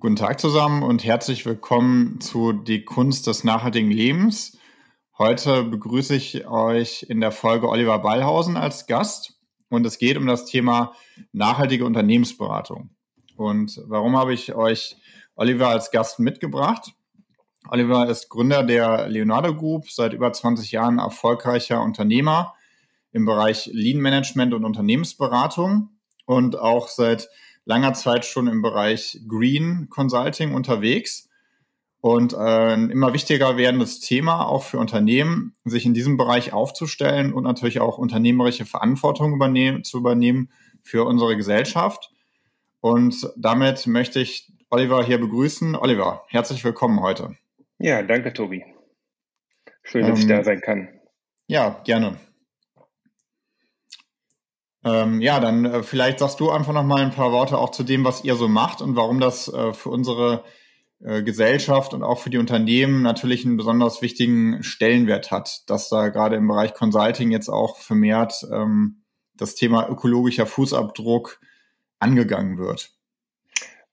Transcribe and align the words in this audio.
Guten 0.00 0.16
Tag 0.16 0.40
zusammen 0.40 0.82
und 0.82 1.04
herzlich 1.04 1.44
willkommen 1.44 2.22
zu 2.22 2.54
Die 2.54 2.86
Kunst 2.86 3.26
des 3.26 3.44
nachhaltigen 3.44 3.90
Lebens. 3.90 4.56
Heute 5.18 5.62
begrüße 5.62 6.16
ich 6.16 6.46
euch 6.46 7.04
in 7.10 7.20
der 7.20 7.32
Folge 7.32 7.68
Oliver 7.68 7.98
Ballhausen 7.98 8.56
als 8.56 8.86
Gast 8.86 9.34
und 9.68 9.84
es 9.84 9.98
geht 9.98 10.16
um 10.16 10.24
das 10.24 10.46
Thema 10.46 10.94
nachhaltige 11.32 11.84
Unternehmensberatung. 11.84 12.96
Und 13.36 13.78
warum 13.88 14.16
habe 14.16 14.32
ich 14.32 14.54
euch 14.54 14.96
Oliver 15.36 15.68
als 15.68 15.90
Gast 15.90 16.18
mitgebracht? 16.18 16.94
Oliver 17.68 18.08
ist 18.08 18.30
Gründer 18.30 18.62
der 18.62 19.06
Leonardo 19.06 19.54
Group, 19.54 19.90
seit 19.90 20.14
über 20.14 20.32
20 20.32 20.72
Jahren 20.72 20.98
erfolgreicher 20.98 21.82
Unternehmer 21.82 22.54
im 23.12 23.26
Bereich 23.26 23.68
Lean 23.70 24.00
Management 24.00 24.54
und 24.54 24.64
Unternehmensberatung 24.64 25.90
und 26.24 26.58
auch 26.58 26.88
seit 26.88 27.28
langer 27.64 27.94
Zeit 27.94 28.24
schon 28.24 28.46
im 28.46 28.62
Bereich 28.62 29.20
Green 29.28 29.88
Consulting 29.90 30.54
unterwegs 30.54 31.28
und 32.00 32.32
äh, 32.32 32.36
ein 32.36 32.90
immer 32.90 33.12
wichtiger 33.12 33.56
werdendes 33.56 34.00
Thema 34.00 34.46
auch 34.46 34.62
für 34.62 34.78
Unternehmen, 34.78 35.54
sich 35.64 35.84
in 35.84 35.94
diesem 35.94 36.16
Bereich 36.16 36.52
aufzustellen 36.52 37.32
und 37.32 37.44
natürlich 37.44 37.80
auch 37.80 37.98
unternehmerische 37.98 38.64
Verantwortung 38.64 39.34
übernehmen, 39.34 39.84
zu 39.84 39.98
übernehmen 39.98 40.50
für 40.82 41.04
unsere 41.04 41.36
Gesellschaft. 41.36 42.10
Und 42.80 43.30
damit 43.36 43.86
möchte 43.86 44.20
ich 44.20 44.50
Oliver 44.70 45.04
hier 45.04 45.18
begrüßen. 45.18 45.76
Oliver, 45.76 46.24
herzlich 46.28 46.64
willkommen 46.64 47.00
heute. 47.00 47.36
Ja, 47.78 48.02
danke, 48.02 48.32
Tobi. 48.32 48.64
Schön, 49.82 50.06
dass 50.06 50.20
ähm, 50.20 50.22
ich 50.22 50.26
da 50.26 50.44
sein 50.44 50.60
kann. 50.60 50.88
Ja, 51.46 51.80
gerne. 51.84 52.16
Ähm, 54.84 55.20
ja, 55.20 55.40
dann 55.40 55.64
äh, 55.64 55.82
vielleicht 55.82 56.20
sagst 56.20 56.40
du 56.40 56.50
einfach 56.50 56.72
noch 56.72 56.84
mal 56.84 57.02
ein 57.02 57.10
paar 57.10 57.32
Worte 57.32 57.58
auch 57.58 57.70
zu 57.70 57.82
dem, 57.82 58.04
was 58.04 58.24
ihr 58.24 58.34
so 58.34 58.48
macht 58.48 58.80
und 58.80 58.96
warum 58.96 59.20
das 59.20 59.52
äh, 59.52 59.72
für 59.74 59.90
unsere 59.90 60.44
äh, 61.02 61.22
Gesellschaft 61.22 61.94
und 61.94 62.02
auch 62.02 62.18
für 62.18 62.30
die 62.30 62.38
Unternehmen 62.38 63.02
natürlich 63.02 63.44
einen 63.44 63.56
besonders 63.56 64.02
wichtigen 64.02 64.62
Stellenwert 64.62 65.30
hat, 65.30 65.68
dass 65.68 65.88
da 65.88 66.08
gerade 66.08 66.36
im 66.36 66.48
Bereich 66.48 66.74
Consulting 66.74 67.30
jetzt 67.30 67.48
auch 67.48 67.78
vermehrt 67.78 68.46
ähm, 68.52 69.02
das 69.34 69.54
Thema 69.54 69.88
ökologischer 69.88 70.46
Fußabdruck 70.46 71.40
angegangen 71.98 72.58
wird. 72.58 72.90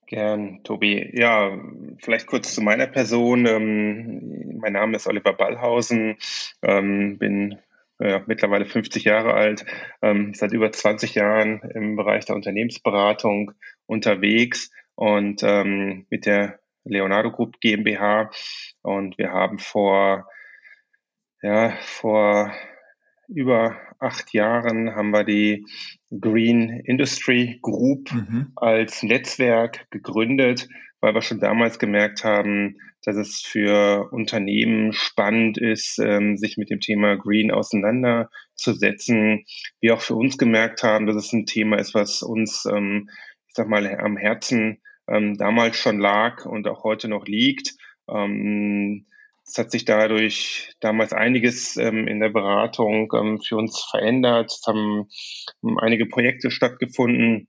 Gern, 0.06 0.60
Tobi. 0.64 1.10
Ja, 1.12 1.58
vielleicht 1.98 2.26
kurz 2.26 2.54
zu 2.54 2.62
meiner 2.62 2.86
Person. 2.86 3.44
Ähm, 3.44 4.58
mein 4.58 4.72
Name 4.72 4.96
ist 4.96 5.06
Oliver 5.06 5.34
Ballhausen, 5.34 6.16
ähm, 6.62 7.18
bin 7.18 7.58
ja, 8.00 8.22
mittlerweile 8.26 8.66
50 8.66 9.04
Jahre 9.04 9.34
alt, 9.34 9.64
ähm, 10.02 10.32
seit 10.34 10.52
über 10.52 10.70
20 10.70 11.14
Jahren 11.14 11.60
im 11.74 11.96
Bereich 11.96 12.24
der 12.24 12.36
Unternehmensberatung 12.36 13.52
unterwegs 13.86 14.70
und 14.94 15.42
ähm, 15.42 16.06
mit 16.10 16.26
der 16.26 16.60
Leonardo 16.84 17.30
Group 17.30 17.60
GmbH. 17.60 18.30
Und 18.82 19.18
wir 19.18 19.32
haben 19.32 19.58
vor, 19.58 20.28
ja, 21.42 21.76
vor 21.80 22.52
über 23.28 23.76
acht 23.98 24.32
Jahren 24.32 24.94
haben 24.94 25.10
wir 25.10 25.24
die 25.24 25.66
Green 26.10 26.70
Industry 26.70 27.58
Group 27.60 28.12
mhm. 28.12 28.52
als 28.56 29.02
Netzwerk 29.02 29.86
gegründet, 29.90 30.68
weil 31.00 31.14
wir 31.14 31.22
schon 31.22 31.40
damals 31.40 31.78
gemerkt 31.78 32.24
haben, 32.24 32.76
dass 33.04 33.16
es 33.16 33.40
für 33.40 34.08
Unternehmen 34.12 34.92
spannend 34.92 35.58
ist, 35.58 35.98
ähm, 35.98 36.36
sich 36.36 36.56
mit 36.56 36.70
dem 36.70 36.80
Thema 36.80 37.16
Green 37.16 37.50
auseinanderzusetzen. 37.50 39.44
Wir 39.80 39.94
auch 39.94 40.00
für 40.00 40.14
uns 40.14 40.36
gemerkt 40.38 40.82
haben, 40.82 41.06
dass 41.06 41.16
es 41.16 41.32
ein 41.32 41.46
Thema 41.46 41.78
ist, 41.78 41.94
was 41.94 42.22
uns, 42.22 42.66
ähm, 42.66 43.08
ich 43.46 43.54
sag 43.54 43.68
mal, 43.68 43.86
am 43.98 44.16
Herzen 44.16 44.82
ähm, 45.08 45.38
damals 45.38 45.76
schon 45.76 45.98
lag 45.98 46.44
und 46.44 46.66
auch 46.68 46.84
heute 46.84 47.08
noch 47.08 47.26
liegt. 47.26 47.74
Es 49.48 49.56
hat 49.56 49.70
sich 49.70 49.86
dadurch 49.86 50.74
damals 50.80 51.14
einiges 51.14 51.78
ähm, 51.78 52.06
in 52.06 52.20
der 52.20 52.28
Beratung 52.28 53.10
ähm, 53.14 53.40
für 53.40 53.56
uns 53.56 53.82
verändert. 53.90 54.52
Es 54.52 54.66
haben 54.66 55.08
einige 55.78 56.04
Projekte 56.04 56.50
stattgefunden. 56.50 57.48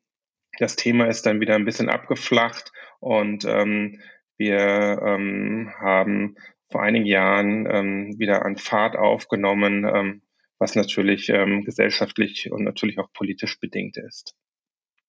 Das 0.60 0.76
Thema 0.76 1.08
ist 1.08 1.26
dann 1.26 1.40
wieder 1.40 1.56
ein 1.56 1.66
bisschen 1.66 1.90
abgeflacht 1.90 2.72
und 3.00 3.46
ähm, 3.46 4.02
wir 4.38 5.02
ähm, 5.06 5.72
haben 5.80 6.36
vor 6.70 6.84
einigen 6.84 7.06
Jahren 7.06 7.66
ähm, 7.66 8.20
wieder 8.20 8.46
an 8.46 8.58
Fahrt 8.58 8.98
aufgenommen, 8.98 9.86
ähm, 9.86 10.22
was 10.60 10.76
natürlich 10.76 11.30
ähm, 11.30 11.64
gesellschaftlich 11.64 12.52
und 12.52 12.66
natürlich 12.66 13.00
auch 13.00 13.12
politisch 13.14 13.60
bedingt 13.60 13.98
ist. 13.98 14.36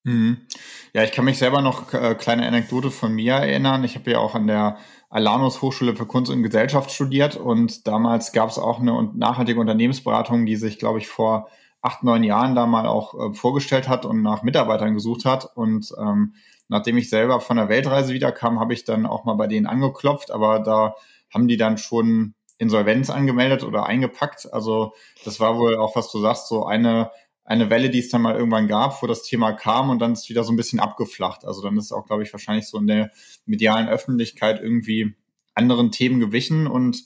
Mhm. 0.04 0.46
Ja, 0.94 1.02
ich 1.02 1.12
kann 1.12 1.24
mich 1.24 1.38
selber 1.38 1.60
noch 1.62 1.92
äh, 1.92 2.14
kleine 2.14 2.46
Anekdote 2.46 2.90
von 2.92 3.12
mir 3.12 3.34
erinnern. 3.34 3.82
Ich 3.82 3.96
habe 3.96 4.12
ja 4.12 4.18
auch 4.18 4.36
an 4.36 4.46
der 4.46 4.78
Alanus 5.10 5.60
Hochschule 5.62 5.96
für 5.96 6.06
Kunst 6.06 6.30
und 6.30 6.44
Gesellschaft 6.44 6.92
studiert 6.92 7.36
und 7.36 7.88
damals 7.88 8.32
gab 8.32 8.48
es 8.48 8.58
auch 8.58 8.78
eine 8.78 9.10
nachhaltige 9.14 9.60
Unternehmensberatung, 9.60 10.46
die 10.46 10.56
sich, 10.56 10.78
glaube 10.78 11.00
ich, 11.00 11.08
vor 11.08 11.50
acht, 11.82 12.02
neun 12.02 12.22
Jahren 12.22 12.54
da 12.54 12.66
mal 12.66 12.86
auch 12.86 13.14
äh, 13.14 13.34
vorgestellt 13.34 13.88
hat 13.88 14.04
und 14.04 14.22
nach 14.22 14.42
Mitarbeitern 14.42 14.94
gesucht 14.94 15.24
hat. 15.24 15.56
Und 15.56 15.92
ähm, 15.98 16.34
nachdem 16.68 16.98
ich 16.98 17.08
selber 17.08 17.40
von 17.40 17.56
der 17.56 17.68
Weltreise 17.68 18.12
wiederkam, 18.12 18.60
habe 18.60 18.74
ich 18.74 18.84
dann 18.84 19.06
auch 19.06 19.24
mal 19.24 19.34
bei 19.34 19.46
denen 19.46 19.66
angeklopft, 19.66 20.30
aber 20.30 20.60
da 20.60 20.94
haben 21.32 21.48
die 21.48 21.56
dann 21.56 21.78
schon 21.78 22.34
Insolvenz 22.58 23.08
angemeldet 23.08 23.64
oder 23.64 23.86
eingepackt. 23.86 24.52
Also 24.52 24.92
das 25.24 25.40
war 25.40 25.56
wohl 25.56 25.76
auch, 25.76 25.96
was 25.96 26.10
du 26.10 26.20
sagst, 26.20 26.48
so 26.48 26.66
eine 26.66 27.10
eine 27.50 27.68
Welle, 27.68 27.90
die 27.90 27.98
es 27.98 28.08
dann 28.10 28.22
mal 28.22 28.36
irgendwann 28.36 28.68
gab, 28.68 29.02
wo 29.02 29.08
das 29.08 29.24
Thema 29.24 29.52
kam 29.52 29.90
und 29.90 29.98
dann 29.98 30.12
ist 30.12 30.28
wieder 30.28 30.44
so 30.44 30.52
ein 30.52 30.56
bisschen 30.56 30.78
abgeflacht. 30.78 31.44
Also 31.44 31.62
dann 31.62 31.76
ist 31.78 31.90
auch, 31.90 32.06
glaube 32.06 32.22
ich, 32.22 32.32
wahrscheinlich 32.32 32.68
so 32.68 32.78
in 32.78 32.86
der 32.86 33.10
medialen 33.44 33.88
Öffentlichkeit 33.88 34.60
irgendwie 34.62 35.16
anderen 35.56 35.90
Themen 35.90 36.20
gewichen 36.20 36.68
und 36.68 37.04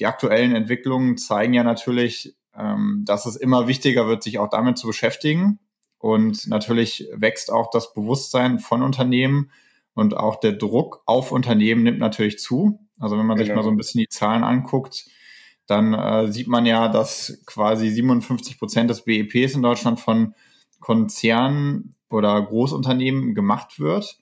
die 0.00 0.06
aktuellen 0.06 0.56
Entwicklungen 0.56 1.16
zeigen 1.16 1.54
ja 1.54 1.62
natürlich, 1.62 2.34
ähm, 2.56 3.04
dass 3.06 3.26
es 3.26 3.36
immer 3.36 3.66
wichtiger 3.66 4.06
wird, 4.06 4.22
sich 4.22 4.38
auch 4.38 4.48
damit 4.48 4.78
zu 4.78 4.86
beschäftigen. 4.86 5.58
Und 5.98 6.48
natürlich 6.48 7.08
wächst 7.14 7.52
auch 7.52 7.70
das 7.70 7.94
Bewusstsein 7.94 8.58
von 8.58 8.82
Unternehmen 8.82 9.50
und 9.94 10.16
auch 10.16 10.40
der 10.40 10.52
Druck 10.52 11.02
auf 11.06 11.32
Unternehmen 11.32 11.82
nimmt 11.82 11.98
natürlich 11.98 12.38
zu. 12.38 12.80
Also 12.98 13.18
wenn 13.18 13.26
man 13.26 13.36
genau. 13.36 13.46
sich 13.46 13.54
mal 13.54 13.62
so 13.62 13.70
ein 13.70 13.76
bisschen 13.76 14.00
die 14.00 14.08
Zahlen 14.08 14.42
anguckt, 14.42 15.06
dann 15.66 15.94
äh, 15.94 16.30
sieht 16.30 16.48
man 16.48 16.66
ja, 16.66 16.88
dass 16.88 17.42
quasi 17.46 17.88
57 17.88 18.58
Prozent 18.58 18.90
des 18.90 19.02
BEPs 19.02 19.54
in 19.54 19.62
Deutschland 19.62 20.00
von 20.00 20.34
Konzernen 20.80 21.94
oder 22.10 22.40
Großunternehmen 22.42 23.34
gemacht 23.34 23.78
wird 23.78 24.18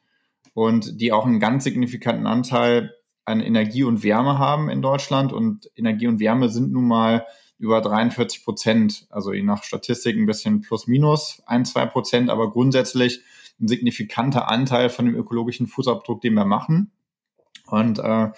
und 0.54 1.00
die 1.00 1.12
auch 1.12 1.26
einen 1.26 1.40
ganz 1.40 1.64
signifikanten 1.64 2.26
Anteil 2.26 2.94
an 3.24 3.40
Energie 3.40 3.84
und 3.84 4.02
Wärme 4.02 4.38
haben 4.38 4.68
in 4.68 4.82
Deutschland. 4.82 5.32
Und 5.32 5.70
Energie 5.76 6.06
und 6.06 6.20
Wärme 6.20 6.48
sind 6.48 6.72
nun 6.72 6.86
mal 6.86 7.26
über 7.60 7.80
43 7.80 8.44
Prozent, 8.44 9.06
also 9.10 9.32
je 9.32 9.42
nach 9.42 9.62
Statistik 9.62 10.16
ein 10.16 10.26
bisschen 10.26 10.60
plus 10.60 10.88
minus 10.88 11.42
ein, 11.46 11.64
zwei 11.64 11.86
Prozent, 11.86 12.30
aber 12.30 12.50
grundsätzlich 12.50 13.20
ein 13.60 13.68
signifikanter 13.68 14.48
Anteil 14.48 14.90
von 14.90 15.06
dem 15.06 15.14
ökologischen 15.14 15.68
Fußabdruck, 15.68 16.20
den 16.20 16.34
wir 16.34 16.46
machen. 16.46 16.90
Und 17.66 18.00
äh, 18.00 18.30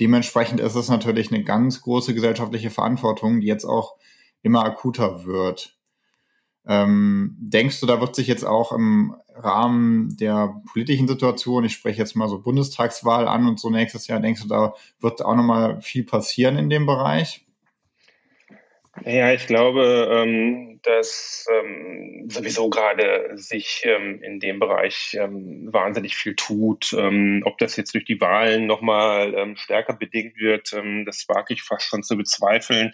Dementsprechend 0.00 0.60
ist 0.60 0.76
es 0.76 0.88
natürlich 0.88 1.32
eine 1.32 1.42
ganz 1.42 1.80
große 1.80 2.14
gesellschaftliche 2.14 2.70
Verantwortung, 2.70 3.40
die 3.40 3.46
jetzt 3.46 3.64
auch 3.64 3.96
immer 4.42 4.64
akuter 4.64 5.24
wird. 5.24 5.76
Ähm, 6.66 7.36
denkst 7.40 7.80
du, 7.80 7.86
da 7.86 8.00
wird 8.00 8.14
sich 8.14 8.26
jetzt 8.26 8.44
auch 8.44 8.72
im 8.72 9.16
Rahmen 9.34 10.16
der 10.18 10.60
politischen 10.70 11.08
Situation, 11.08 11.64
ich 11.64 11.72
spreche 11.72 11.98
jetzt 11.98 12.14
mal 12.14 12.28
so 12.28 12.40
Bundestagswahl 12.40 13.26
an 13.26 13.48
und 13.48 13.58
so 13.58 13.70
nächstes 13.70 14.06
Jahr, 14.06 14.20
denkst 14.20 14.42
du, 14.42 14.48
da 14.48 14.74
wird 15.00 15.24
auch 15.24 15.34
nochmal 15.34 15.80
viel 15.80 16.04
passieren 16.04 16.56
in 16.58 16.70
dem 16.70 16.86
Bereich? 16.86 17.47
Ja, 19.04 19.32
ich 19.32 19.46
glaube, 19.46 20.08
ähm, 20.10 20.80
dass 20.82 21.46
ähm, 21.52 22.26
sowieso 22.28 22.70
gerade 22.70 23.32
sich 23.34 23.82
ähm, 23.84 24.22
in 24.22 24.40
dem 24.40 24.58
Bereich 24.58 25.16
wahnsinnig 25.18 26.16
viel 26.16 26.34
tut. 26.34 26.94
Ob 27.44 27.58
das 27.58 27.76
jetzt 27.76 27.94
durch 27.94 28.04
die 28.04 28.20
Wahlen 28.20 28.66
nochmal 28.66 29.54
stärker 29.56 29.94
bedingt 29.94 30.36
wird, 30.36 30.72
das 31.06 31.26
wage 31.28 31.54
ich 31.54 31.62
fast 31.62 31.86
schon 31.86 32.02
zu 32.02 32.16
bezweifeln. 32.16 32.92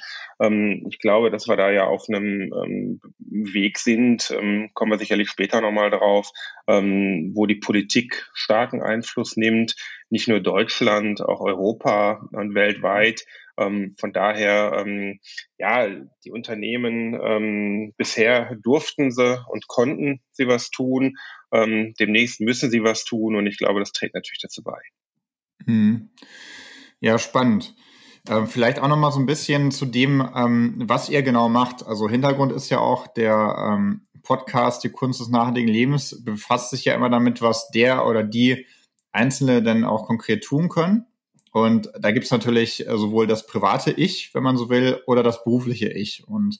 Ich 0.89 0.99
glaube, 0.99 1.31
dass 1.31 1.49
wir 1.49 1.56
da 1.56 1.71
ja 1.71 1.85
auf 1.85 2.09
einem 2.09 3.00
Weg 3.19 3.79
sind, 3.79 4.35
kommen 4.75 4.91
wir 4.91 4.99
sicherlich 4.99 5.29
später 5.29 5.61
nochmal 5.61 5.91
drauf, 5.91 6.31
wo 6.67 7.47
die 7.47 7.57
Politik 7.57 8.29
starken 8.35 8.83
Einfluss 8.83 9.37
nimmt, 9.37 9.75
nicht 10.14 10.28
nur 10.28 10.38
Deutschland, 10.38 11.20
auch 11.20 11.40
Europa 11.40 12.28
und 12.31 12.55
weltweit. 12.55 13.26
Ähm, 13.58 13.96
von 13.99 14.12
daher, 14.12 14.72
ähm, 14.78 15.19
ja, 15.58 15.88
die 16.25 16.31
Unternehmen 16.31 17.19
ähm, 17.20 17.94
bisher 17.96 18.55
durften 18.62 19.11
sie 19.11 19.44
und 19.49 19.66
konnten 19.66 20.20
sie 20.31 20.46
was 20.46 20.70
tun. 20.70 21.16
Ähm, 21.52 21.94
demnächst 21.99 22.40
müssen 22.40 22.70
sie 22.70 22.84
was 22.84 23.05
tun 23.05 23.34
und 23.34 23.49
ich 23.49 23.58
glaube, 23.58 23.81
das 23.81 23.90
trägt 23.90 24.14
natürlich 24.14 24.38
dazu 24.40 24.62
bei. 24.62 24.78
Hm. 25.66 26.11
Ja, 27.00 27.19
spannend. 27.19 27.75
Ähm, 28.28 28.46
vielleicht 28.46 28.78
auch 28.78 28.88
noch 28.88 28.96
mal 28.96 29.11
so 29.11 29.19
ein 29.19 29.26
bisschen 29.26 29.72
zu 29.72 29.84
dem, 29.84 30.20
ähm, 30.37 30.75
was 30.87 31.08
ihr 31.08 31.25
genau 31.25 31.49
macht. 31.49 31.84
Also 31.84 32.08
Hintergrund 32.08 32.52
ist 32.52 32.70
ja 32.70 32.78
auch 32.78 33.08
der 33.08 33.99
Podcast 34.22 34.84
Die 34.84 34.90
Kunst 34.90 35.20
des 35.20 35.28
nachhaltigen 35.28 35.69
Lebens 35.69 36.25
befasst 36.25 36.70
sich 36.70 36.84
ja 36.84 36.94
immer 36.94 37.11
damit, 37.11 37.43
was 37.43 37.69
der 37.70 38.06
oder 38.06 38.22
die 38.22 38.64
Einzelne 39.14 39.62
denn 39.62 39.84
auch 39.84 40.06
konkret 40.06 40.44
tun 40.44 40.69
können. 40.69 41.06
Und 41.52 41.90
da 41.99 42.11
gibt's 42.11 42.32
natürlich 42.32 42.87
äh, 42.87 42.99
sowohl 42.99 43.26
das 43.26 43.46
private 43.46 43.93
Ich, 43.93 44.34
wenn 44.34 44.43
man 44.43 44.56
so 44.56 44.69
will, 44.69 45.00
oder 45.06 45.22
das 45.22 45.44
berufliche 45.44 45.88
Ich. 45.88 46.26
Und 46.26 46.58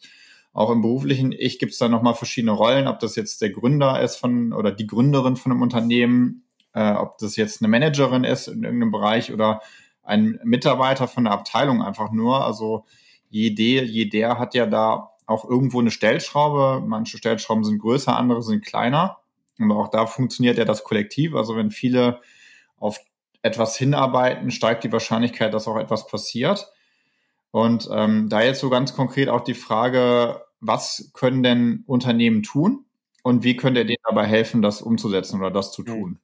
auch 0.53 0.71
im 0.71 0.83
beruflichen 0.83 1.33
Ich 1.33 1.59
gibt's 1.59 1.79
da 1.79 1.89
nochmal 1.89 2.15
verschiedene 2.15 2.53
Rollen, 2.53 2.87
ob 2.87 3.01
das 3.01 3.17
jetzt 3.17 3.43
der 3.43 3.51
Gründer 3.51 4.01
ist 4.01 4.17
von 4.17 4.53
oder 4.53 4.71
die 4.71 4.87
Gründerin 4.87 5.35
von 5.35 5.51
einem 5.51 5.63
Unternehmen, 5.63 6.45
äh, 6.75 6.93
ob 6.93 7.19
das 7.19 7.35
jetzt 7.35 7.61
eine 7.61 7.69
Managerin 7.69 8.23
ist 8.23 8.47
in 8.47 8.63
irgendeinem 8.63 8.93
Bereich 8.93 9.33
oder 9.33 9.61
ein 10.05 10.39
Mitarbeiter 10.45 11.09
von 11.09 11.25
der 11.25 11.33
Abteilung 11.33 11.83
einfach 11.83 12.13
nur. 12.13 12.45
Also 12.45 12.85
jede, 13.31 13.83
jeder 13.83 14.39
hat 14.39 14.55
ja 14.55 14.67
da 14.67 15.11
auch 15.27 15.49
irgendwo 15.49 15.81
eine 15.81 15.91
Stellschraube. 15.91 16.85
Manche 16.87 17.19
Stellschrauben 17.19 17.65
sind 17.65 17.81
größer, 17.81 18.17
andere 18.17 18.43
sind 18.43 18.65
kleiner. 18.65 19.19
Und 19.59 19.73
auch 19.73 19.89
da 19.89 20.07
funktioniert 20.07 20.57
ja 20.57 20.65
das 20.65 20.85
Kollektiv. 20.85 21.35
Also 21.35 21.57
wenn 21.57 21.73
viele 21.73 22.21
auf 22.79 22.99
etwas 23.43 23.77
hinarbeiten, 23.77 24.51
steigt 24.51 24.85
die 24.85 24.93
Wahrscheinlichkeit, 24.93 25.53
dass 25.53 25.69
auch 25.69 25.77
etwas 25.77 26.07
passiert. 26.07 26.73
Und 27.51 27.89
ähm, 27.93 28.29
da 28.29 28.43
jetzt 28.43 28.61
so 28.61 28.71
ganz 28.71 28.95
konkret 28.95 29.29
auch 29.29 29.43
die 29.43 29.55
Frage, 29.55 30.43
was 30.61 31.11
können 31.15 31.43
denn 31.43 31.85
Unternehmen 31.87 32.43
tun 32.43 32.87
und 33.23 33.45
wie 33.45 33.57
könnt 33.57 33.77
ihr 33.77 33.85
denen 33.85 34.03
dabei 34.09 34.27
helfen, 34.27 34.63
das 34.63 34.83
umzusetzen 34.83 35.41
oder 35.41 35.51
das 35.51 35.73
zu 35.73 35.83
tun? 35.83 36.19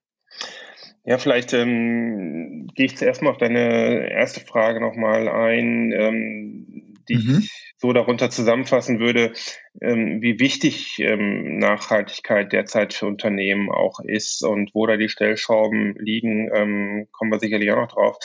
Ja, 1.05 1.19
vielleicht 1.19 1.53
ähm, 1.53 2.69
gehe 2.75 2.87
ich 2.87 2.97
zuerst 2.97 3.23
mal 3.23 3.31
auf 3.31 3.39
deine 3.39 4.11
erste 4.11 4.41
Frage 4.41 4.81
nochmal 4.81 5.29
ein. 5.29 5.93
Ähm, 5.93 6.95
die 7.09 7.17
mhm. 7.17 7.39
ich 7.41 7.70
so 7.81 7.95
darunter 7.95 8.29
zusammenfassen 8.29 9.01
würde, 9.01 9.33
ähm, 9.81 10.21
wie 10.21 10.39
wichtig 10.39 10.99
ähm, 10.99 11.57
Nachhaltigkeit 11.57 12.53
derzeit 12.53 12.93
für 12.93 13.07
Unternehmen 13.07 13.71
auch 13.71 14.01
ist 14.05 14.45
und 14.45 14.75
wo 14.75 14.87
da 14.87 14.99
die 14.99 15.09
Stellschrauben 15.09 15.95
liegen, 15.99 16.51
ähm, 16.55 17.09
kommen 17.11 17.33
wir 17.33 17.39
sicherlich 17.39 17.71
auch 17.73 17.77
noch 17.77 17.93
drauf. 17.93 18.17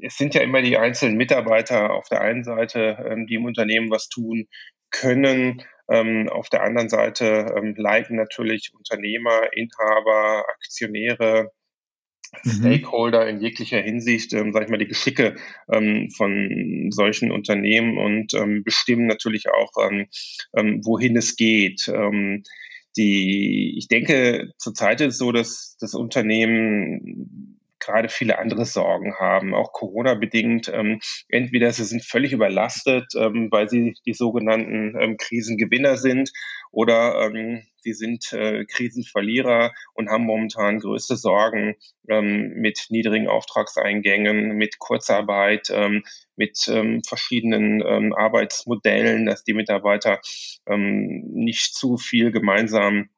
Es 0.00 0.16
sind 0.16 0.34
ja 0.34 0.40
immer 0.40 0.60
die 0.60 0.76
einzelnen 0.76 1.16
Mitarbeiter 1.16 1.92
auf 1.92 2.08
der 2.08 2.22
einen 2.22 2.42
Seite, 2.42 3.16
die 3.28 3.34
im 3.34 3.44
Unternehmen 3.44 3.90
was 3.90 4.08
tun 4.08 4.48
können. 4.90 5.62
Auf 5.86 6.48
der 6.48 6.64
anderen 6.64 6.88
Seite 6.88 7.54
leiten 7.76 8.16
natürlich 8.16 8.72
Unternehmer, 8.74 9.52
Inhaber, 9.52 10.46
Aktionäre. 10.54 11.52
Stakeholder 12.44 13.28
in 13.28 13.40
jeglicher 13.40 13.80
Hinsicht, 13.80 14.32
ähm, 14.32 14.52
sag 14.52 14.64
ich 14.64 14.70
mal, 14.70 14.78
die 14.78 14.86
Geschicke 14.86 15.36
ähm, 15.70 16.10
von 16.10 16.88
solchen 16.90 17.30
Unternehmen 17.30 17.98
und 17.98 18.34
ähm, 18.34 18.64
bestimmen 18.64 19.06
natürlich 19.06 19.50
auch, 19.50 19.72
ähm, 19.80 20.06
ähm, 20.56 20.80
wohin 20.84 21.16
es 21.16 21.36
geht. 21.36 21.88
Ähm, 21.88 22.42
die, 22.96 23.74
ich 23.78 23.88
denke, 23.88 24.52
zurzeit 24.58 25.00
ist 25.00 25.14
es 25.14 25.18
so, 25.18 25.32
dass 25.32 25.76
das 25.80 25.94
Unternehmen 25.94 27.41
gerade 27.82 28.08
viele 28.08 28.38
andere 28.38 28.64
Sorgen 28.64 29.14
haben, 29.18 29.54
auch 29.54 29.72
Corona-bedingt. 29.72 30.70
Ähm, 30.72 31.00
entweder 31.28 31.72
sie 31.72 31.84
sind 31.84 32.04
völlig 32.04 32.32
überlastet, 32.32 33.12
ähm, 33.16 33.48
weil 33.50 33.68
sie 33.68 33.94
die 34.06 34.14
sogenannten 34.14 34.96
ähm, 34.98 35.16
Krisengewinner 35.16 35.96
sind, 35.96 36.30
oder 36.72 37.26
ähm, 37.26 37.62
sie 37.82 37.92
sind 37.92 38.32
äh, 38.32 38.64
Krisenverlierer 38.64 39.72
und 39.94 40.08
haben 40.08 40.24
momentan 40.24 40.78
größte 40.78 41.16
Sorgen 41.16 41.76
ähm, 42.08 42.54
mit 42.56 42.86
niedrigen 42.88 43.28
Auftragseingängen, 43.28 44.56
mit 44.56 44.78
Kurzarbeit, 44.78 45.68
ähm, 45.70 46.02
mit 46.34 46.66
ähm, 46.68 47.02
verschiedenen 47.06 47.82
ähm, 47.86 48.14
Arbeitsmodellen, 48.14 49.26
dass 49.26 49.44
die 49.44 49.52
Mitarbeiter 49.52 50.20
ähm, 50.66 51.24
nicht 51.34 51.74
zu 51.74 51.98
viel 51.98 52.32
gemeinsam 52.32 53.10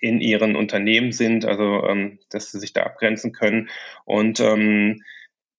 in 0.00 0.20
ihren 0.20 0.56
Unternehmen 0.56 1.12
sind, 1.12 1.44
also 1.44 1.86
ähm, 1.86 2.18
dass 2.30 2.50
sie 2.50 2.58
sich 2.58 2.72
da 2.72 2.82
abgrenzen 2.82 3.32
können. 3.32 3.68
Und 4.04 4.40
ähm, 4.40 5.02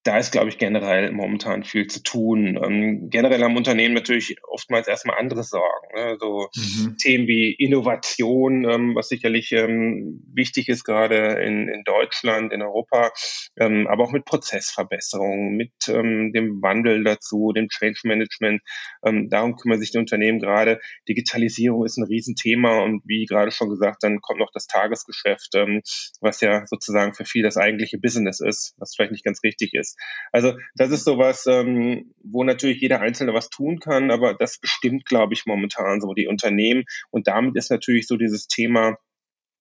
da 0.03 0.17
ist, 0.17 0.31
glaube 0.31 0.47
ich, 0.47 0.57
generell 0.57 1.11
momentan 1.11 1.65
viel 1.65 1.87
zu 1.87 2.01
tun. 2.01 2.57
Ähm, 2.63 3.09
generell 3.09 3.43
haben 3.43 3.57
Unternehmen 3.57 3.93
natürlich 3.93 4.37
oftmals 4.47 4.87
erstmal 4.87 5.17
andere 5.17 5.43
Sorgen. 5.43 5.87
Ne? 5.95 6.15
So 6.17 6.47
mhm. 6.55 6.95
Themen 6.97 7.27
wie 7.27 7.53
Innovation, 7.53 8.63
ähm, 8.69 8.95
was 8.95 9.09
sicherlich 9.09 9.51
ähm, 9.51 10.23
wichtig 10.33 10.69
ist, 10.69 10.85
gerade 10.85 11.41
in, 11.41 11.67
in 11.67 11.83
Deutschland, 11.83 12.53
in 12.53 12.61
Europa, 12.61 13.11
ähm, 13.59 13.85
aber 13.87 14.05
auch 14.05 14.11
mit 14.11 14.23
Prozessverbesserungen, 14.23 15.57
mit 15.57 15.73
ähm, 15.89 16.31
dem 16.31 16.61
Wandel 16.61 17.03
dazu, 17.03 17.51
dem 17.51 17.67
Change 17.67 17.99
Management. 18.05 18.61
Ähm, 19.05 19.29
darum 19.29 19.57
kümmern 19.57 19.79
sich 19.79 19.91
die 19.91 19.97
Unternehmen 19.97 20.39
gerade. 20.39 20.79
Digitalisierung 21.09 21.83
ist 21.83 21.97
ein 21.97 22.05
Riesenthema 22.05 22.79
und 22.79 23.01
wie 23.05 23.25
gerade 23.25 23.51
schon 23.51 23.69
gesagt, 23.69 24.03
dann 24.03 24.21
kommt 24.21 24.39
noch 24.39 24.51
das 24.53 24.67
Tagesgeschäft, 24.67 25.53
was 26.21 26.41
ja 26.41 26.65
sozusagen 26.67 27.13
für 27.13 27.25
viele 27.25 27.47
das 27.47 27.57
eigentliche 27.57 27.97
Business 27.97 28.39
ist, 28.39 28.73
was 28.77 28.95
vielleicht 28.95 29.11
nicht 29.11 29.25
ganz 29.25 29.43
richtig 29.43 29.73
ist. 29.73 29.96
Also 30.31 30.57
das 30.75 30.91
ist 30.91 31.05
sowas, 31.05 31.45
ähm, 31.47 32.13
wo 32.23 32.43
natürlich 32.43 32.81
jeder 32.81 33.01
Einzelne 33.01 33.33
was 33.33 33.49
tun 33.49 33.79
kann, 33.79 34.11
aber 34.11 34.33
das 34.33 34.59
bestimmt, 34.59 35.05
glaube 35.05 35.33
ich, 35.33 35.45
momentan 35.45 36.01
so 36.01 36.13
die 36.13 36.27
Unternehmen. 36.27 36.83
Und 37.09 37.27
damit 37.27 37.55
ist 37.55 37.71
natürlich 37.71 38.07
so 38.07 38.17
dieses 38.17 38.47
Thema 38.47 38.97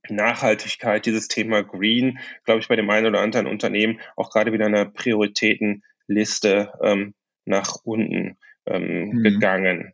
Nachhaltigkeit, 0.08 1.06
dieses 1.06 1.28
Thema 1.28 1.62
Green, 1.62 2.18
glaube 2.44 2.60
ich, 2.60 2.68
bei 2.68 2.76
dem 2.76 2.90
einen 2.90 3.06
oder 3.06 3.20
anderen 3.20 3.46
Unternehmen 3.46 4.00
auch 4.16 4.30
gerade 4.30 4.52
wieder 4.52 4.66
eine 4.66 4.86
Prioritätenliste 4.86 6.72
ähm, 6.82 7.14
nach 7.44 7.76
unten 7.84 8.36
ähm, 8.66 9.08
mhm. 9.08 9.22
gegangen. 9.22 9.92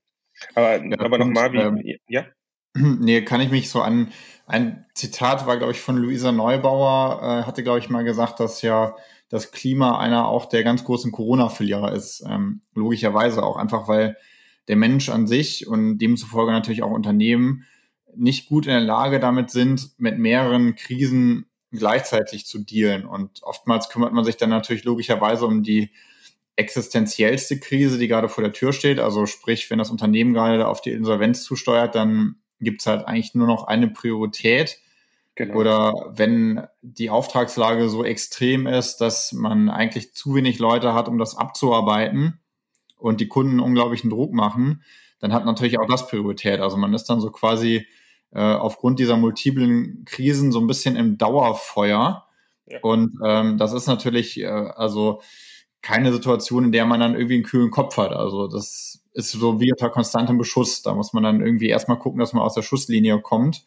Aber, 0.55 0.85
ja, 0.85 0.99
aber 0.99 1.19
nochmal, 1.19 1.53
wie, 1.53 1.59
ähm, 1.59 1.99
ja? 2.09 2.27
Nee, 2.75 3.23
kann 3.23 3.41
ich 3.41 3.51
mich 3.51 3.69
so 3.71 3.83
an 3.83 4.13
ein 4.47 4.85
Zitat 4.95 5.47
war, 5.47 5.57
glaube 5.57 5.73
ich, 5.73 5.81
von 5.81 5.97
Luisa 5.97 6.33
Neubauer, 6.33 7.21
äh, 7.23 7.47
hatte, 7.47 7.63
glaube 7.63 7.79
ich, 7.79 7.89
mal 7.89 8.05
gesagt, 8.05 8.41
dass 8.41 8.61
ja 8.63 8.97
das 9.29 9.51
Klima 9.51 9.99
einer 9.99 10.29
auch 10.29 10.47
der 10.47 10.63
ganz 10.63 10.85
großen 10.85 11.11
Corona-Verlierer 11.11 11.93
ist. 11.93 12.23
Ähm, 12.29 12.61
logischerweise 12.75 13.43
auch 13.43 13.57
einfach, 13.57 13.89
weil 13.89 14.17
der 14.69 14.77
Mensch 14.77 15.09
an 15.09 15.27
sich 15.27 15.67
und 15.67 15.99
demzufolge 15.99 16.53
natürlich 16.53 16.83
auch 16.83 16.91
Unternehmen 16.91 17.65
nicht 18.15 18.49
gut 18.49 18.67
in 18.67 18.73
der 18.73 18.81
Lage 18.81 19.21
damit 19.21 19.51
sind, 19.51 19.91
mit 19.97 20.19
mehreren 20.19 20.75
Krisen 20.75 21.47
gleichzeitig 21.71 22.45
zu 22.45 22.59
dealen. 22.59 23.07
Und 23.07 23.43
oftmals 23.43 23.89
kümmert 23.89 24.13
man 24.13 24.25
sich 24.25 24.37
dann 24.37 24.51
natürlich 24.51 24.85
logischerweise 24.85 25.47
um 25.47 25.63
die 25.63 25.91
existenziellste 26.57 27.59
Krise, 27.59 27.97
die 27.97 28.09
gerade 28.09 28.29
vor 28.29 28.45
der 28.45 28.53
Tür 28.53 28.75
steht. 28.75 29.01
Also 29.01 29.25
sprich, 29.25 29.71
wenn 29.71 29.79
das 29.79 29.91
Unternehmen 29.91 30.35
gerade 30.35 30.67
auf 30.69 30.83
die 30.83 30.91
Insolvenz 30.91 31.43
zusteuert, 31.43 31.95
dann 31.95 32.42
gibt 32.63 32.81
es 32.81 32.87
halt 32.87 33.07
eigentlich 33.07 33.35
nur 33.35 33.47
noch 33.47 33.65
eine 33.65 33.89
Priorität 33.89 34.79
Genau. 35.35 35.55
Oder 35.55 36.13
wenn 36.15 36.67
die 36.83 37.09
Auftragslage 37.09 37.89
so 37.89 38.05
extrem 38.05 38.67
ist, 38.67 38.99
dass 38.99 39.33
man 39.33 39.71
eigentlich 39.71 40.15
zu 40.15 40.35
wenig 40.35 40.59
Leute 40.59 40.93
hat, 40.93 41.09
um 41.09 41.19
das 41.19 41.37
abzuarbeiten 41.37 42.39
und 42.99 43.21
die 43.21 43.29
Kunden 43.29 43.59
unglaublichen 43.59 44.11
Druck 44.11 44.33
machen, 44.33 44.83
dann 45.21 45.33
hat 45.33 45.47
natürlich 45.47 45.79
auch 45.79 45.87
das 45.89 46.07
Priorität. 46.07 46.61
Also 46.61 46.77
man 46.77 46.93
ist 46.93 47.05
dann 47.05 47.21
so 47.21 47.31
quasi 47.31 47.87
äh, 48.33 48.41
aufgrund 48.41 48.99
dieser 48.99 49.17
multiplen 49.17 50.05
Krisen 50.05 50.53
so 50.53 50.61
ein 50.61 50.67
bisschen 50.67 50.97
im 50.97 51.17
Dauerfeuer. 51.17 52.27
Ja. 52.67 52.79
Und 52.83 53.19
ähm, 53.25 53.57
das 53.57 53.73
ist 53.73 53.87
natürlich 53.87 54.39
äh, 54.39 54.47
also 54.47 55.23
keine 55.81 56.13
Situation, 56.13 56.65
in 56.65 56.73
der 56.73 56.85
man 56.85 57.01
dann 57.01 57.15
irgendwie 57.15 57.37
einen 57.37 57.43
kühlen 57.45 57.71
Kopf 57.71 57.97
hat. 57.97 58.13
Also 58.13 58.49
das 58.49 59.02
ist 59.15 59.33
so 59.33 59.61
wie 59.61 59.73
unter 59.73 59.91
konstantem 59.91 60.39
Beschuss. 60.39 60.83
Da 60.83 60.95
muss 60.95 61.13
man 61.13 61.23
dann 61.23 61.41
irgendwie 61.41 61.69
erstmal 61.69 61.99
gucken, 61.99 62.21
dass 62.21 62.33
man 62.33 62.43
aus 62.43 62.55
der 62.55 62.63
Schusslinie 62.63 63.21
kommt 63.21 63.65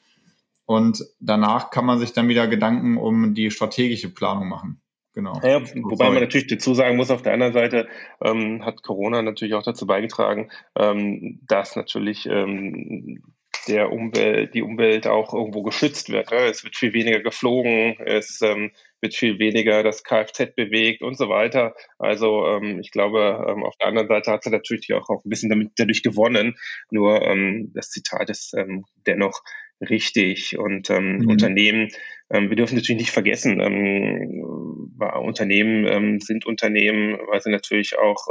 und 0.66 1.04
danach 1.20 1.70
kann 1.70 1.86
man 1.86 2.00
sich 2.00 2.14
dann 2.14 2.28
wieder 2.28 2.48
Gedanken 2.48 2.98
um 2.98 3.34
die 3.34 3.52
strategische 3.52 4.10
Planung 4.10 4.50
machen. 4.50 4.82
Genau. 5.14 5.40
Ja, 5.44 5.62
wobei 5.84 6.10
man 6.10 6.20
natürlich 6.20 6.48
dazu 6.48 6.74
sagen 6.74 6.98
muss, 6.98 7.10
auf 7.10 7.22
der 7.22 7.34
anderen 7.34 7.54
Seite 7.54 7.88
ähm, 8.22 8.66
hat 8.66 8.84
Corona 8.84 9.22
natürlich 9.22 9.54
auch 9.54 9.64
dazu 9.64 9.88
beigetragen, 9.88 10.50
ähm, 10.76 11.40
dass 11.48 11.78
natürlich 11.78 12.26
ähm, 12.26 13.24
der 13.68 13.92
Umwelt, 13.92 14.54
die 14.54 14.62
Umwelt 14.62 15.08
auch 15.08 15.34
irgendwo 15.34 15.64
geschützt 15.64 16.10
wird. 16.10 16.32
Ne? 16.32 16.38
Es 16.38 16.64
wird 16.64 16.76
viel 16.76 16.94
weniger 16.94 17.20
geflogen, 17.20 17.98
es 18.06 18.42
ähm, 18.42 18.72
wird 19.02 19.16
viel 19.16 19.40
weniger 19.40 19.84
das 19.84 20.04
Kfz 20.04 20.56
bewegt 20.56 21.02
und 21.02 21.18
so 21.18 21.30
weiter. 21.30 21.76
Also 21.98 22.46
ähm, 22.48 22.80
ich 22.80 22.92
glaube, 22.92 23.46
ähm, 23.50 23.64
auf 23.64 23.76
der 23.78 23.88
anderen 23.88 24.08
Seite 24.08 24.32
hat 24.32 24.44
sie 24.44 24.50
natürlich 24.50 24.94
auch, 24.94 25.10
auch 25.10 25.24
ein 25.26 25.30
bisschen 25.30 25.50
damit 25.50 25.72
dadurch 25.78 26.04
gewonnen. 26.04 26.58
Nur 26.90 27.22
ähm, 27.22 27.72
das 27.74 27.90
Zitat 27.90 28.30
ist 28.30 28.54
ähm, 28.56 28.86
dennoch 29.06 29.42
richtig. 29.82 30.58
Und 30.58 30.90
ähm, 30.90 31.20
mhm. 31.20 31.30
Unternehmen, 31.30 31.90
wir 32.28 32.56
dürfen 32.56 32.76
natürlich 32.76 33.02
nicht 33.02 33.12
vergessen, 33.12 33.60
ähm, 33.60 34.96
Unternehmen 34.98 36.20
sind 36.22 36.48
Unternehmen, 36.48 37.20
weil 37.28 37.40
sie 37.40 37.52
natürlich 37.52 38.00
auch 38.00 38.26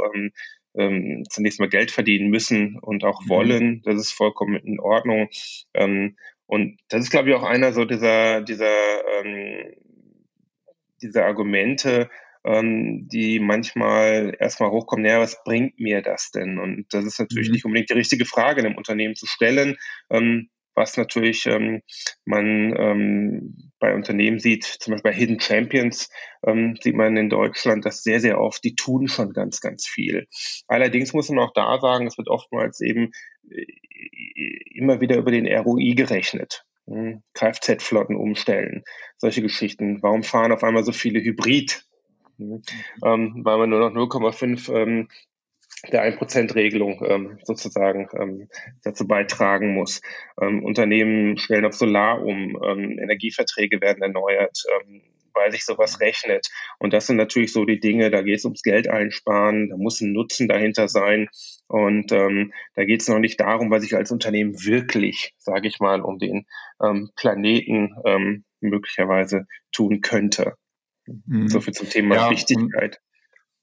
ähm, 0.77 1.23
zunächst 1.29 1.59
mal 1.59 1.69
Geld 1.69 1.91
verdienen 1.91 2.29
müssen 2.29 2.77
und 2.79 3.03
auch 3.03 3.21
mhm. 3.23 3.29
wollen. 3.29 3.81
Das 3.83 3.95
ist 3.95 4.11
vollkommen 4.11 4.55
in 4.55 4.79
Ordnung. 4.79 5.29
Ähm, 5.73 6.17
und 6.47 6.79
das 6.89 7.01
ist, 7.01 7.11
glaube 7.11 7.29
ich, 7.29 7.35
auch 7.35 7.43
einer 7.43 7.73
so 7.73 7.85
dieser, 7.85 8.41
dieser, 8.41 8.71
ähm, 9.19 9.73
dieser 11.01 11.25
Argumente, 11.25 12.09
ähm, 12.45 13.07
die 13.07 13.39
manchmal 13.39 14.35
erstmal 14.39 14.69
hochkommen, 14.69 15.03
naja, 15.03 15.19
was 15.19 15.43
bringt 15.43 15.79
mir 15.79 16.01
das 16.01 16.31
denn? 16.31 16.59
Und 16.59 16.85
das 16.91 17.05
ist 17.05 17.19
natürlich 17.19 17.47
mhm. 17.47 17.53
nicht 17.53 17.65
unbedingt 17.65 17.89
die 17.89 17.95
richtige 17.95 18.25
Frage 18.25 18.61
in 18.61 18.67
einem 18.67 18.77
Unternehmen 18.77 19.15
zu 19.15 19.25
stellen. 19.25 19.77
Ähm, 20.11 20.49
was 20.75 20.97
natürlich 20.97 21.45
ähm, 21.45 21.81
man 22.25 22.75
ähm, 22.77 23.71
bei 23.79 23.95
Unternehmen 23.95 24.39
sieht, 24.39 24.63
zum 24.63 24.91
Beispiel 24.91 25.11
bei 25.11 25.17
Hidden 25.17 25.39
Champions, 25.39 26.09
ähm, 26.45 26.77
sieht 26.81 26.95
man 26.95 27.17
in 27.17 27.29
Deutschland 27.29 27.85
das 27.85 28.03
sehr, 28.03 28.19
sehr 28.19 28.39
oft, 28.39 28.63
die 28.63 28.75
tun 28.75 29.07
schon 29.07 29.33
ganz, 29.33 29.61
ganz 29.61 29.87
viel. 29.87 30.27
Allerdings 30.67 31.13
muss 31.13 31.29
man 31.29 31.39
auch 31.39 31.53
da 31.53 31.79
sagen, 31.79 32.07
es 32.07 32.17
wird 32.17 32.29
oftmals 32.29 32.81
eben 32.81 33.11
äh, 33.49 33.65
immer 34.75 35.01
wieder 35.01 35.17
über 35.17 35.31
den 35.31 35.47
ROI 35.47 35.93
gerechnet. 35.95 36.65
Hm, 36.87 37.23
Kfz-Flotten 37.33 38.15
umstellen, 38.15 38.83
solche 39.17 39.41
Geschichten. 39.41 40.03
Warum 40.03 40.23
fahren 40.23 40.51
auf 40.51 40.63
einmal 40.63 40.83
so 40.83 40.91
viele 40.91 41.19
Hybrid? 41.19 41.83
Hm, 42.37 42.61
ähm, 43.03 43.41
weil 43.43 43.57
man 43.57 43.69
nur 43.69 43.79
noch 43.79 43.95
0,5 43.95 44.73
ähm, 44.73 45.07
der 45.91 46.03
1%-Regelung 46.03 47.03
ähm, 47.07 47.39
sozusagen 47.43 48.07
ähm, 48.19 48.49
dazu 48.83 49.07
beitragen 49.07 49.73
muss. 49.73 50.01
Ähm, 50.41 50.63
Unternehmen 50.63 51.37
stellen 51.37 51.65
auf 51.65 51.73
Solar 51.73 52.21
um, 52.21 52.57
ähm, 52.63 52.99
Energieverträge 52.99 53.81
werden 53.81 54.01
erneuert, 54.01 54.63
ähm, 54.81 55.01
weil 55.33 55.51
sich 55.51 55.65
sowas 55.65 55.99
rechnet. 55.99 56.47
Und 56.79 56.93
das 56.93 57.07
sind 57.07 57.17
natürlich 57.17 57.51
so 57.51 57.65
die 57.65 57.79
Dinge, 57.79 58.09
da 58.09 58.21
geht 58.21 58.37
es 58.37 58.45
ums 58.45 58.61
Geld 58.61 58.87
einsparen, 58.87 59.69
da 59.69 59.77
muss 59.77 59.99
ein 60.01 60.13
Nutzen 60.13 60.47
dahinter 60.47 60.87
sein. 60.87 61.27
Und 61.67 62.11
ähm, 62.11 62.53
da 62.75 62.85
geht 62.85 63.01
es 63.01 63.09
noch 63.09 63.19
nicht 63.19 63.39
darum, 63.39 63.69
was 63.71 63.83
ich 63.83 63.95
als 63.95 64.11
Unternehmen 64.11 64.53
wirklich, 64.63 65.33
sage 65.37 65.67
ich 65.67 65.79
mal, 65.79 66.01
um 66.01 66.19
den 66.19 66.45
Planeten 67.15 67.95
möglicherweise 68.59 69.45
tun 69.71 70.01
könnte. 70.01 70.55
Mhm. 71.05 71.47
So 71.47 71.61
viel 71.61 71.73
zum 71.73 71.89
Thema 71.89 72.15
ja, 72.15 72.29
Wichtigkeit. 72.29 72.99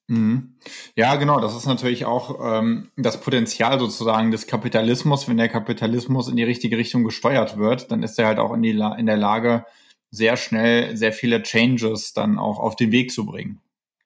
Mhm. 0.08 0.56
Ja, 0.96 1.16
genau. 1.16 1.40
Das 1.40 1.56
ist 1.56 1.66
natürlich 1.66 2.04
auch 2.04 2.38
ähm, 2.42 2.90
das 2.96 3.20
Potenzial 3.20 3.78
sozusagen 3.78 4.30
des 4.30 4.46
Kapitalismus. 4.46 5.28
Wenn 5.28 5.36
der 5.36 5.48
Kapitalismus 5.48 6.28
in 6.28 6.36
die 6.36 6.42
richtige 6.42 6.76
Richtung 6.76 7.04
gesteuert 7.04 7.56
wird, 7.56 7.90
dann 7.90 8.02
ist 8.02 8.18
er 8.18 8.26
halt 8.26 8.38
auch 8.38 8.52
in, 8.52 8.62
die 8.62 8.72
La 8.72 8.94
in 8.94 9.06
der 9.06 9.16
Lage, 9.16 9.64
sehr 10.10 10.36
schnell 10.36 10.96
sehr 10.96 11.12
viele 11.12 11.42
Changes 11.42 12.12
dann 12.12 12.38
auch 12.38 12.58
auf 12.58 12.76
den 12.76 12.92
Weg 12.92 13.12
zu 13.12 13.24
bringen. 13.24 13.60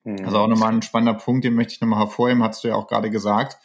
Mhm. 0.04 0.24
Also 0.24 0.38
auch 0.38 0.48
nochmal 0.48 0.72
ein 0.72 0.82
spannender 0.82 1.14
Punkt, 1.14 1.44
den 1.44 1.54
möchte 1.54 1.74
ich 1.74 1.80
nochmal 1.80 1.98
hervorheben, 1.98 2.42
hast 2.42 2.62
du 2.62 2.68
ja 2.68 2.74
auch 2.76 2.86
gerade 2.86 3.10
gesagt. 3.10 3.58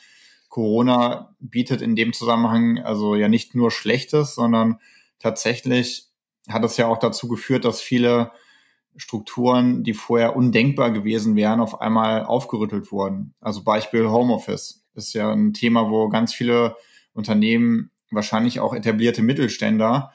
Corona 0.49 1.35
bietet 1.39 1.81
in 1.81 1.95
dem 1.95 2.11
Zusammenhang 2.11 2.79
also 2.79 3.15
ja 3.15 3.29
nicht 3.29 3.55
nur 3.55 3.71
Schlechtes, 3.71 4.35
sondern 4.35 4.79
tatsächlich 5.19 6.07
hat 6.49 6.65
es 6.65 6.75
ja 6.77 6.87
auch 6.87 6.97
dazu 6.97 7.27
geführt, 7.27 7.63
dass 7.63 7.79
viele 7.79 8.31
Strukturen, 8.95 9.83
die 9.83 9.93
vorher 9.93 10.35
undenkbar 10.35 10.91
gewesen 10.91 11.35
wären, 11.35 11.59
auf 11.59 11.81
einmal 11.81 12.23
aufgerüttelt 12.23 12.91
wurden. 12.91 13.33
Also 13.39 13.63
Beispiel 13.63 14.09
Homeoffice 14.09 14.83
ist 14.93 15.13
ja 15.13 15.31
ein 15.31 15.53
Thema, 15.53 15.89
wo 15.89 16.09
ganz 16.09 16.33
viele 16.33 16.75
Unternehmen, 17.13 17.91
wahrscheinlich 18.11 18.59
auch 18.59 18.73
etablierte 18.73 19.21
Mittelständler, 19.21 20.11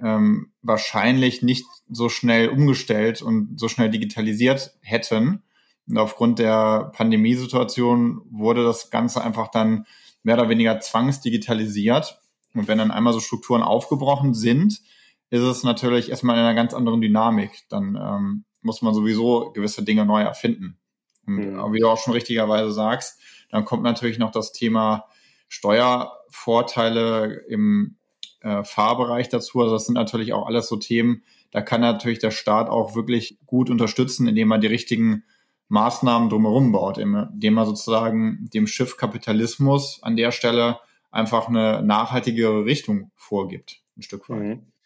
ähm, 0.00 0.52
wahrscheinlich 0.62 1.42
nicht 1.42 1.66
so 1.88 2.08
schnell 2.08 2.48
umgestellt 2.48 3.22
und 3.22 3.58
so 3.58 3.68
schnell 3.68 3.90
digitalisiert 3.90 4.76
hätten. 4.80 5.42
Und 5.88 5.98
aufgrund 5.98 6.38
der 6.38 6.90
Pandemiesituation 6.94 8.22
wurde 8.30 8.64
das 8.64 8.90
Ganze 8.90 9.22
einfach 9.22 9.48
dann 9.48 9.86
mehr 10.22 10.36
oder 10.36 10.48
weniger 10.48 10.80
zwangsdigitalisiert. 10.80 12.20
Und 12.54 12.68
wenn 12.68 12.78
dann 12.78 12.90
einmal 12.90 13.12
so 13.12 13.20
Strukturen 13.20 13.62
aufgebrochen 13.62 14.34
sind, 14.34 14.80
ist 15.30 15.42
es 15.42 15.62
natürlich 15.62 16.10
erstmal 16.10 16.36
in 16.36 16.42
einer 16.42 16.54
ganz 16.54 16.74
anderen 16.74 17.00
Dynamik. 17.00 17.64
Dann 17.68 17.96
ähm, 17.96 18.44
muss 18.62 18.82
man 18.82 18.94
sowieso 18.94 19.52
gewisse 19.52 19.84
Dinge 19.84 20.04
neu 20.04 20.22
erfinden. 20.22 20.78
Und 21.26 21.36
mhm. 21.36 21.72
wie 21.72 21.80
du 21.80 21.88
auch 21.88 21.98
schon 21.98 22.12
richtigerweise 22.12 22.72
sagst, 22.72 23.20
dann 23.50 23.64
kommt 23.64 23.82
natürlich 23.82 24.18
noch 24.18 24.30
das 24.30 24.52
Thema 24.52 25.06
Steuervorteile 25.48 27.44
im 27.48 27.96
äh, 28.40 28.64
Fahrbereich 28.64 29.28
dazu. 29.28 29.60
Also 29.60 29.74
das 29.74 29.86
sind 29.86 29.94
natürlich 29.94 30.32
auch 30.32 30.46
alles 30.46 30.68
so 30.68 30.76
Themen, 30.76 31.22
da 31.50 31.62
kann 31.62 31.80
natürlich 31.80 32.20
der 32.20 32.30
Staat 32.30 32.68
auch 32.68 32.94
wirklich 32.94 33.38
gut 33.46 33.70
unterstützen, 33.70 34.28
indem 34.28 34.52
er 34.52 34.58
die 34.58 34.68
richtigen 34.68 35.24
Maßnahmen 35.68 36.28
drumherum 36.28 36.72
baut, 36.72 36.98
indem 36.98 37.58
er 37.58 37.66
sozusagen 37.66 38.48
dem 38.52 38.66
Schiff 38.66 38.96
Kapitalismus 38.96 40.00
an 40.02 40.16
der 40.16 40.32
Stelle 40.32 40.80
einfach 41.10 41.48
eine 41.48 41.82
nachhaltigere 41.82 42.64
Richtung 42.64 43.10
vorgibt, 43.16 43.82
ein 43.96 44.02
Stück 44.02 44.28
weit. 44.28 44.40
Mhm. 44.40 44.66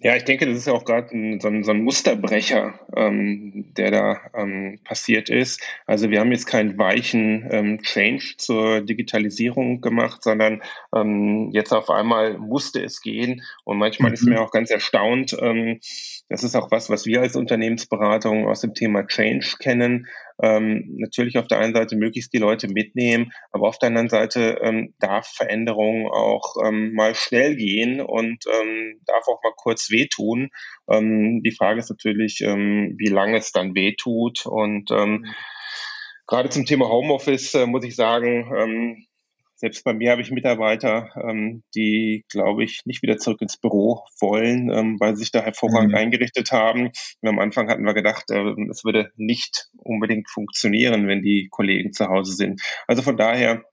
Ja, 0.00 0.14
ich 0.14 0.24
denke, 0.24 0.46
das 0.46 0.56
ist 0.56 0.68
ja 0.68 0.74
auch 0.74 0.84
gerade 0.84 1.08
so, 1.40 1.48
ein, 1.48 1.64
so 1.64 1.72
ein 1.72 1.82
Musterbrecher, 1.82 2.78
ähm, 2.96 3.74
der 3.76 3.90
da 3.90 4.20
ähm, 4.32 4.78
passiert 4.84 5.28
ist. 5.28 5.60
Also 5.86 6.08
wir 6.10 6.20
haben 6.20 6.30
jetzt 6.30 6.46
keinen 6.46 6.78
weichen 6.78 7.48
ähm, 7.50 7.82
Change 7.82 8.34
zur 8.38 8.80
Digitalisierung 8.80 9.80
gemacht, 9.80 10.22
sondern 10.22 10.62
ähm, 10.94 11.50
jetzt 11.52 11.72
auf 11.72 11.90
einmal 11.90 12.38
musste 12.38 12.80
es 12.80 13.00
gehen. 13.00 13.42
Und 13.64 13.78
manchmal 13.78 14.10
mhm. 14.10 14.14
ist 14.14 14.22
mir 14.22 14.40
auch 14.40 14.52
ganz 14.52 14.70
erstaunt, 14.70 15.36
ähm, 15.40 15.80
das 16.28 16.44
ist 16.44 16.54
auch 16.54 16.70
was, 16.70 16.90
was 16.90 17.04
wir 17.06 17.20
als 17.22 17.34
Unternehmensberatung 17.34 18.46
aus 18.46 18.60
dem 18.60 18.74
Thema 18.74 19.04
Change 19.04 19.56
kennen, 19.58 20.06
ähm, 20.40 20.96
natürlich 20.98 21.38
auf 21.38 21.48
der 21.48 21.58
einen 21.58 21.74
Seite 21.74 21.96
möglichst 21.96 22.32
die 22.32 22.38
Leute 22.38 22.68
mitnehmen, 22.68 23.32
aber 23.50 23.68
auf 23.68 23.78
der 23.78 23.88
anderen 23.88 24.08
Seite 24.08 24.58
ähm, 24.62 24.94
darf 25.00 25.26
Veränderung 25.26 26.06
auch 26.08 26.56
ähm, 26.64 26.92
mal 26.94 27.14
schnell 27.14 27.56
gehen 27.56 28.00
und 28.00 28.44
ähm, 28.46 29.00
darf 29.06 29.26
auch 29.26 29.42
mal 29.42 29.52
kurz 29.56 29.87
wehtun. 29.90 30.50
Ähm, 30.90 31.42
die 31.42 31.52
Frage 31.52 31.80
ist 31.80 31.90
natürlich, 31.90 32.40
ähm, 32.42 32.94
wie 32.98 33.08
lange 33.08 33.38
es 33.38 33.52
dann 33.52 33.74
wehtut 33.74 34.46
und 34.46 34.90
ähm, 34.90 35.20
mhm. 35.20 35.34
Gerade 36.28 36.50
zum 36.50 36.66
Thema 36.66 36.90
Homeoffice 36.90 37.54
äh, 37.54 37.66
muss 37.66 37.84
ich 37.84 37.96
sagen, 37.96 38.52
ähm, 38.54 39.06
selbst 39.56 39.82
bei 39.82 39.94
mir 39.94 40.12
habe 40.12 40.20
ich 40.20 40.30
Mitarbeiter, 40.30 41.08
ähm, 41.16 41.64
die, 41.74 42.26
glaube 42.28 42.62
ich, 42.62 42.82
nicht 42.84 43.02
wieder 43.02 43.16
zurück 43.16 43.40
ins 43.40 43.56
Büro 43.56 44.04
wollen, 44.20 44.70
ähm, 44.70 45.00
weil 45.00 45.16
sie 45.16 45.20
sich 45.20 45.32
da 45.32 45.40
hervorragend 45.40 45.92
mhm. 45.92 45.98
eingerichtet 45.98 46.52
haben. 46.52 46.92
Und 47.22 47.28
am 47.28 47.38
Anfang 47.38 47.70
hatten 47.70 47.84
wir 47.84 47.94
gedacht, 47.94 48.30
äh, 48.30 48.54
es 48.70 48.84
würde 48.84 49.10
nicht 49.16 49.68
unbedingt 49.78 50.30
funktionieren, 50.30 51.08
wenn 51.08 51.22
die 51.22 51.48
Kollegen 51.50 51.94
zu 51.94 52.06
Hause 52.08 52.34
sind. 52.34 52.60
Also 52.86 53.00
von 53.00 53.16
daher 53.16 53.64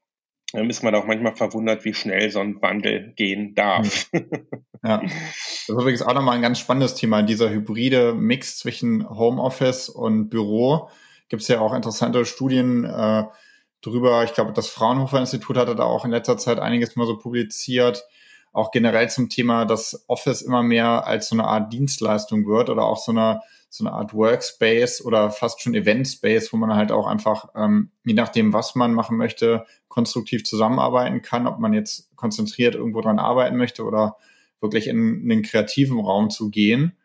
ähm, 0.54 0.70
ist 0.70 0.84
man 0.84 0.96
auch 0.96 1.06
manchmal 1.06 1.36
verwundert, 1.36 1.86
wie 1.86 1.94
schnell 1.94 2.32
so 2.32 2.40
ein 2.40 2.62
Wandel 2.62 3.14
gehen 3.16 3.56
darf. 3.56 4.08
Mhm. 4.12 4.30
Ja, 4.84 5.02
das 5.02 5.12
ist 5.12 5.70
übrigens 5.70 6.04
auch 6.04 6.14
nochmal 6.14 6.36
ein 6.36 6.44
ganz 6.44 6.60
spannendes 6.60 6.94
Thema. 6.94 7.24
Dieser 7.24 7.50
hybride 7.50 8.14
Mix 8.14 8.60
zwischen 8.60 9.10
Homeoffice 9.10 9.90
und 9.90 10.30
Büro 10.30 10.90
gibt 11.28 11.42
es 11.42 11.48
ja 11.48 11.60
auch 11.60 11.74
interessante 11.74 12.24
Studien, 12.24 12.84
äh, 12.84 13.24
drüber. 13.86 14.24
Ich 14.24 14.34
glaube, 14.34 14.54
das 14.54 14.68
Fraunhofer 14.68 15.20
Institut 15.20 15.58
hatte 15.58 15.76
da 15.76 15.84
auch 15.84 16.06
in 16.06 16.12
letzter 16.12 16.38
Zeit 16.38 16.60
einiges 16.60 16.96
mal 16.96 17.08
so 17.08 17.18
publiziert. 17.18 18.06
Auch 18.52 18.72
generell 18.72 19.10
zum 19.10 19.30
Thema, 19.30 19.66
dass 19.66 20.06
Office 20.08 20.42
immer 20.42 20.64
mehr 20.64 21.06
als 21.06 21.30
so 21.30 21.36
eine 21.36 21.46
Art 21.46 21.74
Dienstleistung 21.74 22.48
wird 22.48 22.70
oder 22.70 22.84
auch 22.84 22.98
so 22.98 23.12
eine, 23.12 23.42
so 23.70 23.84
eine 23.84 23.94
Art 23.94 24.14
Workspace 24.14 25.04
oder 25.04 25.32
fast 25.32 25.62
schon 25.62 25.76
Eventspace, 25.76 26.54
wo 26.54 26.58
man 26.58 26.76
halt 26.76 26.92
auch 26.92 27.08
einfach, 27.08 27.50
ähm, 27.56 27.92
je 28.06 28.14
nachdem, 28.14 28.54
was 28.54 28.76
man 28.76 28.94
machen 28.94 29.18
möchte, 29.18 29.66
konstruktiv 29.88 30.44
zusammenarbeiten 30.46 31.22
kann, 31.22 31.48
ob 31.48 31.60
man 31.60 31.74
jetzt 31.74 32.16
konzentriert 32.16 32.76
irgendwo 32.76 33.02
dran 33.02 33.20
arbeiten 33.20 33.58
möchte 33.58 33.84
oder 33.84 34.18
wirklich 34.62 34.88
in, 34.88 35.22
in 35.22 35.30
den 35.30 35.44
kreativen 35.44 36.00
Raum 36.00 36.30
zu 36.30 36.50
gehen. 36.50 36.96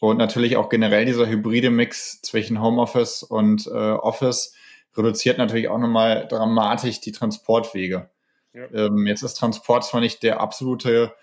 Und 0.00 0.18
natürlich 0.18 0.56
auch 0.56 0.68
generell 0.68 1.06
dieser 1.06 1.26
hybride 1.26 1.70
Mix 1.70 2.20
zwischen 2.20 2.60
Homeoffice 2.60 3.22
und 3.22 3.66
äh, 3.66 3.70
Office 3.70 4.54
reduziert 4.96 5.38
natürlich 5.38 5.68
auch 5.68 5.78
nochmal 5.78 6.26
dramatisch 6.28 7.00
die 7.00 7.12
Transportwege. 7.12 8.10
Ja. 8.52 8.66
Ähm, 8.72 9.06
jetzt 9.06 9.22
ist 9.22 9.34
Transport 9.34 9.84
zwar 9.84 10.00
nicht 10.00 10.22
der 10.22 10.40
absolute 10.40 11.14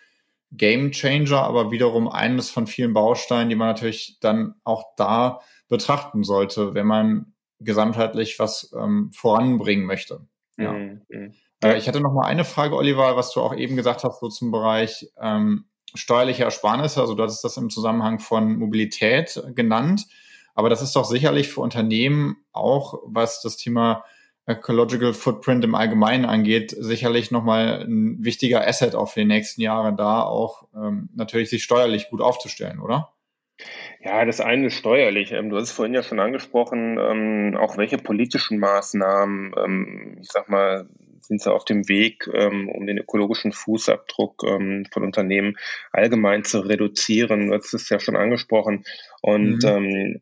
Game 0.55 0.91
Changer, 0.91 1.41
aber 1.43 1.71
wiederum 1.71 2.07
eines 2.07 2.49
von 2.51 2.67
vielen 2.67 2.93
Bausteinen, 2.93 3.49
die 3.49 3.55
man 3.55 3.69
natürlich 3.69 4.17
dann 4.21 4.55
auch 4.63 4.83
da 4.97 5.41
betrachten 5.67 6.23
sollte, 6.23 6.73
wenn 6.73 6.85
man 6.85 7.33
gesamtheitlich 7.59 8.39
was 8.39 8.73
ähm, 8.77 9.11
voranbringen 9.13 9.85
möchte. 9.85 10.27
Ja. 10.57 10.73
Mhm. 10.73 11.01
mhm. 11.09 11.33
Äh, 11.63 11.77
ich 11.77 11.87
hatte 11.87 12.01
noch 12.01 12.13
mal 12.13 12.25
eine 12.25 12.45
Frage, 12.45 12.75
Oliver, 12.75 13.15
was 13.15 13.31
du 13.33 13.41
auch 13.41 13.55
eben 13.55 13.75
gesagt 13.75 14.03
hast, 14.03 14.19
so 14.19 14.29
zum 14.29 14.51
Bereich 14.51 15.07
ähm, 15.19 15.65
steuerliche 15.95 16.43
Ersparnisse. 16.43 17.01
Also 17.01 17.15
du 17.15 17.23
hattest 17.23 17.43
das 17.43 17.57
im 17.57 17.69
Zusammenhang 17.69 18.19
von 18.19 18.57
Mobilität 18.57 19.41
genannt. 19.55 20.05
Aber 20.55 20.69
das 20.69 20.81
ist 20.81 20.95
doch 20.95 21.05
sicherlich 21.05 21.49
für 21.49 21.61
Unternehmen 21.61 22.37
auch, 22.51 23.01
was 23.05 23.41
das 23.41 23.57
Thema 23.57 24.03
Ecological 24.45 25.13
Footprint 25.13 25.63
im 25.63 25.75
Allgemeinen 25.75 26.25
angeht, 26.25 26.75
sicherlich 26.77 27.31
nochmal 27.31 27.85
ein 27.85 28.23
wichtiger 28.23 28.67
Asset 28.67 28.93
auch 28.93 29.09
für 29.09 29.21
die 29.21 29.25
nächsten 29.25 29.61
Jahre 29.61 29.95
da, 29.95 30.21
auch 30.21 30.67
ähm, 30.75 31.09
natürlich 31.15 31.49
sich 31.49 31.63
steuerlich 31.63 32.09
gut 32.09 32.21
aufzustellen, 32.21 32.79
oder? 32.79 33.13
Ja, 34.01 34.25
das 34.25 34.41
eine 34.41 34.67
ist 34.67 34.75
steuerlich. 34.75 35.31
Ähm, 35.31 35.49
du 35.49 35.55
hast 35.55 35.69
es 35.69 35.71
vorhin 35.71 35.93
ja 35.93 36.03
schon 36.03 36.19
angesprochen, 36.19 36.97
ähm, 36.99 37.57
auch 37.57 37.77
welche 37.77 37.97
politischen 37.97 38.59
Maßnahmen, 38.59 39.53
ähm, 39.63 40.17
ich 40.21 40.29
sag 40.29 40.49
mal, 40.49 40.89
sind 41.21 41.41
sie 41.41 41.53
auf 41.53 41.63
dem 41.63 41.87
Weg, 41.87 42.27
um 42.27 42.85
den 42.85 42.97
ökologischen 42.97 43.53
Fußabdruck 43.53 44.41
von 44.41 45.03
Unternehmen 45.03 45.55
allgemein 45.93 46.43
zu 46.43 46.59
reduzieren. 46.59 47.47
Du 47.47 47.53
hast 47.53 47.73
es 47.73 47.87
ja 47.87 47.97
schon 48.01 48.17
angesprochen. 48.17 48.83
Und 49.21 49.63
mhm. 49.63 50.21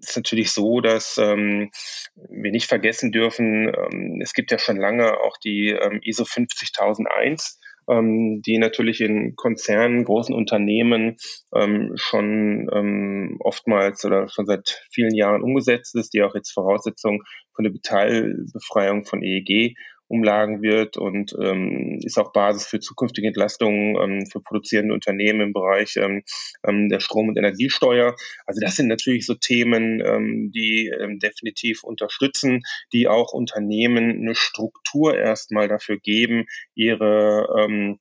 Ist 0.00 0.16
natürlich 0.16 0.52
so, 0.52 0.80
dass 0.80 1.18
ähm, 1.18 1.70
wir 2.14 2.50
nicht 2.50 2.68
vergessen 2.68 3.12
dürfen, 3.12 3.68
ähm, 3.68 4.20
es 4.22 4.32
gibt 4.32 4.50
ja 4.50 4.58
schon 4.58 4.76
lange 4.76 5.20
auch 5.20 5.36
die 5.38 5.70
ähm, 5.70 6.00
ISO 6.02 6.24
50001 6.24 7.58
ähm, 7.88 8.42
die 8.42 8.58
natürlich 8.58 9.00
in 9.00 9.36
Konzernen, 9.36 10.04
großen 10.04 10.34
Unternehmen 10.34 11.16
ähm, 11.54 11.92
schon 11.94 12.68
ähm, 12.72 13.36
oftmals 13.40 14.04
oder 14.04 14.28
schon 14.28 14.46
seit 14.46 14.82
vielen 14.90 15.14
Jahren 15.14 15.42
umgesetzt 15.42 15.94
ist, 15.94 16.12
die 16.12 16.22
auch 16.22 16.34
jetzt 16.34 16.52
Voraussetzung 16.52 17.22
für 17.54 17.60
eine 17.60 17.72
Teilbefreiung 17.80 19.04
von 19.04 19.22
EEG 19.22 19.76
umlagen 20.08 20.62
wird 20.62 20.96
und 20.96 21.34
ähm, 21.40 21.98
ist 22.02 22.18
auch 22.18 22.32
Basis 22.32 22.66
für 22.66 22.80
zukünftige 22.80 23.28
Entlastungen 23.28 23.96
ähm, 23.96 24.26
für 24.26 24.40
produzierende 24.40 24.94
Unternehmen 24.94 25.40
im 25.40 25.52
Bereich 25.52 25.96
ähm, 25.96 26.22
ähm, 26.66 26.88
der 26.88 27.00
Strom- 27.00 27.28
und 27.28 27.36
Energiesteuer. 27.36 28.14
Also 28.46 28.60
das 28.60 28.76
sind 28.76 28.88
natürlich 28.88 29.26
so 29.26 29.34
Themen, 29.34 30.00
ähm, 30.04 30.52
die 30.54 30.88
ähm, 30.88 31.18
definitiv 31.18 31.82
unterstützen, 31.82 32.62
die 32.92 33.08
auch 33.08 33.32
Unternehmen 33.32 34.10
eine 34.10 34.34
Struktur 34.34 35.16
erstmal 35.16 35.68
dafür 35.68 35.98
geben, 35.98 36.46
ihre 36.74 37.48
ähm, 37.58 37.98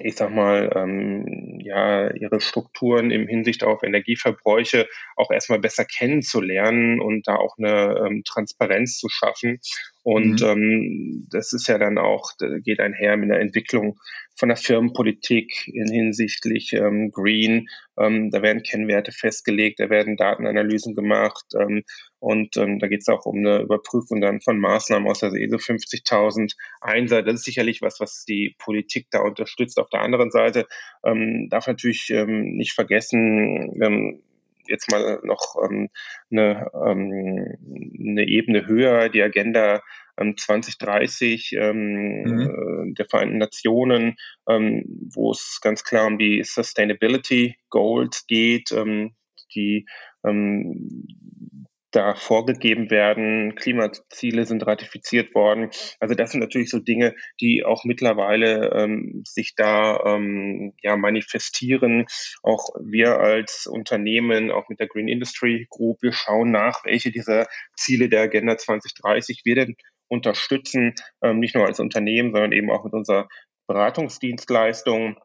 ich 0.00 0.16
sag 0.16 0.30
mal, 0.30 0.70
ähm, 0.74 1.60
ja, 1.60 2.12
ihre 2.14 2.40
Strukturen 2.40 3.10
im 3.10 3.28
Hinsicht 3.28 3.62
auf 3.62 3.82
Energieverbräuche 3.82 4.88
auch 5.16 5.30
erstmal 5.30 5.60
besser 5.60 5.84
kennenzulernen 5.84 7.00
und 7.00 7.28
da 7.28 7.36
auch 7.36 7.56
eine 7.58 8.04
ähm, 8.04 8.22
Transparenz 8.24 8.98
zu 8.98 9.08
schaffen. 9.08 9.60
Und 10.04 10.42
mhm. 10.42 10.46
ähm, 10.46 11.26
das 11.30 11.54
ist 11.54 11.66
ja 11.66 11.78
dann 11.78 11.96
auch, 11.96 12.32
geht 12.62 12.78
einher 12.78 13.16
mit 13.16 13.30
der 13.30 13.40
Entwicklung 13.40 13.98
von 14.36 14.50
der 14.50 14.58
Firmenpolitik 14.58 15.66
in 15.68 15.90
hinsichtlich 15.90 16.74
ähm, 16.74 17.10
Green. 17.10 17.68
Ähm, 17.98 18.30
da 18.30 18.42
werden 18.42 18.62
Kennwerte 18.62 19.12
festgelegt, 19.12 19.80
da 19.80 19.88
werden 19.88 20.18
Datenanalysen 20.18 20.94
gemacht 20.94 21.46
ähm, 21.58 21.84
und 22.18 22.56
ähm, 22.58 22.80
da 22.80 22.88
geht 22.88 23.00
es 23.00 23.08
auch 23.08 23.24
um 23.24 23.38
eine 23.38 23.62
Überprüfung 23.62 24.20
dann 24.20 24.42
von 24.42 24.58
Maßnahmen 24.58 25.08
aus 25.08 25.20
der 25.20 25.32
ISO 25.32 25.56
50.000 25.56 26.52
Einser. 26.82 27.22
Das 27.22 27.36
ist 27.36 27.44
sicherlich 27.44 27.80
was, 27.80 27.98
was 27.98 28.26
die 28.26 28.56
Politik 28.58 29.06
da 29.10 29.20
unterstützt. 29.20 29.78
Auf 29.78 29.88
der 29.88 30.02
anderen 30.02 30.30
Seite 30.30 30.66
ähm, 31.02 31.48
darf 31.48 31.66
natürlich 31.66 32.10
ähm, 32.10 32.56
nicht 32.56 32.74
vergessen, 32.74 33.80
ähm, 33.82 34.22
jetzt 34.68 34.90
mal 34.90 35.20
noch 35.22 35.56
ähm, 35.62 35.88
eine, 36.30 36.70
ähm, 36.74 37.56
eine 37.98 38.26
Ebene 38.26 38.66
höher, 38.66 39.08
die 39.08 39.22
Agenda 39.22 39.82
2030 40.16 41.52
ähm, 41.58 42.22
mhm. 42.22 42.40
Äh, 42.40 42.94
der 42.94 43.06
Vereinten 43.06 43.38
Nationen, 43.38 44.16
ähm, 44.48 44.84
wo 45.12 45.32
es 45.32 45.58
ganz 45.60 45.82
klar 45.82 46.06
um 46.06 46.18
die 46.18 46.42
Sustainability 46.44 47.56
Goals 47.68 48.26
geht, 48.26 48.70
ähm, 48.72 49.14
die 49.54 49.86
ähm, 50.24 51.68
da 51.94 52.14
vorgegeben 52.14 52.90
werden. 52.90 53.54
Klimaziele 53.54 54.46
sind 54.46 54.66
ratifiziert 54.66 55.34
worden. 55.34 55.70
Also 56.00 56.14
das 56.14 56.32
sind 56.32 56.40
natürlich 56.40 56.70
so 56.70 56.78
Dinge, 56.78 57.14
die 57.40 57.64
auch 57.64 57.84
mittlerweile 57.84 58.70
ähm, 58.72 59.22
sich 59.26 59.54
da 59.54 60.00
ähm, 60.04 60.74
ja 60.82 60.96
manifestieren. 60.96 62.06
Auch 62.42 62.70
wir 62.80 63.18
als 63.20 63.66
Unternehmen, 63.66 64.50
auch 64.50 64.68
mit 64.68 64.80
der 64.80 64.88
Green 64.88 65.08
Industry 65.08 65.66
Group, 65.70 66.02
wir 66.02 66.12
schauen 66.12 66.50
nach, 66.50 66.84
welche 66.84 67.10
dieser 67.10 67.46
Ziele 67.76 68.08
der 68.08 68.22
Agenda 68.22 68.56
2030 68.56 69.42
wir 69.44 69.54
denn 69.54 69.76
unterstützen, 70.08 70.94
ähm, 71.22 71.38
nicht 71.38 71.54
nur 71.54 71.66
als 71.66 71.80
Unternehmen, 71.80 72.32
sondern 72.32 72.52
eben 72.52 72.70
auch 72.70 72.84
mit 72.84 72.92
unserer 72.92 73.28
Beratungsdienstleistung. 73.66 75.16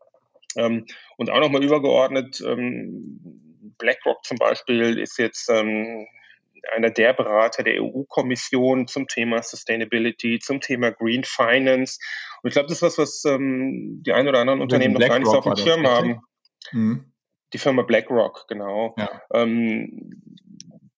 Ähm, 0.55 0.85
und 1.17 1.29
auch 1.29 1.39
nochmal 1.39 1.63
übergeordnet, 1.63 2.41
ähm, 2.45 3.49
BlackRock 3.77 4.23
zum 4.23 4.37
Beispiel 4.37 4.99
ist 4.99 5.17
jetzt 5.17 5.49
ähm, 5.49 6.07
einer 6.75 6.89
der 6.89 7.13
Berater 7.13 7.63
der 7.63 7.81
EU-Kommission 7.81 8.87
zum 8.87 9.07
Thema 9.07 9.41
Sustainability, 9.41 10.39
zum 10.39 10.61
Thema 10.61 10.91
Green 10.91 11.23
Finance. 11.23 11.99
Und 12.41 12.49
ich 12.49 12.53
glaube, 12.53 12.67
das 12.67 12.77
ist 12.77 12.81
was, 12.81 12.97
was 12.97 13.25
ähm, 13.25 14.01
die 14.05 14.13
ein 14.13 14.27
oder 14.27 14.39
anderen 14.39 14.61
Unternehmen 14.61 14.93
noch 14.93 15.07
gar 15.07 15.19
nicht 15.19 15.29
so 15.29 15.37
auf 15.37 15.43
dem 15.43 15.55
Schirm 15.55 15.87
haben. 15.87 16.21
Mhm. 16.71 17.11
Die 17.53 17.57
Firma 17.57 17.81
BlackRock, 17.81 18.45
genau. 18.47 18.95
Ja. 18.97 19.21
Ähm, 19.33 20.21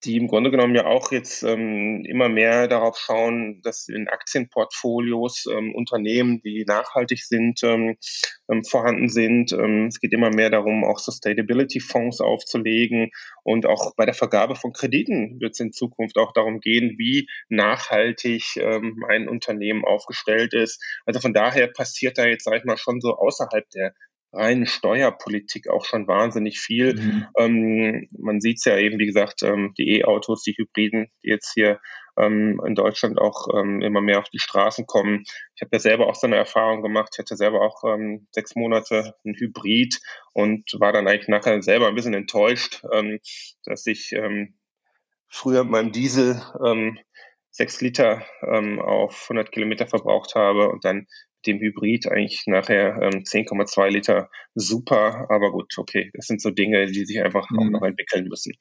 die 0.04 0.18
im 0.18 0.28
Grunde 0.28 0.52
genommen 0.52 0.76
ja 0.76 0.86
auch 0.86 1.12
jetzt 1.12 1.44
ähm, 1.44 2.04
immer 2.06 2.30
mehr 2.30 2.68
darauf 2.68 2.98
schauen, 2.98 3.62
dass 3.64 3.88
in 3.88 4.08
Aktienportfolios 4.08 5.46
ähm, 5.52 5.76
Unternehmen, 5.76 6.42
die 6.42 6.66
nachhaltig 6.68 7.24
sind, 7.24 7.62
ähm, 7.64 7.98
ähm, 8.50 8.64
vorhanden 8.64 9.10
sind. 9.10 9.52
Ähm, 9.54 9.88
es 9.88 10.00
geht 10.00 10.14
immer 10.14 10.30
mehr 10.30 10.50
darum, 10.50 10.84
auch 10.84 11.00
Sustainability-Fonds 11.00 12.22
aufzulegen 12.22 13.12
und 13.44 13.66
auch 13.66 13.94
bei 13.96 14.06
der 14.06 14.16
Vergabe 14.16 14.56
von 14.56 14.74
Krediten 14.74 15.40
wird 15.40 15.54
es 15.54 15.60
in 15.60 15.72
Zukunft 15.72 16.18
auch 16.18 16.34
darum 16.34 16.60
gehen, 16.60 16.96
wie 16.98 17.28
nachhaltig 17.50 18.58
ähm, 18.58 19.06
ein 19.08 19.30
Unternehmen 19.30 19.86
aufgestellt 19.86 20.54
ist. 20.54 20.84
Also 21.06 21.20
von 21.20 21.34
daher 21.34 21.68
passiert 21.68 22.18
da 22.18 22.26
jetzt, 22.26 22.46
sag 22.46 22.58
ich 22.58 22.64
mal, 22.64 22.78
schon 22.78 23.02
so 23.02 23.16
außerhalb 23.16 23.70
der 23.70 23.94
reinen 24.34 24.66
Steuerpolitik 24.66 25.70
auch 25.70 25.86
schon 25.86 26.08
wahnsinnig 26.08 26.60
viel. 26.60 26.96
Mhm. 26.96 27.28
Ähm, 27.38 28.08
man 28.18 28.40
sieht 28.40 28.58
es 28.58 28.66
ja 28.66 28.78
eben, 28.78 29.00
wie 29.00 29.06
gesagt, 29.06 29.44
ähm, 29.44 29.74
die 29.78 30.00
E-Autos, 30.00 30.44
die 30.44 30.54
Hybriden, 30.54 31.12
die 31.24 31.30
jetzt 31.30 31.54
hier 31.54 31.80
ähm, 32.18 32.62
in 32.66 32.76
Deutschland 32.76 33.20
auch 33.20 33.48
ähm, 33.54 33.82
immer 33.82 34.02
mehr 34.02 34.20
auf 34.20 34.30
die 34.30 34.40
Straßen 34.40 34.86
kommen. 34.86 35.24
Ich 35.56 35.62
habe 35.62 35.70
ja 35.74 35.80
selber 35.80 36.08
auch 36.08 36.16
so 36.16 36.28
eine 36.28 36.38
Erfahrung 36.38 36.82
gemacht. 36.82 37.10
Ich 37.14 37.20
hatte 37.20 37.36
selber 37.36 37.62
auch 37.62 37.84
ähm, 37.84 38.28
sechs 38.32 38.56
Monate 38.56 39.16
ein 39.26 39.36
Hybrid 39.36 40.00
und 40.34 40.64
war 40.80 40.94
dann 40.94 41.08
eigentlich 41.08 41.28
nachher 41.28 41.62
selber 41.62 41.88
ein 41.88 41.96
bisschen 41.96 42.14
enttäuscht, 42.14 42.84
ähm, 42.92 43.20
dass 43.66 43.86
ich 43.86 44.16
früher 45.28 45.64
mit 45.64 45.72
meinem 45.72 45.92
Diesel 45.92 46.42
sechs 47.52 47.80
Liter 47.80 48.26
auf 48.42 49.24
100 49.30 49.52
Kilometer 49.52 49.88
verbraucht 49.88 50.36
habe 50.36 50.70
und 50.70 50.84
dann 50.84 51.08
dem 51.46 51.60
Hybrid 51.60 52.08
eigentlich 52.08 52.44
nachher 52.46 53.02
ähm, 53.02 53.24
10,2 53.24 53.90
Liter 53.90 54.30
super, 54.56 55.28
aber 55.30 55.52
gut, 55.52 55.74
okay, 55.78 56.12
das 56.14 56.28
sind 56.28 56.42
so 56.42 56.52
Dinge, 56.52 56.88
die 56.88 57.06
sich 57.06 57.22
einfach 57.22 57.50
mhm. 57.50 57.60
auch 57.60 57.70
noch 57.70 57.82
entwickeln 57.84 58.28
müssen. 58.28 58.54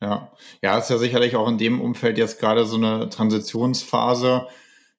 Ja, 0.00 0.32
ja, 0.62 0.78
ist 0.78 0.90
ja 0.90 0.98
sicherlich 0.98 1.36
auch 1.36 1.48
in 1.48 1.58
dem 1.58 1.80
Umfeld 1.80 2.18
jetzt 2.18 2.38
gerade 2.38 2.66
so 2.66 2.76
eine 2.76 3.08
Transitionsphase. 3.08 4.46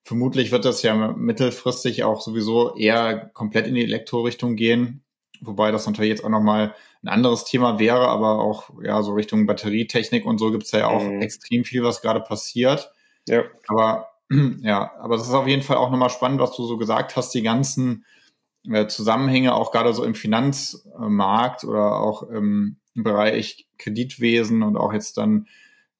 Vermutlich 0.02 0.50
wird 0.50 0.64
das 0.64 0.82
ja 0.82 0.94
mittelfristig 0.94 2.02
auch 2.02 2.20
sowieso 2.20 2.74
eher 2.76 3.30
komplett 3.34 3.66
in 3.66 3.74
die 3.74 3.84
Elektrorichtung 3.84 4.56
gehen, 4.56 5.04
wobei 5.40 5.70
das 5.70 5.86
natürlich 5.86 6.10
jetzt 6.10 6.24
auch 6.24 6.30
nochmal 6.30 6.74
ein 7.02 7.08
anderes 7.08 7.44
Thema 7.44 7.78
wäre, 7.78 8.08
aber 8.08 8.40
auch 8.40 8.70
ja 8.82 9.02
so 9.02 9.12
Richtung 9.12 9.46
Batterietechnik 9.46 10.24
und 10.24 10.38
so 10.38 10.50
gibt 10.50 10.64
es 10.64 10.72
ja 10.72 10.88
auch 10.88 11.04
mhm. 11.04 11.20
extrem 11.20 11.64
viel, 11.64 11.84
was 11.84 12.02
gerade 12.02 12.20
passiert. 12.20 12.90
Ja. 13.28 13.44
Aber 13.68 14.08
ja, 14.60 14.92
aber 14.98 15.16
das 15.16 15.26
ist 15.26 15.34
auf 15.34 15.46
jeden 15.46 15.62
Fall 15.62 15.76
auch 15.76 15.90
nochmal 15.90 16.10
spannend, 16.10 16.40
was 16.40 16.54
du 16.56 16.64
so 16.64 16.76
gesagt 16.76 17.16
hast, 17.16 17.34
die 17.34 17.42
ganzen 17.42 18.04
äh, 18.70 18.86
Zusammenhänge 18.86 19.54
auch 19.54 19.72
gerade 19.72 19.92
so 19.92 20.04
im 20.04 20.14
Finanzmarkt 20.14 21.64
oder 21.64 21.96
auch 21.96 22.22
im 22.24 22.76
Bereich 22.94 23.68
Kreditwesen 23.78 24.62
und 24.62 24.76
auch 24.76 24.92
jetzt 24.92 25.16
dann 25.16 25.46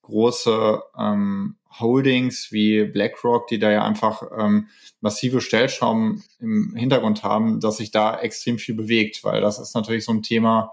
große 0.02 0.82
ähm, 0.98 1.56
Holdings 1.78 2.50
wie 2.50 2.84
BlackRock, 2.84 3.46
die 3.46 3.58
da 3.58 3.70
ja 3.70 3.84
einfach 3.84 4.22
ähm, 4.36 4.68
massive 5.00 5.40
Stellschrauben 5.40 6.24
im 6.40 6.74
Hintergrund 6.74 7.22
haben, 7.22 7.60
dass 7.60 7.76
sich 7.76 7.90
da 7.90 8.18
extrem 8.18 8.58
viel 8.58 8.74
bewegt, 8.74 9.22
weil 9.22 9.40
das 9.40 9.58
ist 9.58 9.74
natürlich 9.74 10.04
so 10.04 10.12
ein 10.12 10.22
Thema, 10.22 10.72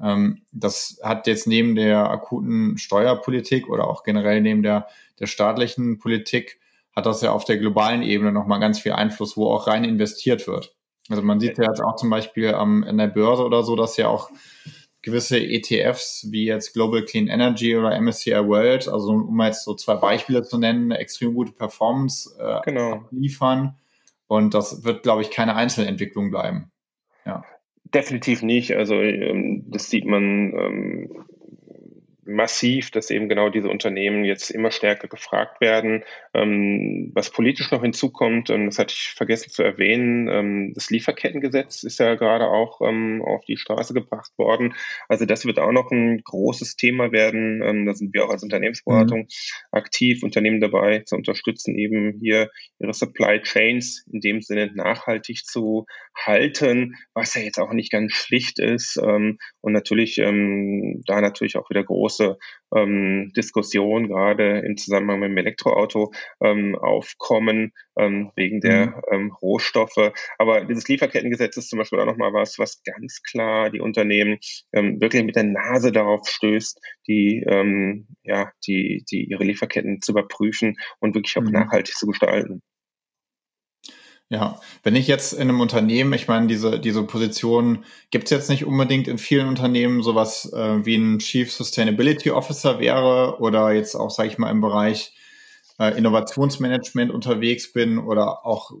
ähm, 0.00 0.42
das 0.52 1.00
hat 1.02 1.26
jetzt 1.26 1.46
neben 1.46 1.74
der 1.74 2.10
akuten 2.10 2.78
Steuerpolitik 2.78 3.68
oder 3.68 3.88
auch 3.88 4.04
generell 4.04 4.40
neben 4.40 4.62
der, 4.62 4.86
der 5.18 5.26
staatlichen 5.26 5.98
Politik 5.98 6.60
hat 6.98 7.06
das 7.06 7.22
ja 7.22 7.32
auf 7.32 7.44
der 7.44 7.58
globalen 7.58 8.02
Ebene 8.02 8.32
nochmal 8.32 8.60
ganz 8.60 8.78
viel 8.78 8.92
Einfluss, 8.92 9.36
wo 9.36 9.46
auch 9.50 9.66
rein 9.66 9.84
investiert 9.84 10.46
wird. 10.46 10.76
Also 11.08 11.22
man 11.22 11.40
sieht 11.40 11.56
ja 11.58 11.64
jetzt 11.64 11.80
auch 11.80 11.96
zum 11.96 12.10
Beispiel 12.10 12.54
ähm, 12.58 12.84
in 12.86 12.98
der 12.98 13.06
Börse 13.06 13.44
oder 13.44 13.62
so, 13.62 13.76
dass 13.76 13.96
ja 13.96 14.08
auch 14.08 14.30
gewisse 15.02 15.40
ETFs 15.40 16.26
wie 16.30 16.44
jetzt 16.44 16.74
Global 16.74 17.04
Clean 17.04 17.28
Energy 17.28 17.76
oder 17.76 17.98
MSCI 17.98 18.32
World, 18.32 18.88
also 18.88 19.12
um 19.12 19.40
jetzt 19.40 19.64
so 19.64 19.74
zwei 19.74 19.94
Beispiele 19.94 20.42
zu 20.42 20.58
nennen, 20.58 20.92
eine 20.92 21.00
extrem 21.00 21.34
gute 21.34 21.52
Performance 21.52 22.36
äh, 22.38 22.60
genau. 22.64 23.04
liefern. 23.10 23.76
Und 24.26 24.52
das 24.52 24.84
wird, 24.84 25.02
glaube 25.02 25.22
ich, 25.22 25.30
keine 25.30 25.54
Einzelentwicklung 25.54 26.30
bleiben. 26.30 26.70
Ja. 27.24 27.42
Definitiv 27.84 28.42
nicht. 28.42 28.76
Also 28.76 28.96
ähm, 28.96 29.64
das 29.68 29.88
sieht 29.88 30.04
man 30.04 30.52
ähm, 30.54 31.24
massiv, 32.28 32.90
dass 32.90 33.10
eben 33.10 33.28
genau 33.28 33.48
diese 33.48 33.68
Unternehmen 33.68 34.24
jetzt 34.24 34.50
immer 34.50 34.70
stärker 34.70 35.08
gefragt 35.08 35.60
werden. 35.60 36.04
Ähm, 36.34 37.10
was 37.14 37.30
politisch 37.30 37.70
noch 37.70 37.82
hinzukommt, 37.82 38.50
ähm, 38.50 38.66
das 38.66 38.78
hatte 38.78 38.92
ich 38.94 39.14
vergessen 39.16 39.50
zu 39.50 39.62
erwähnen, 39.62 40.28
ähm, 40.28 40.72
das 40.74 40.90
Lieferkettengesetz 40.90 41.82
ist 41.82 41.98
ja 41.98 42.14
gerade 42.16 42.46
auch 42.48 42.82
ähm, 42.82 43.22
auf 43.22 43.44
die 43.46 43.56
Straße 43.56 43.94
gebracht 43.94 44.30
worden. 44.36 44.74
Also 45.08 45.24
das 45.24 45.46
wird 45.46 45.58
auch 45.58 45.72
noch 45.72 45.90
ein 45.90 46.20
großes 46.22 46.76
Thema 46.76 47.12
werden. 47.12 47.62
Ähm, 47.62 47.86
da 47.86 47.94
sind 47.94 48.12
wir 48.12 48.26
auch 48.26 48.30
als 48.30 48.42
Unternehmensberatung 48.42 49.20
mhm. 49.20 49.26
aktiv, 49.72 50.22
Unternehmen 50.22 50.60
dabei 50.60 51.00
zu 51.00 51.16
unterstützen, 51.16 51.76
eben 51.76 52.18
hier 52.20 52.50
ihre 52.78 52.92
Supply 52.92 53.40
Chains 53.40 54.06
in 54.12 54.20
dem 54.20 54.42
Sinne 54.42 54.70
nachhaltig 54.74 55.46
zu 55.46 55.86
halten, 56.14 56.94
was 57.14 57.34
ja 57.34 57.40
jetzt 57.40 57.58
auch 57.58 57.72
nicht 57.72 57.90
ganz 57.90 58.12
schlicht 58.12 58.58
ist. 58.58 59.00
Ähm, 59.02 59.38
und 59.62 59.72
natürlich 59.72 60.16
da 60.16 61.20
natürlich 61.20 61.56
auch 61.56 61.70
wieder 61.70 61.84
groß 61.84 62.17
große 62.18 62.38
ähm, 62.74 63.32
Diskussion 63.34 64.08
gerade 64.08 64.58
im 64.60 64.76
Zusammenhang 64.76 65.20
mit 65.20 65.30
dem 65.30 65.38
Elektroauto 65.38 66.12
ähm, 66.42 66.76
aufkommen 66.76 67.72
ähm, 67.98 68.30
wegen 68.36 68.60
der 68.60 68.88
mhm. 68.88 69.02
ähm, 69.10 69.32
Rohstoffe. 69.40 70.12
Aber 70.38 70.64
dieses 70.64 70.86
Lieferkettengesetz 70.88 71.56
ist 71.56 71.70
zum 71.70 71.78
Beispiel 71.78 71.98
auch 72.00 72.06
nochmal 72.06 72.32
was, 72.32 72.58
was 72.58 72.82
ganz 72.82 73.22
klar 73.22 73.70
die 73.70 73.80
Unternehmen 73.80 74.38
ähm, 74.72 75.00
wirklich 75.00 75.24
mit 75.24 75.36
der 75.36 75.44
Nase 75.44 75.92
darauf 75.92 76.28
stößt, 76.28 76.78
die, 77.06 77.42
ähm, 77.48 78.08
ja, 78.22 78.52
die, 78.66 79.04
die 79.10 79.24
ihre 79.24 79.44
Lieferketten 79.44 80.02
zu 80.02 80.12
überprüfen 80.12 80.76
und 81.00 81.14
wirklich 81.14 81.36
auch 81.38 81.42
mhm. 81.42 81.52
nachhaltig 81.52 81.94
zu 81.94 82.06
gestalten. 82.06 82.62
Ja, 84.30 84.60
wenn 84.82 84.94
ich 84.94 85.06
jetzt 85.06 85.32
in 85.32 85.48
einem 85.48 85.60
Unternehmen, 85.60 86.12
ich 86.12 86.28
meine, 86.28 86.48
diese, 86.48 86.78
diese 86.78 87.02
Position 87.02 87.84
gibt 88.10 88.24
es 88.24 88.30
jetzt 88.30 88.50
nicht 88.50 88.66
unbedingt 88.66 89.08
in 89.08 89.16
vielen 89.16 89.48
Unternehmen, 89.48 90.02
sowas 90.02 90.52
äh, 90.52 90.84
wie 90.84 90.96
ein 90.96 91.18
Chief 91.18 91.50
Sustainability 91.50 92.30
Officer 92.30 92.78
wäre 92.78 93.40
oder 93.40 93.72
jetzt 93.72 93.94
auch, 93.94 94.10
sage 94.10 94.28
ich 94.28 94.36
mal, 94.36 94.50
im 94.50 94.60
Bereich 94.60 95.14
äh, 95.78 95.96
Innovationsmanagement 95.96 97.10
unterwegs 97.10 97.72
bin 97.72 97.98
oder 97.98 98.44
auch 98.44 98.72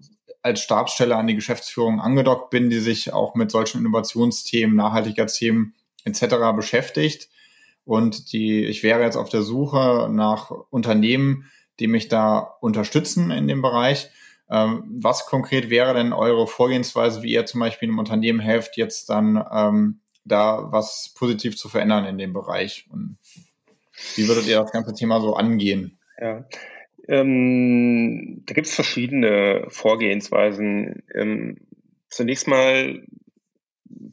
als 0.42 0.60
Stabsstelle 0.60 1.16
an 1.16 1.26
die 1.26 1.34
Geschäftsführung 1.34 1.98
angedockt 1.98 2.50
bin, 2.50 2.68
die 2.68 2.78
sich 2.78 3.14
auch 3.14 3.34
mit 3.34 3.50
solchen 3.50 3.80
Innovationsthemen, 3.80 4.76
Nachhaltigkeitsthemen 4.76 5.74
etc. 6.04 6.54
beschäftigt. 6.54 7.30
Und 7.84 8.32
die, 8.32 8.66
ich 8.66 8.82
wäre 8.82 9.02
jetzt 9.02 9.16
auf 9.16 9.30
der 9.30 9.42
Suche 9.42 10.08
nach 10.12 10.50
Unternehmen, 10.50 11.50
die 11.80 11.86
mich 11.86 12.08
da 12.08 12.38
unterstützen 12.60 13.30
in 13.30 13.48
dem 13.48 13.62
Bereich. 13.62 14.10
Ähm, 14.50 14.84
was 15.00 15.26
konkret 15.26 15.70
wäre 15.70 15.94
denn 15.94 16.12
eure 16.12 16.46
Vorgehensweise, 16.46 17.22
wie 17.22 17.32
ihr 17.32 17.46
zum 17.46 17.60
Beispiel 17.60 17.88
einem 17.88 17.98
Unternehmen 17.98 18.40
helft, 18.40 18.76
jetzt 18.76 19.10
dann 19.10 19.44
ähm, 19.52 20.00
da 20.24 20.68
was 20.70 21.14
positiv 21.16 21.56
zu 21.56 21.68
verändern 21.68 22.06
in 22.06 22.18
dem 22.18 22.32
Bereich? 22.32 22.86
Und 22.90 23.18
wie 24.16 24.26
würdet 24.26 24.46
ihr 24.46 24.60
das 24.60 24.72
ganze 24.72 24.94
Thema 24.94 25.20
so 25.20 25.34
angehen? 25.34 25.98
Ja. 26.20 26.46
Ähm, 27.08 28.42
da 28.46 28.54
gibt 28.54 28.66
es 28.66 28.74
verschiedene 28.74 29.66
Vorgehensweisen. 29.68 31.02
Ähm, 31.14 31.58
zunächst 32.08 32.48
mal 32.48 33.02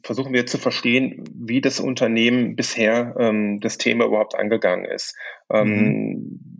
versuchen 0.02 0.32
wir 0.32 0.46
zu 0.46 0.58
verstehen, 0.58 1.24
wie 1.34 1.60
das 1.60 1.80
Unternehmen 1.80 2.56
bisher 2.56 3.14
ähm, 3.18 3.60
das 3.60 3.78
Thema 3.78 4.06
überhaupt 4.06 4.34
angegangen 4.34 4.84
ist. 4.84 5.16
Ähm, 5.50 5.68
mhm 5.68 6.55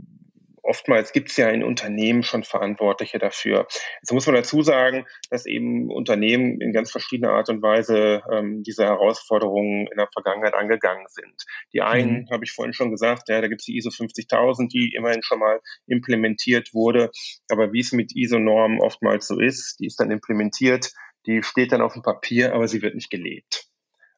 oftmals 0.67 1.13
gibt 1.13 1.31
es 1.31 1.37
ja 1.37 1.49
in 1.49 1.63
Unternehmen 1.63 2.23
schon 2.23 2.45
Verantwortliche 2.45 3.19
dafür. 3.19 3.67
Jetzt 4.01 4.13
muss 4.13 4.27
man 4.27 4.35
dazu 4.35 4.63
sagen, 4.63 5.07
dass 5.31 5.47
eben 5.47 5.91
Unternehmen 5.91 6.61
in 6.61 6.73
ganz 6.73 6.91
verschiedener 6.91 7.33
Art 7.33 7.49
und 7.49 7.63
Weise 7.63 8.23
ähm, 8.33 8.63
diese 8.63 8.85
Herausforderungen 8.85 9.87
in 9.87 9.97
der 9.97 10.09
Vergangenheit 10.13 10.55
angegangen 10.55 11.07
sind. 11.09 11.45
Die 11.73 11.83
einen, 11.83 12.23
mhm. 12.23 12.31
habe 12.31 12.45
ich 12.45 12.53
vorhin 12.53 12.73
schon 12.73 12.91
gesagt, 12.91 13.29
ja, 13.29 13.41
da 13.41 13.49
gibt 13.49 13.63
es 13.63 13.67
die 13.67 13.77
ISO 13.77 13.91
50000, 13.91 14.73
die 14.73 14.93
immerhin 14.95 15.23
schon 15.23 15.39
mal 15.39 15.61
implementiert 15.87 16.75
wurde. 16.75 17.11
Aber 17.49 17.73
wie 17.73 17.81
es 17.81 17.93
mit 17.93 18.15
ISO-Normen 18.15 18.81
oftmals 18.81 19.27
so 19.27 19.39
ist, 19.39 19.79
die 19.81 19.87
ist 19.87 20.01
dann 20.01 20.11
implementiert, 20.11 20.93
die 21.27 21.43
steht 21.43 21.73
dann 21.73 21.83
auf 21.83 21.95
dem 21.95 22.03
Papier, 22.03 22.55
aber 22.55 22.69
sie 22.69 22.83
wird 22.83 22.95
nicht 22.95 23.11
gelebt. 23.11 23.67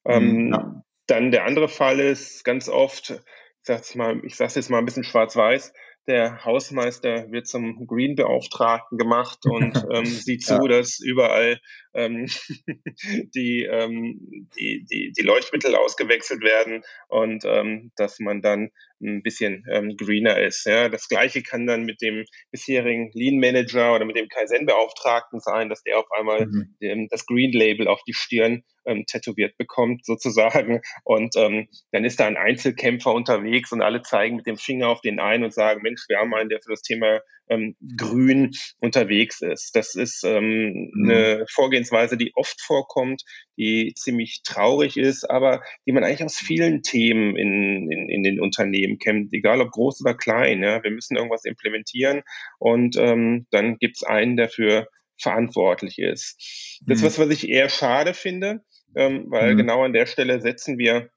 Mhm, 0.05 0.13
ähm, 0.13 0.51
ja. 0.53 0.83
Dann 1.07 1.31
der 1.31 1.45
andere 1.45 1.69
Fall 1.69 2.01
ist 2.01 2.45
ganz 2.45 2.69
oft, 2.69 3.11
ich 3.11 3.63
sag's 3.63 3.95
mal, 3.95 4.21
ich 4.25 4.37
sag's 4.37 4.57
jetzt 4.57 4.69
mal 4.69 4.79
ein 4.79 4.85
bisschen 4.85 5.05
schwarz-weiß, 5.05 5.73
der 6.09 6.45
Hausmeister 6.45 7.31
wird 7.31 7.47
zum 7.47 7.87
Green-Beauftragten 7.87 8.99
gemacht 8.99 9.41
und 9.45 9.75
ähm, 9.93 10.07
sieht 10.07 10.45
zu, 10.45 10.55
ja. 10.55 10.69
dass 10.69 10.99
überall 11.01 11.61
ähm, 11.95 12.27
die, 13.35 13.65
ähm, 13.65 14.49
die, 14.59 14.85
die, 14.91 15.13
die 15.13 15.23
Leuchtmittel 15.23 15.77
ausgewechselt 15.77 16.43
werden 16.43 16.83
und 17.09 17.45
ähm, 17.45 17.93
dass 17.97 18.19
man 18.19 18.43
dann 18.43 18.71
ein 19.01 19.23
bisschen 19.23 19.65
ähm, 19.71 19.97
greener 19.97 20.41
ist. 20.41 20.67
Ja. 20.67 20.89
Das 20.89 21.09
gleiche 21.09 21.43
kann 21.43 21.67
dann 21.67 21.85
mit 21.85 22.01
dem 22.03 22.25
bisherigen 22.51 23.11
Lean 23.15 23.39
Manager 23.39 23.95
oder 23.95 24.05
mit 24.05 24.17
dem 24.17 24.29
Kaizen-Beauftragten 24.29 25.41
sein, 25.41 25.69
dass 25.69 25.83
der 25.83 25.99
auf 25.99 26.07
einmal 26.17 26.47
mhm. 26.47 26.77
dem, 26.81 27.09
das 27.09 27.27
Green 27.27 27.53
Label 27.53 27.89
auf 27.89 28.03
die 28.05 28.15
Stirn 28.15 28.65
ähm, 28.87 29.05
tätowiert 29.07 29.57
bekommt, 29.57 30.05
sozusagen. 30.05 30.81
Und 31.05 31.37
ähm, 31.37 31.69
dann 31.93 32.05
ist 32.05 32.21
da 32.21 32.27
ein 32.27 32.37
Einzelkämpfer 32.37 33.13
unterwegs 33.13 33.73
und 33.73 33.83
alle 33.83 34.03
zeigen 34.03 34.37
mit 34.37 34.47
dem 34.47 34.57
Finger 34.57 34.89
auf 34.89 35.01
den 35.01 35.21
einen 35.21 35.45
und 35.45 35.55
sagen, 35.55 35.83
Mensch, 35.83 36.05
wir 36.09 36.19
haben 36.19 36.35
einen, 36.35 36.49
der 36.49 36.61
für 36.61 36.71
das 36.73 36.83
Thema 36.83 37.21
ähm, 37.51 37.77
grün 37.97 38.53
unterwegs 38.81 39.41
ist. 39.41 39.75
Das 39.75 39.95
ist 39.95 40.25
ähm, 40.25 40.91
mhm. 40.93 41.11
eine 41.11 41.47
Vorgehensweise, 41.51 42.17
die 42.17 42.33
oft 42.35 42.61
vorkommt, 42.61 43.23
die 43.57 43.95
ziemlich 43.97 44.43
traurig 44.45 44.97
ist, 44.97 45.29
aber 45.29 45.63
die 45.87 45.93
man 45.93 46.05
eigentlich 46.05 46.25
aus 46.25 46.37
vielen 46.37 46.83
Themen 46.83 47.37
in, 47.37 47.91
in, 47.91 48.09
in 48.09 48.23
den 48.23 48.41
Unternehmen 48.41 48.99
kennt, 48.99 49.33
egal 49.33 49.61
ob 49.61 49.71
groß 49.71 50.01
oder 50.05 50.15
klein. 50.15 50.63
Ja. 50.63 50.83
Wir 50.83 50.91
müssen 50.91 51.17
irgendwas 51.17 51.45
implementieren 51.45 52.23
und 52.59 52.97
ähm, 52.97 53.47
dann 53.51 53.79
gibt 53.79 53.97
es 53.97 54.03
einen, 54.03 54.37
der 54.37 54.49
für 54.49 54.89
verantwortlich 55.21 55.99
ist. 55.99 56.81
Das, 56.87 57.01
mhm. 57.01 57.07
was, 57.07 57.19
was 57.19 57.31
ich 57.31 57.49
eher 57.49 57.69
schade 57.69 58.15
finde, 58.15 58.63
ähm, 58.95 59.27
weil 59.29 59.55
mhm. 59.55 59.59
genau 59.59 59.83
an 59.83 59.93
der 59.93 60.07
Stelle 60.07 60.41
setzen 60.41 60.79
wir 60.79 61.11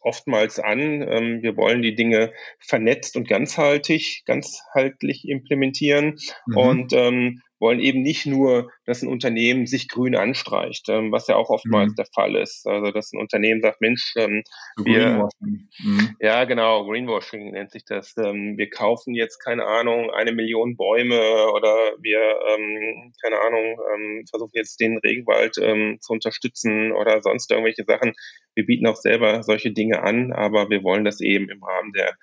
oftmals 0.00 0.58
an. 0.58 1.02
Ähm, 1.02 1.42
wir 1.42 1.56
wollen 1.56 1.82
die 1.82 1.94
Dinge 1.94 2.32
vernetzt 2.58 3.16
und 3.16 3.28
ganzhaltig, 3.28 4.22
ganzhaltlich 4.26 5.28
implementieren. 5.28 6.18
Mhm. 6.46 6.56
Und 6.56 6.92
ähm, 6.92 7.42
wollen 7.58 7.80
eben 7.80 8.02
nicht 8.02 8.26
nur, 8.26 8.70
dass 8.84 9.02
ein 9.02 9.08
Unternehmen 9.08 9.66
sich 9.66 9.88
grün 9.88 10.14
anstreicht, 10.14 10.88
ähm, 10.88 11.10
was 11.12 11.26
ja 11.26 11.36
auch 11.36 11.50
oftmals 11.50 11.92
mhm. 11.92 11.96
der 11.96 12.06
Fall 12.14 12.36
ist. 12.36 12.66
Also 12.66 12.90
dass 12.90 13.12
ein 13.12 13.20
Unternehmen 13.20 13.62
sagt, 13.62 13.80
Mensch, 13.80 14.12
ähm, 14.16 14.42
wir, 14.82 15.28
mhm. 15.40 16.16
ja 16.20 16.44
genau, 16.44 16.86
Greenwashing 16.86 17.52
nennt 17.52 17.70
sich 17.70 17.84
das. 17.84 18.14
Ähm, 18.18 18.56
wir 18.58 18.68
kaufen 18.68 19.14
jetzt 19.14 19.38
keine 19.38 19.64
Ahnung 19.64 20.10
eine 20.10 20.32
Million 20.32 20.76
Bäume 20.76 21.50
oder 21.52 21.94
wir 22.00 22.20
ähm, 22.48 23.12
keine 23.22 23.40
Ahnung 23.40 23.78
ähm, 23.94 24.24
versuchen 24.28 24.52
jetzt 24.54 24.80
den 24.80 24.98
Regenwald 24.98 25.56
ähm, 25.58 25.98
zu 26.00 26.12
unterstützen 26.12 26.92
oder 26.92 27.22
sonst 27.22 27.50
irgendwelche 27.50 27.84
Sachen. 27.84 28.12
Wir 28.54 28.66
bieten 28.66 28.86
auch 28.86 28.96
selber 28.96 29.42
solche 29.42 29.72
Dinge 29.72 30.02
an, 30.02 30.32
aber 30.32 30.70
wir 30.70 30.82
wollen 30.82 31.04
das 31.04 31.20
eben 31.20 31.48
im 31.50 31.62
Rahmen 31.62 31.92
der 31.92 32.16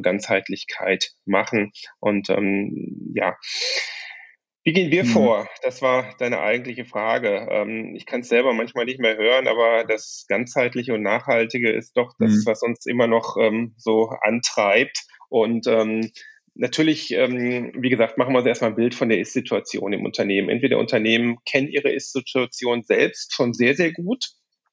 Ganzheitlichkeit 0.00 1.12
machen 1.26 1.70
und 2.00 2.28
ja. 3.14 3.36
Wie 4.66 4.72
gehen 4.72 4.90
wir 4.90 5.04
mhm. 5.04 5.08
vor? 5.08 5.48
Das 5.62 5.80
war 5.80 6.12
deine 6.18 6.40
eigentliche 6.40 6.84
Frage. 6.84 7.46
Ähm, 7.48 7.94
ich 7.94 8.04
kann 8.04 8.22
es 8.22 8.28
selber 8.28 8.52
manchmal 8.52 8.84
nicht 8.84 8.98
mehr 8.98 9.16
hören, 9.16 9.46
aber 9.46 9.84
das 9.84 10.26
Ganzheitliche 10.28 10.92
und 10.92 11.02
Nachhaltige 11.02 11.70
ist 11.70 11.96
doch 11.96 12.14
das, 12.18 12.32
mhm. 12.32 12.42
was 12.46 12.62
uns 12.62 12.84
immer 12.84 13.06
noch 13.06 13.36
ähm, 13.40 13.74
so 13.76 14.10
antreibt. 14.22 15.06
Und 15.28 15.68
ähm, 15.68 16.10
natürlich, 16.56 17.10
wie 17.10 17.90
gesagt, 17.90 18.18
machen 18.18 18.34
wir 18.34 18.38
uns 18.38 18.48
erstmal 18.48 18.70
ein 18.70 18.76
Bild 18.76 18.96
von 18.96 19.08
der 19.08 19.20
Ist-Situation 19.20 19.92
im 19.92 20.04
Unternehmen. 20.04 20.48
Entweder 20.48 20.78
Unternehmen 20.78 21.38
kennen 21.48 21.68
ihre 21.68 21.92
Ist-Situation 21.92 22.82
selbst 22.82 23.34
schon 23.34 23.54
sehr, 23.54 23.76
sehr 23.76 23.92
gut. 23.92 24.24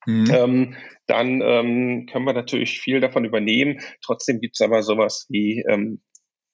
Mhm. 0.06 0.30
Ähm, 0.32 0.76
dann 1.06 1.40
ähm, 1.40 2.06
können 2.10 2.24
wir 2.24 2.32
natürlich 2.32 2.80
viel 2.80 2.98
davon 2.98 3.24
übernehmen. 3.24 3.78
Trotzdem 4.04 4.40
gibt 4.40 4.56
es 4.56 4.60
aber 4.60 4.82
sowas 4.82 5.26
wie 5.28 5.64
ähm, 5.68 6.00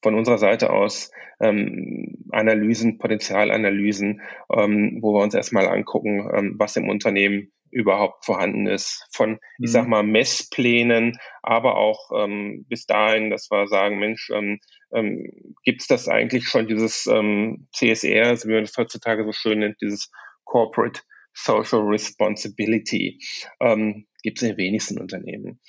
von 0.02 0.14
unserer 0.14 0.38
Seite 0.38 0.70
aus 0.70 1.10
ähm, 1.40 2.24
Analysen, 2.30 2.98
Potenzialanalysen, 2.98 4.20
ähm, 4.54 4.98
wo 5.00 5.14
wir 5.14 5.22
uns 5.22 5.34
erstmal 5.34 5.68
angucken, 5.68 6.28
ähm, 6.34 6.54
was 6.58 6.76
im 6.76 6.88
Unternehmen 6.88 7.52
überhaupt 7.70 8.24
vorhanden 8.24 8.66
ist. 8.66 9.06
Von, 9.12 9.32
mhm. 9.32 9.38
ich 9.58 9.70
sag 9.72 9.86
mal, 9.86 10.02
Messplänen, 10.02 11.18
aber 11.42 11.76
auch 11.76 12.10
ähm, 12.16 12.66
bis 12.68 12.86
dahin, 12.86 13.30
dass 13.30 13.50
wir 13.50 13.66
sagen, 13.68 13.98
Mensch, 13.98 14.30
ähm, 14.30 14.58
ähm, 14.92 15.54
gibt 15.64 15.82
es 15.82 15.86
das 15.86 16.08
eigentlich 16.08 16.48
schon, 16.48 16.66
dieses 16.66 17.06
ähm, 17.06 17.68
CSR, 17.72 18.36
wie 18.44 18.52
man 18.54 18.64
das 18.64 18.76
heutzutage 18.76 19.24
so 19.24 19.32
schön 19.32 19.60
nennt, 19.60 19.80
dieses 19.80 20.10
Corporate 20.44 21.00
Social 21.32 21.82
Responsibility, 21.82 23.20
ähm, 23.60 24.06
gibt 24.22 24.38
es 24.38 24.42
in 24.42 24.48
den 24.50 24.58
wenigsten 24.58 25.00
Unternehmen. 25.00 25.60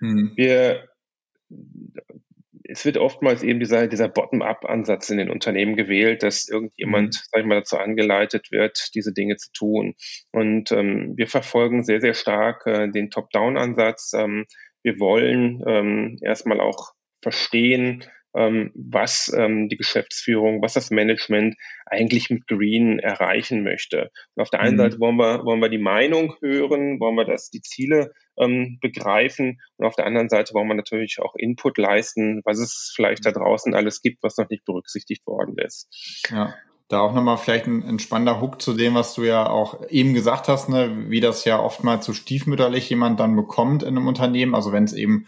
Mhm. 0.00 0.32
Wir 0.36 0.88
es 2.64 2.84
wird 2.84 2.96
oftmals 2.96 3.42
eben 3.42 3.60
dieser, 3.60 3.86
dieser 3.86 4.08
Bottom-up-Ansatz 4.08 5.10
in 5.10 5.18
den 5.18 5.30
Unternehmen 5.30 5.76
gewählt, 5.76 6.22
dass 6.22 6.48
irgendjemand, 6.48 7.14
mhm. 7.14 7.20
sag 7.30 7.40
ich 7.40 7.46
mal, 7.46 7.56
dazu 7.56 7.76
angeleitet 7.76 8.50
wird, 8.50 8.90
diese 8.94 9.12
Dinge 9.12 9.36
zu 9.36 9.52
tun. 9.52 9.94
Und 10.32 10.72
ähm, 10.72 11.12
wir 11.16 11.26
verfolgen 11.26 11.84
sehr, 11.84 12.00
sehr 12.00 12.14
stark 12.14 12.66
äh, 12.66 12.88
den 12.88 13.10
Top-Down-Ansatz. 13.10 14.12
Ähm, 14.14 14.46
wir 14.82 14.98
wollen 14.98 15.62
ähm, 15.66 16.18
erstmal 16.22 16.60
auch 16.60 16.92
verstehen, 17.22 18.04
was 18.34 19.32
ähm, 19.36 19.68
die 19.68 19.76
Geschäftsführung, 19.76 20.60
was 20.60 20.74
das 20.74 20.90
Management 20.90 21.54
eigentlich 21.86 22.30
mit 22.30 22.48
Green 22.48 22.98
erreichen 22.98 23.62
möchte. 23.62 24.10
Und 24.34 24.42
auf 24.42 24.50
der 24.50 24.60
einen 24.60 24.74
mhm. 24.74 24.78
Seite 24.78 25.00
wollen 25.00 25.16
wir, 25.16 25.44
wollen 25.44 25.60
wir 25.60 25.68
die 25.68 25.78
Meinung 25.78 26.34
hören, 26.40 26.98
wollen 26.98 27.14
wir, 27.14 27.24
dass 27.24 27.50
die 27.50 27.62
Ziele 27.62 28.12
ähm, 28.36 28.78
begreifen 28.80 29.60
und 29.76 29.86
auf 29.86 29.94
der 29.94 30.06
anderen 30.06 30.28
Seite 30.28 30.52
wollen 30.54 30.66
wir 30.66 30.74
natürlich 30.74 31.20
auch 31.20 31.36
Input 31.36 31.78
leisten, 31.78 32.42
was 32.44 32.58
es 32.58 32.92
vielleicht 32.94 33.24
da 33.24 33.30
draußen 33.30 33.72
alles 33.72 34.02
gibt, 34.02 34.24
was 34.24 34.36
noch 34.36 34.48
nicht 34.50 34.64
berücksichtigt 34.64 35.24
worden 35.26 35.54
ist. 35.58 35.88
Ja. 36.30 36.54
Da 36.88 37.00
auch 37.00 37.14
nochmal 37.14 37.38
vielleicht 37.38 37.66
ein, 37.66 37.82
ein 37.84 37.98
spannender 37.98 38.40
Hook 38.40 38.60
zu 38.60 38.74
dem, 38.74 38.94
was 38.94 39.14
du 39.14 39.22
ja 39.22 39.48
auch 39.48 39.88
eben 39.88 40.12
gesagt 40.12 40.48
hast, 40.48 40.68
ne, 40.68 41.08
wie 41.08 41.20
das 41.20 41.44
ja 41.44 41.58
oftmals 41.58 42.04
so 42.04 42.12
stiefmütterlich 42.12 42.90
jemand 42.90 43.20
dann 43.20 43.36
bekommt 43.36 43.82
in 43.84 43.96
einem 43.96 44.06
Unternehmen. 44.06 44.54
Also 44.54 44.72
wenn 44.72 44.84
es 44.84 44.92
eben 44.92 45.26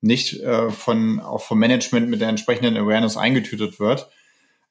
nicht 0.00 0.40
äh, 0.40 0.70
von, 0.70 1.20
auch 1.20 1.42
vom 1.42 1.58
Management 1.58 2.08
mit 2.08 2.20
der 2.20 2.28
entsprechenden 2.28 2.76
Awareness 2.76 3.16
eingetütet 3.16 3.80
wird. 3.80 4.08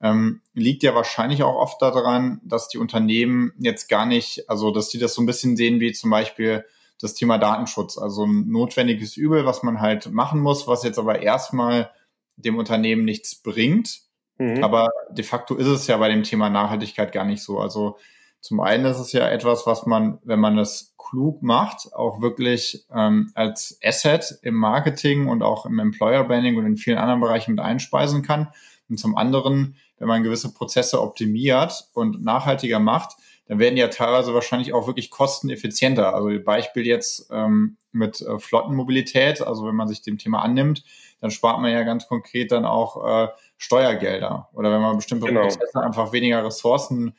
Ähm, 0.01 0.41
liegt 0.53 0.83
ja 0.83 0.93
wahrscheinlich 0.93 1.43
auch 1.43 1.55
oft 1.55 1.81
daran, 1.81 2.39
dass 2.43 2.69
die 2.69 2.77
Unternehmen 2.77 3.51
jetzt 3.57 3.89
gar 3.89 4.05
nicht, 4.05 4.49
also 4.49 4.71
dass 4.71 4.89
die 4.89 4.99
das 4.99 5.15
so 5.15 5.21
ein 5.21 5.25
bisschen 5.25 5.57
sehen 5.57 5.79
wie 5.79 5.91
zum 5.91 6.11
Beispiel 6.11 6.65
das 7.01 7.13
Thema 7.13 7.37
Datenschutz, 7.37 7.97
also 7.97 8.25
ein 8.25 8.47
notwendiges 8.49 9.17
Übel, 9.17 9.45
was 9.45 9.63
man 9.63 9.81
halt 9.81 10.11
machen 10.11 10.39
muss, 10.39 10.67
was 10.67 10.83
jetzt 10.83 10.99
aber 10.99 11.21
erstmal 11.21 11.91
dem 12.35 12.57
Unternehmen 12.57 13.05
nichts 13.05 13.35
bringt. 13.35 14.01
Mhm. 14.37 14.63
Aber 14.63 14.89
de 15.11 15.23
facto 15.23 15.55
ist 15.55 15.67
es 15.67 15.87
ja 15.87 15.97
bei 15.97 16.09
dem 16.09 16.23
Thema 16.23 16.49
Nachhaltigkeit 16.49 17.11
gar 17.11 17.25
nicht 17.25 17.41
so. 17.43 17.59
Also 17.59 17.97
zum 18.41 18.59
einen 18.59 18.85
ist 18.85 18.99
es 18.99 19.11
ja 19.11 19.27
etwas, 19.27 19.65
was 19.65 19.85
man, 19.85 20.19
wenn 20.23 20.39
man 20.39 20.57
es 20.57 20.95
klug 20.97 21.41
macht, 21.41 21.93
auch 21.93 22.21
wirklich 22.21 22.85
ähm, 22.93 23.31
als 23.33 23.79
Asset 23.83 24.39
im 24.41 24.55
Marketing 24.55 25.27
und 25.27 25.41
auch 25.43 25.65
im 25.65 25.79
Employer 25.79 26.23
Branding 26.23 26.57
und 26.57 26.65
in 26.65 26.77
vielen 26.77 26.97
anderen 26.97 27.21
Bereichen 27.21 27.51
mit 27.51 27.59
einspeisen 27.59 28.21
kann. 28.21 28.49
Und 28.89 28.99
zum 28.99 29.15
anderen, 29.17 29.75
wenn 29.97 30.07
man 30.07 30.23
gewisse 30.23 30.53
Prozesse 30.53 31.01
optimiert 31.01 31.89
und 31.93 32.23
nachhaltiger 32.23 32.79
macht, 32.79 33.17
dann 33.47 33.59
werden 33.59 33.75
die 33.75 33.81
ja 33.81 33.87
teilweise 33.87 34.33
wahrscheinlich 34.33 34.73
auch 34.73 34.87
wirklich 34.87 35.09
kosteneffizienter. 35.09 36.13
Also 36.13 36.29
Beispiel 36.43 36.85
jetzt 36.85 37.29
ähm, 37.31 37.77
mit 37.91 38.21
äh, 38.21 38.39
Flottenmobilität, 38.39 39.41
also 39.41 39.65
wenn 39.65 39.75
man 39.75 39.87
sich 39.87 40.01
dem 40.01 40.17
Thema 40.17 40.41
annimmt, 40.41 40.83
dann 41.21 41.31
spart 41.31 41.61
man 41.61 41.71
ja 41.71 41.83
ganz 41.83 42.07
konkret 42.07 42.51
dann 42.51 42.65
auch 42.65 43.05
äh, 43.05 43.29
Steuergelder. 43.57 44.49
Oder 44.53 44.71
wenn 44.71 44.81
man 44.81 44.97
bestimmte 44.97 45.27
genau. 45.27 45.41
Prozesse 45.41 45.81
einfach 45.81 46.11
weniger 46.11 46.43
Ressourcen 46.45 47.15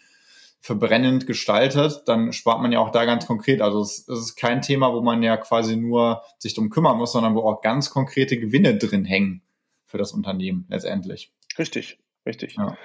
verbrennend 0.60 1.26
gestaltet, 1.26 2.02
dann 2.06 2.32
spart 2.32 2.60
man 2.60 2.72
ja 2.72 2.80
auch 2.80 2.90
da 2.90 3.04
ganz 3.04 3.26
konkret. 3.26 3.60
Also 3.60 3.80
es, 3.80 4.08
es 4.08 4.18
ist 4.18 4.36
kein 4.36 4.60
Thema, 4.60 4.92
wo 4.92 5.00
man 5.00 5.22
ja 5.22 5.36
quasi 5.36 5.76
nur 5.76 6.22
sich 6.38 6.54
drum 6.54 6.70
kümmern 6.70 6.98
muss, 6.98 7.12
sondern 7.12 7.34
wo 7.34 7.40
auch 7.40 7.62
ganz 7.62 7.90
konkrete 7.90 8.38
Gewinne 8.38 8.76
drin 8.76 9.04
hängen 9.04 9.42
für 9.86 9.98
das 9.98 10.12
Unternehmen 10.12 10.66
letztendlich. 10.68 11.32
Richtig, 11.58 11.98
richtig. 12.26 12.56
Ja. 12.56 12.76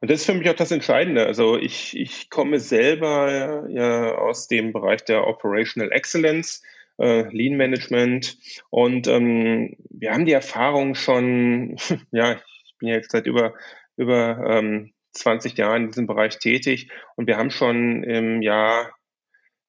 Und 0.00 0.10
das 0.10 0.20
ist 0.20 0.26
für 0.26 0.34
mich 0.34 0.48
auch 0.48 0.54
das 0.54 0.70
Entscheidende. 0.70 1.26
Also 1.26 1.58
ich, 1.58 1.96
ich 1.96 2.30
komme 2.30 2.58
selber 2.58 3.68
ja 3.68 4.16
aus 4.16 4.48
dem 4.48 4.72
Bereich 4.72 5.04
der 5.04 5.26
Operational 5.26 5.92
Excellence, 5.92 6.62
äh, 6.98 7.22
Lean 7.34 7.56
Management 7.56 8.36
und 8.70 9.06
ähm, 9.08 9.76
wir 9.90 10.12
haben 10.12 10.24
die 10.24 10.32
Erfahrung 10.32 10.94
schon, 10.94 11.76
ja, 12.12 12.40
ich 12.64 12.76
bin 12.78 12.88
ja 12.88 12.96
jetzt 12.96 13.12
seit 13.12 13.26
über, 13.26 13.54
über 13.96 14.38
ähm, 14.48 14.92
20 15.12 15.56
Jahren 15.56 15.82
in 15.82 15.88
diesem 15.88 16.06
Bereich 16.06 16.38
tätig. 16.38 16.90
Und 17.16 17.26
wir 17.26 17.36
haben 17.36 17.50
schon 17.50 18.02
im 18.04 18.42
Jahr 18.42 18.90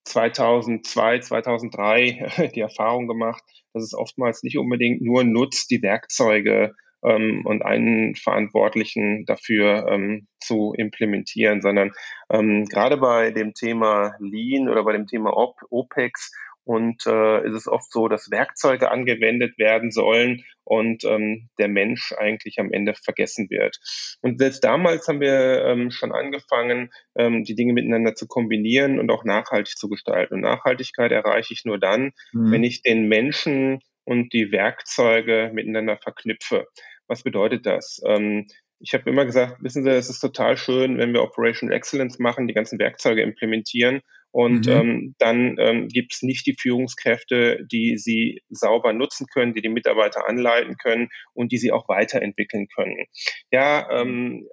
2002, 0.05 1.19
2003 1.19 2.51
die 2.55 2.61
Erfahrung 2.61 3.07
gemacht, 3.07 3.43
dass 3.73 3.83
es 3.83 3.93
oftmals 3.93 4.43
nicht 4.43 4.57
unbedingt 4.57 5.01
nur 5.01 5.23
nutzt, 5.23 5.71
die 5.71 5.81
Werkzeuge 5.81 6.73
ähm, 7.03 7.45
und 7.45 7.63
einen 7.63 8.15
Verantwortlichen 8.15 9.25
dafür 9.25 9.87
ähm, 9.89 10.27
zu 10.39 10.73
implementieren, 10.77 11.61
sondern 11.61 11.91
ähm, 12.29 12.65
gerade 12.65 12.97
bei 12.97 13.31
dem 13.31 13.53
Thema 13.53 14.13
Lean 14.19 14.69
oder 14.69 14.83
bei 14.83 14.93
dem 14.93 15.07
Thema 15.07 15.35
Op 15.35 15.57
OPEX 15.69 16.31
und 16.63 17.05
äh, 17.07 17.47
ist 17.47 17.55
es 17.55 17.67
oft 17.67 17.91
so, 17.91 18.07
dass 18.07 18.31
Werkzeuge 18.31 18.91
angewendet 18.91 19.57
werden 19.57 19.91
sollen 19.91 20.43
und 20.63 21.03
ähm, 21.05 21.49
der 21.57 21.67
Mensch 21.67 22.13
eigentlich 22.17 22.59
am 22.59 22.71
Ende 22.71 22.93
vergessen 22.93 23.49
wird. 23.49 23.79
Und 24.21 24.39
selbst 24.39 24.63
damals 24.63 25.07
haben 25.07 25.19
wir 25.19 25.65
ähm, 25.65 25.91
schon 25.91 26.11
angefangen, 26.11 26.91
ähm, 27.15 27.43
die 27.43 27.55
Dinge 27.55 27.73
miteinander 27.73 28.15
zu 28.15 28.27
kombinieren 28.27 28.99
und 28.99 29.09
auch 29.09 29.23
nachhaltig 29.25 29.77
zu 29.77 29.89
gestalten. 29.89 30.35
Und 30.35 30.41
Nachhaltigkeit 30.41 31.11
erreiche 31.11 31.53
ich 31.53 31.65
nur 31.65 31.79
dann, 31.79 32.11
mhm. 32.31 32.51
wenn 32.51 32.63
ich 32.63 32.83
den 32.83 33.07
Menschen 33.07 33.79
und 34.03 34.33
die 34.33 34.51
Werkzeuge 34.51 35.51
miteinander 35.53 35.97
verknüpfe. 35.97 36.67
Was 37.07 37.23
bedeutet 37.23 37.65
das? 37.65 38.01
Ähm, 38.05 38.47
ich 38.79 38.93
habe 38.93 39.09
immer 39.09 39.25
gesagt, 39.25 39.57
wissen 39.61 39.83
Sie, 39.83 39.91
es 39.91 40.09
ist 40.09 40.19
total 40.19 40.57
schön, 40.57 40.97
wenn 40.97 41.13
wir 41.13 41.21
Operational 41.21 41.75
Excellence 41.75 42.17
machen, 42.17 42.47
die 42.47 42.53
ganzen 42.53 42.79
Werkzeuge 42.79 43.21
implementieren 43.21 44.01
und 44.31 44.65
mhm. 44.65 44.71
ähm, 44.71 45.15
dann 45.19 45.57
ähm, 45.59 45.87
gibt 45.89 46.13
es 46.13 46.21
nicht 46.21 46.45
die 46.45 46.55
Führungskräfte, 46.59 47.65
die 47.69 47.97
sie 47.97 48.41
sauber 48.49 48.93
nutzen 48.93 49.27
können, 49.27 49.53
die 49.53 49.61
die 49.61 49.69
Mitarbeiter 49.69 50.27
anleiten 50.27 50.77
können 50.77 51.09
und 51.33 51.51
die 51.51 51.57
sie 51.57 51.71
auch 51.71 51.87
weiterentwickeln 51.89 52.67
können. 52.73 53.05
Ja, 53.51 53.89
ähm, 53.91 54.47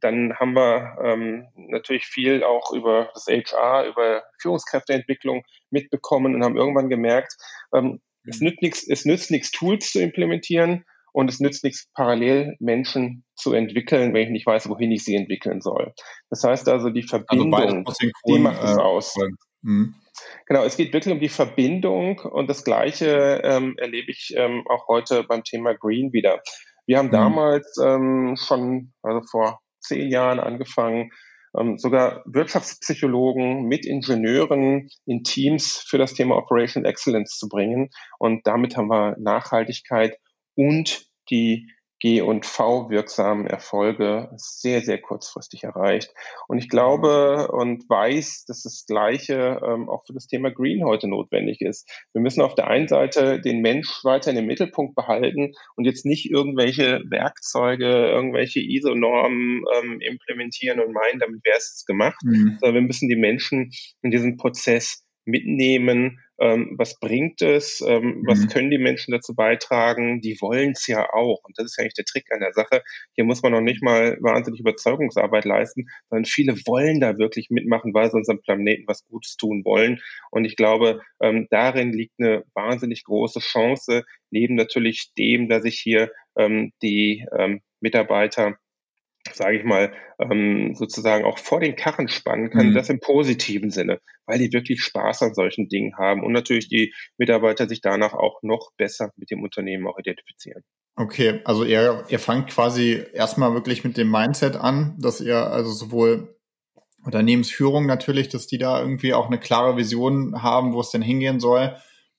dann 0.00 0.34
haben 0.34 0.54
wir 0.54 0.96
ähm, 1.04 1.46
natürlich 1.56 2.06
viel 2.06 2.42
auch 2.42 2.72
über 2.72 3.10
das 3.14 3.26
HR, 3.26 3.86
über 3.86 4.24
Führungskräfteentwicklung 4.40 5.44
mitbekommen 5.70 6.34
und 6.34 6.44
haben 6.44 6.56
irgendwann 6.56 6.88
gemerkt, 6.88 7.36
ähm, 7.74 8.00
es 8.26 8.40
mhm. 8.40 8.48
nützt 8.48 8.62
nichts, 8.62 8.88
es 8.88 9.04
nützt 9.04 9.30
nichts, 9.30 9.50
Tools 9.50 9.92
zu 9.92 10.00
implementieren, 10.00 10.84
und 11.12 11.28
es 11.28 11.40
nützt 11.40 11.64
nichts, 11.64 11.88
parallel 11.94 12.56
Menschen 12.60 13.24
zu 13.34 13.52
entwickeln, 13.52 14.12
wenn 14.14 14.22
ich 14.22 14.30
nicht 14.30 14.46
weiß, 14.46 14.68
wohin 14.68 14.92
ich 14.92 15.04
sie 15.04 15.14
entwickeln 15.14 15.60
soll. 15.60 15.92
Das 16.28 16.44
heißt 16.44 16.68
also, 16.68 16.90
die 16.90 17.02
also 17.02 17.18
Verbindung, 17.18 17.86
also 17.86 18.08
die 18.26 18.38
macht 18.38 18.62
es 18.62 18.76
äh, 18.76 18.80
aus. 18.80 19.14
Mhm. 19.62 19.94
Genau, 20.46 20.64
es 20.64 20.76
geht 20.76 20.92
wirklich 20.92 21.14
um 21.14 21.20
die 21.20 21.28
Verbindung 21.28 22.18
und 22.20 22.48
das 22.48 22.64
Gleiche 22.64 23.40
ähm, 23.44 23.74
erlebe 23.78 24.10
ich 24.10 24.34
ähm, 24.36 24.64
auch 24.68 24.88
heute 24.88 25.24
beim 25.24 25.44
Thema 25.44 25.74
Green 25.74 26.12
wieder. 26.12 26.40
Wir 26.86 26.98
haben 26.98 27.06
mhm. 27.06 27.12
damals 27.12 27.76
ähm, 27.82 28.36
schon, 28.36 28.92
also 29.02 29.22
vor 29.30 29.60
zehn 29.80 30.10
Jahren 30.10 30.40
angefangen, 30.40 31.10
ähm, 31.58 31.78
sogar 31.78 32.22
Wirtschaftspsychologen 32.26 33.64
mit 33.64 33.86
Ingenieuren 33.86 34.88
in 35.06 35.24
Teams 35.24 35.84
für 35.88 35.98
das 35.98 36.14
Thema 36.14 36.36
Operation 36.36 36.84
Excellence 36.84 37.38
zu 37.38 37.48
bringen. 37.48 37.90
Und 38.18 38.46
damit 38.46 38.76
haben 38.76 38.88
wir 38.88 39.16
Nachhaltigkeit 39.18 40.16
und 40.54 41.06
die 41.30 41.68
G- 42.00 42.22
und 42.22 42.46
V-wirksamen 42.46 43.46
Erfolge 43.46 44.30
sehr, 44.36 44.80
sehr 44.80 44.98
kurzfristig 45.00 45.64
erreicht. 45.64 46.12
Und 46.48 46.58
ich 46.58 46.70
glaube 46.70 47.48
und 47.52 47.88
weiß, 47.88 48.46
dass 48.46 48.62
das 48.62 48.86
Gleiche 48.86 49.60
ähm, 49.62 49.88
auch 49.90 50.04
für 50.06 50.14
das 50.14 50.26
Thema 50.26 50.50
Green 50.50 50.82
heute 50.84 51.08
notwendig 51.08 51.60
ist. 51.60 51.88
Wir 52.14 52.22
müssen 52.22 52.40
auf 52.40 52.54
der 52.54 52.68
einen 52.68 52.88
Seite 52.88 53.40
den 53.40 53.60
Mensch 53.60 54.02
weiter 54.02 54.30
in 54.30 54.36
den 54.36 54.46
Mittelpunkt 54.46 54.94
behalten 54.94 55.52
und 55.76 55.84
jetzt 55.84 56.06
nicht 56.06 56.30
irgendwelche 56.30 57.02
Werkzeuge, 57.10 57.86
irgendwelche 57.86 58.60
ISO-Normen 58.60 59.64
ähm, 59.76 60.00
implementieren 60.00 60.80
und 60.80 60.94
meinen, 60.94 61.20
damit 61.20 61.44
wäre 61.44 61.58
es 61.58 61.84
gemacht, 61.86 62.18
mhm. 62.24 62.56
sondern 62.60 62.74
wir 62.74 62.86
müssen 62.86 63.10
die 63.10 63.16
Menschen 63.16 63.72
in 64.00 64.10
diesen 64.10 64.38
Prozess 64.38 65.04
mitnehmen, 65.24 66.20
ähm, 66.40 66.74
was 66.78 66.98
bringt 66.98 67.42
es, 67.42 67.82
ähm, 67.86 68.02
mhm. 68.02 68.26
was 68.26 68.48
können 68.48 68.70
die 68.70 68.78
Menschen 68.78 69.12
dazu 69.12 69.34
beitragen, 69.34 70.20
die 70.22 70.38
wollen 70.40 70.72
es 70.72 70.86
ja 70.86 71.12
auch. 71.12 71.40
Und 71.44 71.58
das 71.58 71.66
ist 71.66 71.76
ja 71.76 71.82
eigentlich 71.82 71.94
der 71.94 72.06
Trick 72.06 72.32
an 72.32 72.40
der 72.40 72.52
Sache. 72.52 72.82
Hier 73.14 73.24
muss 73.24 73.42
man 73.42 73.52
noch 73.52 73.60
nicht 73.60 73.82
mal 73.82 74.16
wahnsinnig 74.20 74.60
Überzeugungsarbeit 74.60 75.44
leisten, 75.44 75.88
sondern 76.08 76.24
viele 76.24 76.54
wollen 76.66 77.00
da 77.00 77.18
wirklich 77.18 77.50
mitmachen, 77.50 77.92
weil 77.92 78.10
sie 78.10 78.16
unserem 78.16 78.40
Planeten 78.40 78.84
was 78.86 79.06
Gutes 79.06 79.36
tun 79.36 79.64
wollen. 79.64 80.00
Und 80.30 80.46
ich 80.46 80.56
glaube, 80.56 81.02
ähm, 81.20 81.46
darin 81.50 81.92
liegt 81.92 82.14
eine 82.18 82.44
wahnsinnig 82.54 83.04
große 83.04 83.40
Chance, 83.40 84.04
neben 84.30 84.54
natürlich 84.54 85.12
dem, 85.18 85.48
dass 85.48 85.64
ich 85.64 85.78
hier 85.78 86.10
ähm, 86.36 86.72
die 86.82 87.26
ähm, 87.36 87.60
Mitarbeiter 87.80 88.56
sage 89.34 89.58
ich 89.58 89.64
mal, 89.64 89.92
ähm, 90.18 90.74
sozusagen 90.74 91.24
auch 91.24 91.38
vor 91.38 91.60
den 91.60 91.76
Karren 91.76 92.08
spannen 92.08 92.50
kann, 92.50 92.70
mhm. 92.70 92.74
das 92.74 92.88
im 92.90 93.00
positiven 93.00 93.70
Sinne, 93.70 94.00
weil 94.26 94.38
die 94.38 94.52
wirklich 94.52 94.82
Spaß 94.82 95.22
an 95.22 95.34
solchen 95.34 95.68
Dingen 95.68 95.96
haben 95.96 96.22
und 96.22 96.32
natürlich 96.32 96.68
die 96.68 96.94
Mitarbeiter 97.18 97.68
sich 97.68 97.80
danach 97.80 98.14
auch 98.14 98.42
noch 98.42 98.72
besser 98.76 99.10
mit 99.16 99.30
dem 99.30 99.42
Unternehmen 99.42 99.86
auch 99.86 99.98
identifizieren. 99.98 100.62
Okay, 100.96 101.40
also 101.44 101.64
ihr, 101.64 102.04
ihr 102.08 102.18
fangt 102.18 102.50
quasi 102.50 103.02
erstmal 103.14 103.54
wirklich 103.54 103.84
mit 103.84 103.96
dem 103.96 104.10
Mindset 104.10 104.56
an, 104.56 104.96
dass 104.98 105.20
ihr 105.20 105.36
also 105.36 105.70
sowohl 105.70 106.36
Unternehmensführung 107.04 107.86
natürlich, 107.86 108.28
dass 108.28 108.46
die 108.46 108.58
da 108.58 108.80
irgendwie 108.80 109.14
auch 109.14 109.26
eine 109.26 109.38
klare 109.38 109.76
Vision 109.76 110.42
haben, 110.42 110.74
wo 110.74 110.80
es 110.80 110.90
denn 110.90 111.02
hingehen 111.02 111.40
soll 111.40 111.74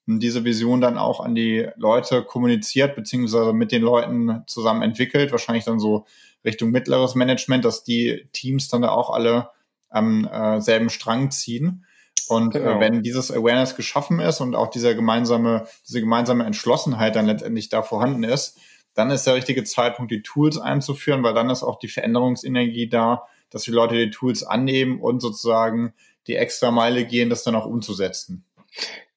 und 0.07 0.21
diese 0.21 0.43
Vision 0.43 0.81
dann 0.81 0.97
auch 0.97 1.19
an 1.19 1.35
die 1.35 1.67
Leute 1.75 2.23
kommuniziert, 2.23 2.95
beziehungsweise 2.95 3.53
mit 3.53 3.71
den 3.71 3.81
Leuten 3.81 4.43
zusammen 4.47 4.81
entwickelt, 4.81 5.31
wahrscheinlich 5.31 5.65
dann 5.65 5.79
so 5.79 6.05
Richtung 6.43 6.71
mittleres 6.71 7.15
Management, 7.15 7.65
dass 7.65 7.83
die 7.83 8.27
Teams 8.33 8.69
dann 8.69 8.81
da 8.81 8.89
auch 8.89 9.09
alle 9.09 9.49
am 9.89 10.25
äh, 10.25 10.61
selben 10.61 10.89
Strang 10.89 11.31
ziehen. 11.31 11.85
Und 12.27 12.55
äh, 12.55 12.59
genau. 12.59 12.77
äh, 12.77 12.79
wenn 12.79 13.03
dieses 13.03 13.31
Awareness 13.31 13.75
geschaffen 13.75 14.19
ist 14.19 14.39
und 14.39 14.55
auch 14.55 14.69
dieser 14.69 14.95
gemeinsame, 14.95 15.67
diese 15.87 15.99
gemeinsame 15.99 16.45
Entschlossenheit 16.45 17.15
dann 17.15 17.25
letztendlich 17.25 17.69
da 17.69 17.81
vorhanden 17.83 18.23
ist, 18.23 18.57
dann 18.93 19.11
ist 19.11 19.25
der 19.25 19.35
richtige 19.35 19.63
Zeitpunkt, 19.63 20.11
die 20.11 20.21
Tools 20.21 20.57
einzuführen, 20.57 21.23
weil 21.23 21.33
dann 21.33 21.49
ist 21.49 21.63
auch 21.63 21.79
die 21.79 21.87
Veränderungsenergie 21.87 22.89
da, 22.89 23.27
dass 23.49 23.63
die 23.63 23.71
Leute 23.71 23.95
die 23.95 24.09
Tools 24.09 24.43
annehmen 24.43 24.99
und 24.99 25.21
sozusagen 25.21 25.93
die 26.27 26.35
extra 26.35 26.71
Meile 26.71 27.05
gehen, 27.05 27.29
das 27.29 27.43
dann 27.43 27.55
auch 27.55 27.65
umzusetzen. 27.65 28.45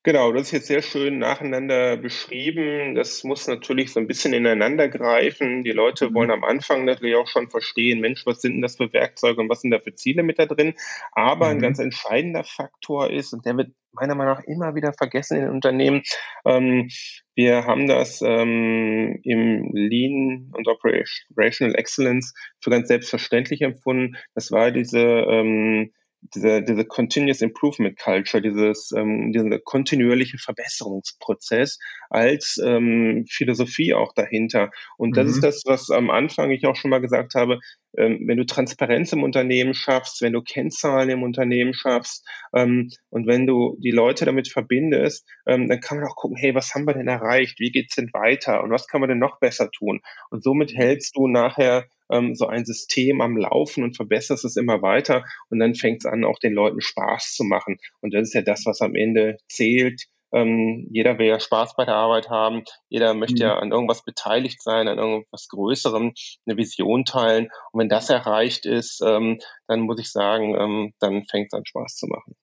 Genau, 0.06 0.32
das 0.32 0.42
ist 0.48 0.52
jetzt 0.52 0.66
sehr 0.66 0.82
schön 0.82 1.18
nacheinander 1.18 1.96
beschrieben. 1.96 2.94
Das 2.94 3.24
muss 3.24 3.46
natürlich 3.46 3.90
so 3.90 4.00
ein 4.00 4.06
bisschen 4.06 4.34
ineinander 4.34 4.86
greifen. 4.90 5.64
Die 5.64 5.72
Leute 5.72 6.12
wollen 6.12 6.28
mhm. 6.28 6.34
am 6.34 6.44
Anfang 6.44 6.84
natürlich 6.84 7.16
auch 7.16 7.26
schon 7.26 7.48
verstehen, 7.48 8.00
Mensch, 8.00 8.26
was 8.26 8.42
sind 8.42 8.52
denn 8.52 8.60
das 8.60 8.76
für 8.76 8.92
Werkzeuge 8.92 9.40
und 9.40 9.48
was 9.48 9.62
sind 9.62 9.70
da 9.70 9.78
für 9.78 9.94
Ziele 9.94 10.22
mit 10.22 10.38
da 10.38 10.44
drin? 10.44 10.74
Aber 11.12 11.46
mhm. 11.46 11.52
ein 11.52 11.58
ganz 11.60 11.78
entscheidender 11.78 12.44
Faktor 12.44 13.10
ist, 13.10 13.32
und 13.32 13.46
der 13.46 13.56
wird 13.56 13.72
meiner 13.92 14.14
Meinung 14.14 14.34
nach 14.34 14.44
immer 14.44 14.74
wieder 14.74 14.92
vergessen 14.92 15.38
in 15.38 15.44
den 15.44 15.52
Unternehmen. 15.52 16.02
Ähm, 16.44 16.90
wir 17.34 17.64
haben 17.64 17.86
das 17.86 18.20
ähm, 18.20 19.20
im 19.22 19.70
Lean 19.72 20.50
und 20.52 20.68
Operational 20.68 21.76
Excellence 21.76 22.34
für 22.60 22.68
ganz 22.68 22.88
selbstverständlich 22.88 23.62
empfunden. 23.62 24.16
Das 24.34 24.50
war 24.50 24.70
diese 24.70 25.00
ähm, 25.00 25.92
diese, 26.34 26.62
diese 26.62 26.84
Continuous 26.84 27.40
Improvement 27.40 27.98
Culture, 27.98 28.42
dieses, 28.42 28.92
ähm, 28.96 29.32
dieser 29.32 29.58
kontinuierliche 29.60 30.38
Verbesserungsprozess 30.38 31.78
als 32.10 32.58
ähm, 32.64 33.26
Philosophie 33.28 33.94
auch 33.94 34.12
dahinter. 34.14 34.70
Und 34.96 35.16
das 35.16 35.26
mhm. 35.26 35.30
ist 35.32 35.44
das, 35.44 35.62
was 35.66 35.90
am 35.90 36.10
Anfang 36.10 36.50
ich 36.50 36.66
auch 36.66 36.76
schon 36.76 36.90
mal 36.90 37.00
gesagt 37.00 37.34
habe, 37.34 37.58
wenn 37.96 38.36
du 38.36 38.44
Transparenz 38.44 39.12
im 39.12 39.22
Unternehmen 39.22 39.74
schaffst, 39.74 40.22
wenn 40.22 40.32
du 40.32 40.42
Kennzahlen 40.42 41.10
im 41.10 41.22
Unternehmen 41.22 41.74
schaffst 41.74 42.26
ähm, 42.54 42.90
und 43.10 43.26
wenn 43.26 43.46
du 43.46 43.76
die 43.80 43.90
Leute 43.90 44.24
damit 44.24 44.48
verbindest, 44.48 45.28
ähm, 45.46 45.68
dann 45.68 45.80
kann 45.80 45.98
man 45.98 46.08
auch 46.08 46.16
gucken, 46.16 46.36
hey, 46.36 46.54
was 46.54 46.74
haben 46.74 46.86
wir 46.86 46.94
denn 46.94 47.08
erreicht? 47.08 47.60
Wie 47.60 47.70
geht's 47.70 47.96
denn 47.96 48.10
weiter? 48.12 48.62
Und 48.62 48.70
was 48.70 48.86
kann 48.86 49.00
man 49.00 49.08
denn 49.08 49.18
noch 49.18 49.38
besser 49.38 49.70
tun? 49.70 50.00
Und 50.30 50.42
somit 50.42 50.74
hältst 50.74 51.16
du 51.16 51.28
nachher 51.28 51.86
ähm, 52.10 52.34
so 52.34 52.46
ein 52.46 52.64
System 52.64 53.20
am 53.20 53.36
Laufen 53.36 53.84
und 53.84 53.96
verbesserst 53.96 54.44
es 54.44 54.56
immer 54.56 54.82
weiter 54.82 55.24
und 55.50 55.58
dann 55.58 55.74
fängt 55.74 56.04
es 56.04 56.06
an, 56.06 56.24
auch 56.24 56.38
den 56.38 56.52
Leuten 56.52 56.80
Spaß 56.80 57.34
zu 57.34 57.44
machen. 57.44 57.78
Und 58.00 58.14
das 58.14 58.28
ist 58.28 58.34
ja 58.34 58.42
das, 58.42 58.66
was 58.66 58.80
am 58.80 58.94
Ende 58.94 59.38
zählt. 59.48 60.04
Ähm, 60.34 60.88
jeder 60.90 61.18
will 61.18 61.26
ja 61.26 61.40
Spaß 61.40 61.76
bei 61.76 61.84
der 61.84 61.94
Arbeit 61.94 62.28
haben. 62.28 62.64
Jeder 62.88 63.14
möchte 63.14 63.36
mhm. 63.36 63.48
ja 63.48 63.58
an 63.58 63.72
irgendwas 63.72 64.04
beteiligt 64.04 64.62
sein, 64.62 64.88
an 64.88 64.98
irgendwas 64.98 65.48
Größerem, 65.48 66.12
eine 66.46 66.56
Vision 66.56 67.04
teilen. 67.04 67.48
Und 67.72 67.80
wenn 67.80 67.88
das 67.88 68.10
erreicht 68.10 68.66
ist, 68.66 69.00
ähm, 69.04 69.38
dann 69.68 69.80
muss 69.80 70.00
ich 70.00 70.10
sagen, 70.10 70.54
ähm, 70.58 70.94
dann 70.98 71.24
fängt 71.24 71.48
es 71.52 71.56
an 71.56 71.64
Spaß 71.64 71.96
zu 71.96 72.06
machen. 72.06 72.34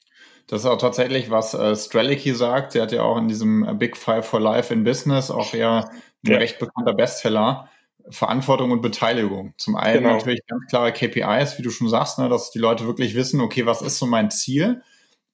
Das 0.47 0.61
ist 0.61 0.65
auch 0.65 0.77
tatsächlich, 0.77 1.29
was 1.29 1.53
äh, 1.53 1.75
Strelicky 1.75 2.33
sagt. 2.33 2.73
Der 2.73 2.83
hat 2.83 2.91
ja 2.91 3.03
auch 3.03 3.17
in 3.17 3.27
diesem 3.27 3.77
Big 3.77 3.95
Five 3.97 4.25
for 4.25 4.39
Life 4.39 4.73
in 4.73 4.83
Business 4.83 5.31
auch 5.31 5.53
ja 5.53 5.89
ein 6.25 6.31
ja. 6.31 6.37
recht 6.37 6.59
bekannter 6.59 6.93
Bestseller 6.93 7.69
Verantwortung 8.09 8.71
und 8.71 8.81
Beteiligung. 8.81 9.53
Zum 9.57 9.75
einen 9.75 10.03
genau. 10.03 10.15
natürlich 10.15 10.41
ganz 10.47 10.65
klare 10.67 10.91
KPIs, 10.91 11.57
wie 11.57 11.63
du 11.63 11.69
schon 11.69 11.89
sagst, 11.89 12.19
ne, 12.19 12.29
dass 12.29 12.51
die 12.51 12.59
Leute 12.59 12.85
wirklich 12.85 13.15
wissen, 13.15 13.41
okay, 13.41 13.65
was 13.65 13.81
ist 13.81 13.99
so 13.99 14.05
mein 14.05 14.31
Ziel? 14.31 14.81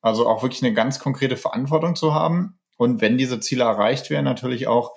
Also 0.01 0.27
auch 0.27 0.43
wirklich 0.43 0.63
eine 0.63 0.73
ganz 0.73 0.99
konkrete 0.99 1.37
Verantwortung 1.37 1.95
zu 1.95 2.13
haben. 2.13 2.59
Und 2.77 3.01
wenn 3.01 3.17
diese 3.17 3.39
Ziele 3.39 3.63
erreicht 3.63 4.09
werden, 4.09 4.25
natürlich 4.25 4.67
auch 4.67 4.93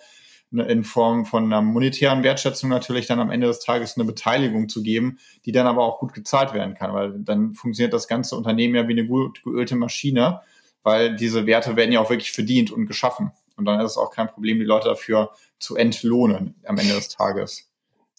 in 0.53 0.83
Form 0.83 1.27
von 1.27 1.45
einer 1.45 1.63
monetären 1.63 2.25
Wertschätzung 2.25 2.71
natürlich 2.71 3.07
dann 3.07 3.21
am 3.21 3.31
Ende 3.31 3.47
des 3.47 3.61
Tages 3.61 3.97
eine 3.97 4.05
Beteiligung 4.05 4.69
zu 4.69 4.83
geben, 4.83 5.19
die 5.45 5.53
dann 5.53 5.67
aber 5.67 5.85
auch 5.85 6.01
gut 6.01 6.13
gezahlt 6.13 6.53
werden 6.53 6.75
kann, 6.75 6.93
weil 6.93 7.15
dann 7.21 7.55
funktioniert 7.55 7.95
das 7.95 8.09
ganze 8.09 8.37
Unternehmen 8.37 8.75
ja 8.75 8.89
wie 8.89 8.93
eine 8.93 9.07
gut 9.07 9.43
geölte 9.45 9.77
Maschine, 9.77 10.41
weil 10.83 11.15
diese 11.15 11.47
Werte 11.47 11.77
werden 11.77 11.93
ja 11.93 12.01
auch 12.01 12.11
wirklich 12.11 12.33
verdient 12.33 12.73
und 12.73 12.87
geschaffen. 12.87 13.31
Und 13.57 13.65
dann 13.67 13.79
ist 13.81 13.93
es 13.93 13.97
auch 13.97 14.11
kein 14.11 14.29
Problem, 14.29 14.59
die 14.59 14.65
Leute 14.65 14.89
dafür 14.89 15.31
zu 15.59 15.77
entlohnen 15.77 16.57
am 16.65 16.79
Ende 16.79 16.95
des 16.95 17.09
Tages. 17.09 17.70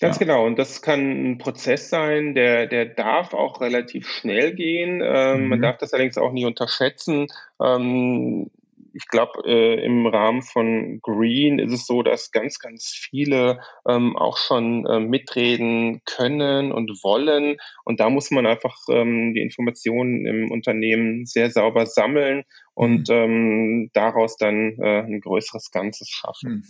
Ganz 0.02 0.20
ja. 0.20 0.26
genau. 0.26 0.46
Und 0.46 0.58
das 0.58 0.82
kann 0.82 1.00
ein 1.00 1.38
Prozess 1.38 1.90
sein, 1.90 2.34
der, 2.34 2.66
der 2.66 2.86
darf 2.86 3.36
auch 3.36 3.62
relativ 3.62 4.10
schnell 4.10 4.54
gehen. 4.54 5.00
Ähm, 5.04 5.44
mhm. 5.44 5.48
Man 5.50 5.62
darf 5.62 5.78
das 5.78 5.94
allerdings 5.94 6.18
auch 6.18 6.32
nie 6.32 6.46
unterschätzen. 6.46 7.28
Ähm, 7.64 8.50
ich 8.94 9.08
glaube, 9.08 9.44
äh, 9.46 9.86
im 9.86 10.06
Rahmen 10.08 10.42
von 10.42 11.00
Green 11.02 11.60
ist 11.60 11.72
es 11.72 11.86
so, 11.86 12.02
dass 12.02 12.32
ganz, 12.32 12.60
ganz 12.60 12.88
viele 12.88 13.62
ähm, 13.88 14.18
auch 14.18 14.38
schon 14.38 14.86
äh, 14.88 15.00
mitreden 15.00 16.02
können 16.06 16.72
und 16.72 16.90
wollen. 17.04 17.58
Und 17.86 18.00
da 18.00 18.10
muss 18.10 18.32
man 18.32 18.46
einfach 18.46 18.76
ähm, 18.90 19.34
die 19.36 19.42
Informationen 19.42 20.26
im 20.26 20.52
Unternehmen 20.52 21.26
sehr 21.26 21.52
sauber 21.52 21.86
sammeln 21.86 22.44
und 22.74 23.08
mhm. 23.08 23.16
ähm, 23.16 23.90
daraus 23.94 24.36
dann 24.38 24.78
äh, 24.80 25.04
ein 25.04 25.22
größeres 25.22 25.72
Ganzes 25.72 26.10
schaffen. 26.10 26.52
Mhm. 26.52 26.64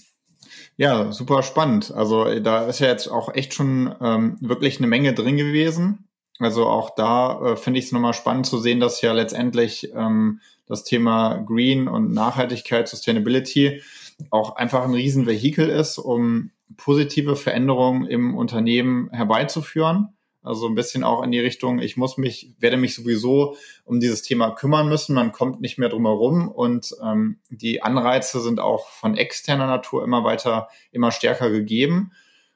Ja, 0.78 1.12
super 1.12 1.44
spannend. 1.44 1.92
Also 1.94 2.40
da 2.40 2.66
ist 2.66 2.80
ja 2.80 2.88
jetzt 2.88 3.08
auch 3.08 3.34
echt 3.34 3.54
schon 3.54 3.94
ähm, 4.02 4.38
wirklich 4.42 4.78
eine 4.78 4.88
Menge 4.88 5.14
drin 5.14 5.38
gewesen. 5.38 6.08
Also 6.40 6.66
auch 6.66 6.96
da 6.96 7.52
äh, 7.52 7.56
finde 7.56 7.80
ich 7.80 7.86
es 7.86 7.92
nochmal 7.92 8.14
spannend 8.14 8.48
zu 8.48 8.58
sehen, 8.58 8.80
dass 8.80 9.02
ja 9.02 9.14
letztendlich 9.14 9.92
ähm, 9.96 10.40
das 10.66 10.84
Thema 10.84 11.36
Green 11.46 11.88
und 11.88 12.14
Nachhaltigkeit, 12.14 12.88
Sustainability 12.88 13.84
auch 14.32 14.56
einfach 14.56 14.84
ein 14.84 14.94
Riesenvehikel 14.94 15.70
ist, 15.70 15.98
um 15.98 16.52
positive 16.78 17.36
Veränderungen 17.36 18.06
im 18.08 18.36
Unternehmen 18.36 19.10
herbeizuführen. 19.12 20.10
Also 20.44 20.68
ein 20.68 20.76
bisschen 20.76 21.04
auch 21.04 21.22
in 21.22 21.32
die 21.32 21.40
Richtung, 21.40 21.80
ich 21.80 21.98
muss 21.98 22.18
mich, 22.18 22.56
werde 22.60 22.78
mich 22.78 22.96
sowieso 22.96 23.56
um 23.86 24.00
dieses 24.00 24.24
Thema 24.24 24.52
kümmern 24.52 24.90
müssen. 24.90 25.14
Man 25.14 25.32
kommt 25.32 25.62
nicht 25.62 25.78
mehr 25.78 25.90
drum 25.90 26.06
herum 26.06 26.50
und 26.50 26.96
ähm, 27.04 27.40
die 27.50 27.84
Anreize 27.84 28.42
sind 28.42 28.60
auch 28.60 28.90
von 28.90 29.16
externer 29.16 29.68
Natur 29.68 30.04
immer 30.04 30.24
weiter, 30.24 30.70
immer 30.92 31.12
stärker 31.12 31.52
gegeben. 31.52 32.12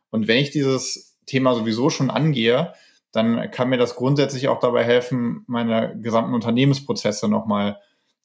Und 0.10 0.28
wenn 0.28 0.38
ich 0.38 0.50
dieses 0.50 1.16
Thema 1.28 1.54
sowieso 1.54 1.92
schon 1.92 2.10
angehe, 2.10 2.74
dann 3.12 3.52
kann 3.52 3.70
mir 3.70 3.78
das 3.78 3.96
grundsätzlich 3.96 4.48
auch 4.48 4.60
dabei 4.60 4.84
helfen, 4.84 5.44
meine 5.48 5.98
gesamten 6.02 6.34
Unternehmensprozesse 6.34 7.30
nochmal 7.30 7.80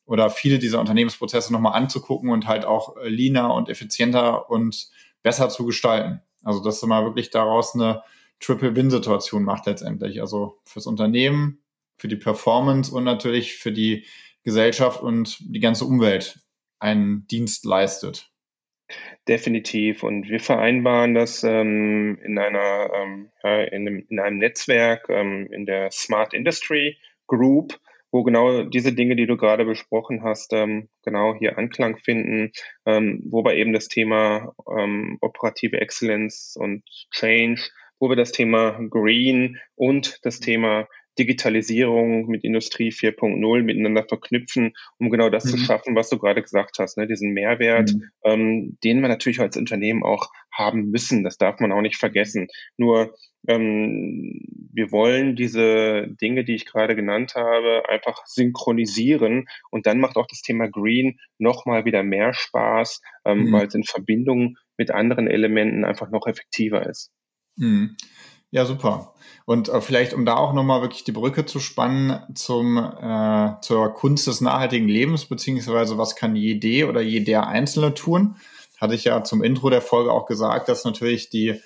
oder 0.06 0.30
viele 0.30 0.58
dieser 0.58 0.80
Unternehmensprozesse 0.80 1.52
nochmal 1.52 1.74
anzugucken 1.74 2.30
und 2.30 2.48
halt 2.48 2.64
auch 2.64 2.96
leaner 3.04 3.54
und 3.54 3.68
effizienter 3.68 4.50
und 4.50 4.88
besser 5.22 5.50
zu 5.50 5.66
gestalten. 5.66 6.22
Also 6.42 6.62
dass 6.62 6.82
mal 6.82 7.04
wirklich 7.04 7.30
daraus 7.30 7.74
eine 7.74 8.02
Triple-Win-Situation 8.40 9.44
macht 9.44 9.66
letztendlich. 9.66 10.20
Also 10.20 10.58
fürs 10.64 10.86
Unternehmen, 10.86 11.62
für 11.98 12.08
die 12.08 12.16
Performance 12.16 12.94
und 12.94 13.04
natürlich 13.04 13.56
für 13.56 13.72
die 13.72 14.06
Gesellschaft 14.42 15.02
und 15.02 15.36
die 15.40 15.60
ganze 15.60 15.84
Umwelt 15.84 16.40
einen 16.78 17.26
Dienst 17.26 17.64
leistet. 17.64 18.30
Definitiv. 19.28 20.02
Und 20.02 20.28
wir 20.28 20.40
vereinbaren 20.40 21.14
das 21.14 21.44
ähm, 21.44 22.18
in 22.24 22.38
einer 22.38 22.90
ähm, 22.94 23.30
ja, 23.44 23.62
in, 23.62 23.86
einem, 23.86 24.06
in, 24.08 24.18
einem, 24.18 24.38
Netzwerk 24.38 25.08
ähm, 25.08 25.48
in 25.52 25.66
der 25.66 25.90
Smart 25.92 26.34
Industry 26.34 26.96
Group, 27.28 27.78
wo 28.10 28.24
genau 28.24 28.64
diese 28.64 28.92
Dinge, 28.92 29.14
die 29.14 29.26
du 29.26 29.36
gerade 29.36 29.64
besprochen 29.64 30.24
hast, 30.24 30.52
ähm, 30.52 30.88
genau 31.04 31.34
hier 31.34 31.58
Anklang 31.58 31.98
finden, 31.98 32.50
ähm, 32.86 33.22
wobei 33.26 33.56
eben 33.56 33.72
das 33.72 33.86
Thema 33.86 34.54
ähm, 34.76 35.18
operative 35.20 35.80
Excellence 35.80 36.56
und 36.58 36.82
Change 37.12 37.70
wo 38.00 38.08
wir 38.08 38.16
das 38.16 38.32
Thema 38.32 38.80
Green 38.88 39.58
und 39.76 40.18
das 40.22 40.40
Thema 40.40 40.88
Digitalisierung 41.18 42.28
mit 42.28 42.44
Industrie 42.44 42.90
4.0 42.90 43.62
miteinander 43.62 44.04
verknüpfen, 44.08 44.72
um 44.98 45.10
genau 45.10 45.28
das 45.28 45.44
mhm. 45.44 45.50
zu 45.50 45.58
schaffen, 45.58 45.94
was 45.94 46.08
du 46.08 46.18
gerade 46.18 46.40
gesagt 46.40 46.78
hast, 46.78 46.96
ne? 46.96 47.06
diesen 47.06 47.32
Mehrwert, 47.32 47.92
mhm. 47.92 48.04
ähm, 48.24 48.78
den 48.82 49.00
wir 49.00 49.08
natürlich 49.08 49.40
als 49.40 49.56
Unternehmen 49.56 50.02
auch 50.02 50.30
haben 50.52 50.90
müssen. 50.90 51.22
Das 51.22 51.36
darf 51.36 51.60
man 51.60 51.72
auch 51.72 51.82
nicht 51.82 51.96
vergessen. 51.96 52.48
Nur 52.76 53.14
ähm, 53.48 54.40
wir 54.72 54.92
wollen 54.92 55.36
diese 55.36 56.06
Dinge, 56.20 56.44
die 56.44 56.54
ich 56.54 56.64
gerade 56.64 56.94
genannt 56.94 57.34
habe, 57.34 57.88
einfach 57.88 58.24
synchronisieren 58.26 59.46
und 59.70 59.86
dann 59.86 59.98
macht 59.98 60.16
auch 60.16 60.26
das 60.26 60.42
Thema 60.42 60.68
Green 60.68 61.18
nochmal 61.38 61.84
wieder 61.84 62.02
mehr 62.02 62.32
Spaß, 62.32 63.02
ähm, 63.26 63.44
mhm. 63.44 63.52
weil 63.52 63.66
es 63.66 63.74
in 63.74 63.84
Verbindung 63.84 64.56
mit 64.76 64.90
anderen 64.90 65.26
Elementen 65.26 65.84
einfach 65.84 66.10
noch 66.10 66.26
effektiver 66.26 66.86
ist. 66.88 67.10
Mhm. 67.60 67.96
Ja, 68.50 68.64
super. 68.64 69.14
Und 69.44 69.68
äh, 69.68 69.80
vielleicht, 69.80 70.12
um 70.14 70.24
da 70.24 70.36
auch 70.36 70.52
nochmal 70.52 70.80
wirklich 70.80 71.04
die 71.04 71.12
Brücke 71.12 71.46
zu 71.46 71.60
spannen 71.60 72.20
zum, 72.34 72.78
äh, 72.78 73.60
zur 73.60 73.94
Kunst 73.94 74.26
des 74.26 74.40
nachhaltigen 74.40 74.88
Lebens, 74.88 75.26
beziehungsweise 75.26 75.98
was 75.98 76.16
kann 76.16 76.34
jede 76.34 76.88
oder 76.88 77.00
jeder 77.00 77.46
Einzelne 77.46 77.94
tun, 77.94 78.36
hatte 78.80 78.94
ich 78.94 79.04
ja 79.04 79.22
zum 79.22 79.42
Intro 79.42 79.70
der 79.70 79.82
Folge 79.82 80.10
auch 80.10 80.26
gesagt, 80.26 80.68
dass 80.68 80.84
natürlich 80.84 81.30
die, 81.30 81.60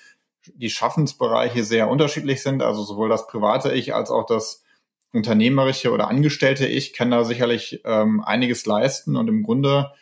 die 0.55 0.69
Schaffensbereiche 0.69 1.65
sehr 1.65 1.89
unterschiedlich 1.89 2.43
sind, 2.43 2.63
also 2.63 2.83
sowohl 2.83 3.09
das 3.09 3.27
private 3.29 3.73
Ich 3.73 3.95
als 3.95 4.11
auch 4.11 4.27
das 4.27 4.63
unternehmerische 5.13 5.93
oder 5.93 6.09
angestellte 6.09 6.67
Ich 6.67 6.93
kann 6.93 7.13
da 7.13 7.25
sicherlich 7.25 7.81
ähm, 7.85 8.23
einiges 8.25 8.67
leisten 8.67 9.17
und 9.17 9.29
im 9.29 9.45
Grunde 9.45 9.93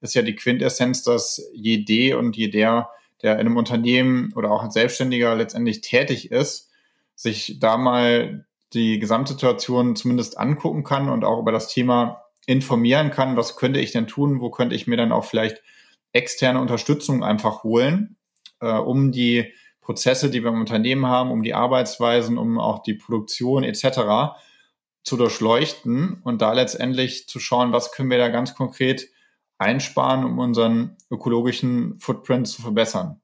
ist 0.00 0.14
ja 0.14 0.22
die 0.22 0.34
Quintessenz, 0.34 1.02
dass 1.02 1.46
jede 1.52 2.18
und 2.18 2.36
jeder 2.36 2.90
der 3.22 3.34
in 3.34 3.40
einem 3.40 3.56
Unternehmen 3.56 4.32
oder 4.34 4.50
auch 4.50 4.62
als 4.62 4.74
Selbstständiger 4.74 5.34
letztendlich 5.34 5.80
tätig 5.80 6.30
ist, 6.30 6.70
sich 7.14 7.58
da 7.60 7.76
mal 7.76 8.46
die 8.72 8.98
Gesamtsituation 8.98 9.96
zumindest 9.96 10.38
angucken 10.38 10.82
kann 10.82 11.08
und 11.08 11.24
auch 11.24 11.38
über 11.38 11.52
das 11.52 11.68
Thema 11.68 12.24
informieren 12.46 13.10
kann, 13.10 13.36
was 13.36 13.56
könnte 13.56 13.80
ich 13.80 13.92
denn 13.92 14.06
tun, 14.06 14.40
wo 14.40 14.50
könnte 14.50 14.74
ich 14.74 14.86
mir 14.86 14.96
dann 14.96 15.12
auch 15.12 15.24
vielleicht 15.24 15.62
externe 16.12 16.60
Unterstützung 16.60 17.22
einfach 17.22 17.62
holen, 17.62 18.16
äh, 18.60 18.72
um 18.72 19.12
die 19.12 19.52
Prozesse, 19.80 20.30
die 20.30 20.42
wir 20.42 20.50
im 20.50 20.60
Unternehmen 20.60 21.06
haben, 21.06 21.30
um 21.30 21.42
die 21.42 21.54
Arbeitsweisen, 21.54 22.38
um 22.38 22.58
auch 22.58 22.82
die 22.82 22.94
Produktion 22.94 23.64
etc. 23.64 24.34
zu 25.02 25.16
durchleuchten 25.16 26.20
und 26.22 26.42
da 26.42 26.52
letztendlich 26.52 27.28
zu 27.28 27.40
schauen, 27.40 27.72
was 27.72 27.92
können 27.92 28.10
wir 28.10 28.18
da 28.18 28.28
ganz 28.28 28.54
konkret 28.54 29.08
einsparen, 29.62 30.24
um 30.24 30.38
unseren 30.38 30.96
ökologischen 31.10 31.98
Footprint 31.98 32.48
zu 32.48 32.62
verbessern. 32.62 33.20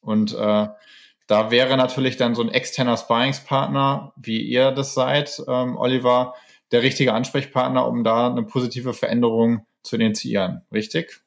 Und 0.00 0.34
äh, 0.34 0.66
da 1.26 1.50
wäre 1.50 1.76
natürlich 1.76 2.16
dann 2.16 2.34
so 2.34 2.42
ein 2.42 2.50
externer 2.50 2.96
Sparringspartner, 2.96 4.12
wie 4.16 4.40
ihr 4.40 4.70
das 4.70 4.94
seid, 4.94 5.42
ähm, 5.48 5.76
Oliver, 5.76 6.34
der 6.72 6.82
richtige 6.82 7.12
Ansprechpartner, 7.12 7.86
um 7.86 8.04
da 8.04 8.30
eine 8.30 8.42
positive 8.42 8.92
Veränderung 8.92 9.66
zu 9.82 9.96
initiieren. 9.96 10.62
Richtig? 10.72 11.20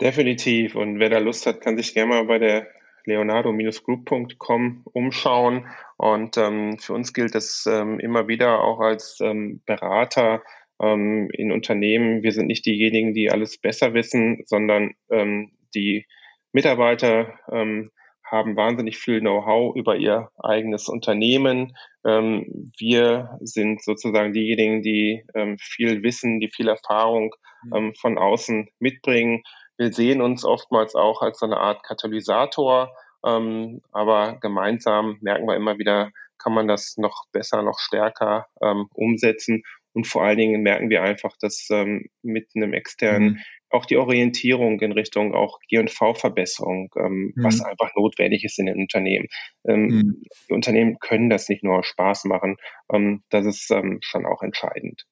Definitiv. 0.00 0.74
Und 0.74 0.98
wer 0.98 1.10
da 1.10 1.18
Lust 1.18 1.46
hat, 1.46 1.60
kann 1.60 1.76
sich 1.76 1.94
gerne 1.94 2.08
mal 2.14 2.24
bei 2.24 2.38
der 2.38 2.66
leonardo-group.com 3.04 4.82
umschauen. 4.84 5.66
Und 5.96 6.36
ähm, 6.36 6.78
für 6.78 6.94
uns 6.94 7.12
gilt 7.12 7.34
es 7.34 7.66
ähm, 7.66 7.98
immer 8.00 8.28
wieder 8.28 8.60
auch 8.60 8.80
als 8.80 9.18
ähm, 9.20 9.60
Berater 9.66 10.42
ähm, 10.82 11.30
in 11.32 11.52
Unternehmen. 11.52 12.22
Wir 12.22 12.32
sind 12.32 12.48
nicht 12.48 12.66
diejenigen, 12.66 13.14
die 13.14 13.30
alles 13.30 13.58
besser 13.58 13.94
wissen, 13.94 14.42
sondern 14.46 14.94
ähm, 15.10 15.52
die 15.74 16.06
Mitarbeiter 16.52 17.38
ähm, 17.50 17.90
haben 18.30 18.56
wahnsinnig 18.56 18.98
viel 18.98 19.20
Know-how 19.20 19.76
über 19.76 19.96
ihr 19.96 20.30
eigenes 20.42 20.88
Unternehmen. 20.88 21.76
Ähm, 22.04 22.72
wir 22.78 23.38
sind 23.40 23.82
sozusagen 23.82 24.32
diejenigen, 24.32 24.82
die 24.82 25.24
ähm, 25.34 25.56
viel 25.58 26.02
Wissen, 26.02 26.40
die 26.40 26.48
viel 26.48 26.68
Erfahrung 26.68 27.34
mhm. 27.64 27.74
ähm, 27.74 27.94
von 27.94 28.18
außen 28.18 28.68
mitbringen. 28.78 29.42
Wir 29.78 29.92
sehen 29.92 30.20
uns 30.20 30.44
oftmals 30.44 30.94
auch 30.94 31.22
als 31.22 31.38
so 31.38 31.46
eine 31.46 31.58
Art 31.58 31.82
Katalysator, 31.82 32.94
aber 33.24 34.38
gemeinsam 34.40 35.18
merken 35.20 35.46
wir 35.46 35.54
immer 35.54 35.78
wieder, 35.78 36.10
kann 36.38 36.52
man 36.52 36.66
das 36.66 36.96
noch 36.96 37.24
besser, 37.32 37.62
noch 37.62 37.78
stärker 37.78 38.46
umsetzen. 38.94 39.62
Und 39.94 40.06
vor 40.06 40.24
allen 40.24 40.38
Dingen 40.38 40.62
merken 40.62 40.90
wir 40.90 41.02
einfach, 41.02 41.36
dass 41.40 41.68
ähm, 41.70 42.06
mit 42.22 42.48
einem 42.54 42.72
externen 42.72 43.24
mhm 43.24 43.38
auch 43.72 43.86
die 43.86 43.96
Orientierung 43.96 44.80
in 44.80 44.92
Richtung 44.92 45.34
auch 45.34 45.58
G&V-Verbesserung, 45.68 46.90
ähm, 46.96 47.32
mhm. 47.34 47.42
was 47.42 47.60
einfach 47.60 47.94
notwendig 47.96 48.44
ist 48.44 48.58
in 48.58 48.66
den 48.66 48.76
Unternehmen. 48.76 49.28
Ähm, 49.66 49.86
mhm. 49.86 50.22
Die 50.48 50.52
Unternehmen 50.52 50.98
können 50.98 51.30
das 51.30 51.48
nicht 51.48 51.64
nur 51.64 51.82
Spaß 51.82 52.24
machen, 52.24 52.56
ähm, 52.92 53.22
das 53.30 53.46
ist 53.46 53.70
ähm, 53.70 53.98
schon 54.02 54.26
auch 54.26 54.42
entscheidend. 54.42 55.06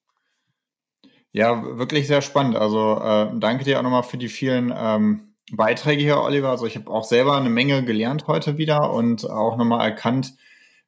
Ja, 1.33 1.79
wirklich 1.79 2.07
sehr 2.07 2.23
spannend. 2.23 2.57
Also 2.57 3.01
äh, 3.01 3.39
danke 3.39 3.65
dir 3.65 3.79
auch 3.79 3.83
nochmal 3.83 4.03
für 4.03 4.19
die 4.19 4.29
vielen 4.29 4.75
ähm, 4.77 5.35
Beiträge 5.53 6.03
hier, 6.03 6.21
Oliver. 6.21 6.51
Also 6.51 6.67
ich 6.67 6.77
habe 6.77 6.91
auch 6.91 7.05
selber 7.05 7.37
eine 7.37 7.51
Menge 7.51 7.85
gelernt 7.85 8.27
heute 8.27 8.59
wieder 8.59 8.93
und 8.93 9.29
auch 9.29 9.57
nochmal 9.57 9.89
erkannt, 9.89 10.35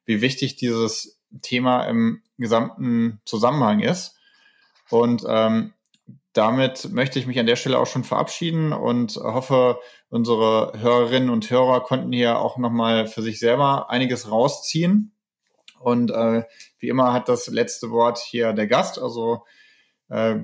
wie 0.05 0.21
wichtig 0.21 0.57
dieses 0.57 1.21
Thema 1.41 1.85
im 1.85 2.21
gesamten 2.43 3.19
Zusammenhang 3.25 3.79
ist. 3.79 4.15
Und 4.89 5.23
ähm, 5.27 5.73
damit 6.33 6.91
möchte 6.91 7.19
ich 7.19 7.27
mich 7.27 7.39
an 7.39 7.45
der 7.45 7.55
Stelle 7.55 7.79
auch 7.79 7.87
schon 7.87 8.03
verabschieden 8.03 8.73
und 8.73 9.15
hoffe, 9.15 9.79
unsere 10.09 10.73
Hörerinnen 10.79 11.29
und 11.29 11.49
Hörer 11.49 11.81
konnten 11.81 12.11
hier 12.11 12.37
auch 12.37 12.57
nochmal 12.57 13.07
für 13.07 13.21
sich 13.21 13.39
selber 13.39 13.89
einiges 13.89 14.29
rausziehen. 14.29 15.15
Und 15.79 16.11
äh, 16.11 16.43
wie 16.79 16.89
immer 16.89 17.13
hat 17.13 17.29
das 17.29 17.47
letzte 17.47 17.91
Wort 17.91 18.19
hier 18.19 18.53
der 18.53 18.67
Gast. 18.67 18.99
Also 18.99 19.43
äh, 20.09 20.35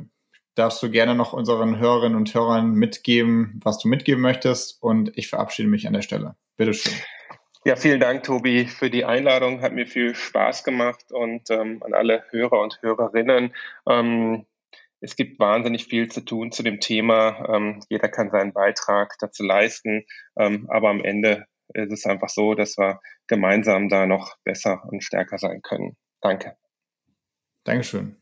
darfst 0.56 0.84
du 0.84 0.89
gerne 0.91 1.16
noch 1.16 1.34
unseren 1.34 1.80
Hörerinnen 1.80 2.18
und 2.18 2.34
Hörern 2.34 2.72
mitgeben, 2.72 3.60
was 3.64 3.80
du 3.80 3.88
mitgeben 3.88 4.22
möchtest. 4.22 4.82
Und 4.82 5.18
ich 5.18 5.28
verabschiede 5.28 5.70
mich 5.70 5.88
an 5.88 5.93
der 5.93 6.02
Stelle. 6.02 6.36
Bitteschön. 6.58 6.93
Ja, 7.66 7.76
vielen 7.76 7.99
Dank, 7.99 8.24
Tobi, 8.24 8.68
für 8.68 8.89
die 8.89 9.03
Einladung. 9.03 9.62
Hat 9.62 9.74
mir 9.74 9.86
viel 9.86 10.16
Spaß 10.16 10.64
gemacht 10.64 11.12
und 11.12 11.49
ähm, 11.49 11.84
an 11.84 11.93
alle 11.93 12.24
Hörer 12.30 12.62
und 12.62 12.82
Hörerinnen. 12.82 13.53
Ähm, 13.88 14.45
es 15.01 15.16
gibt 15.16 15.39
wahnsinnig 15.39 15.86
viel 15.86 16.10
zu 16.10 16.22
tun 16.22 16.51
zu 16.51 16.64
dem 16.64 16.80
Thema. 16.80 17.53
Ähm, 17.53 17.82
jeder 17.89 18.07
kann 18.07 18.32
seinen 18.32 18.53
Beitrag 18.53 19.16
dazu 19.20 19.43
leisten. 19.43 20.05
Ähm, 20.38 20.68
aber 20.70 20.89
am 20.89 21.03
Ende 21.03 21.45
ist 21.74 21.91
es 21.91 22.05
einfach 22.05 22.30
so, 22.30 22.55
dass 22.55 22.78
wir 22.78 23.01
gemeinsam 23.28 23.89
da 23.89 24.05
noch 24.05 24.38
besser 24.43 24.84
und 24.89 25.03
stärker 25.03 25.38
sein 25.38 25.62
können. 25.62 25.95
Danke. 26.22 26.55
Dankeschön. 27.66 28.16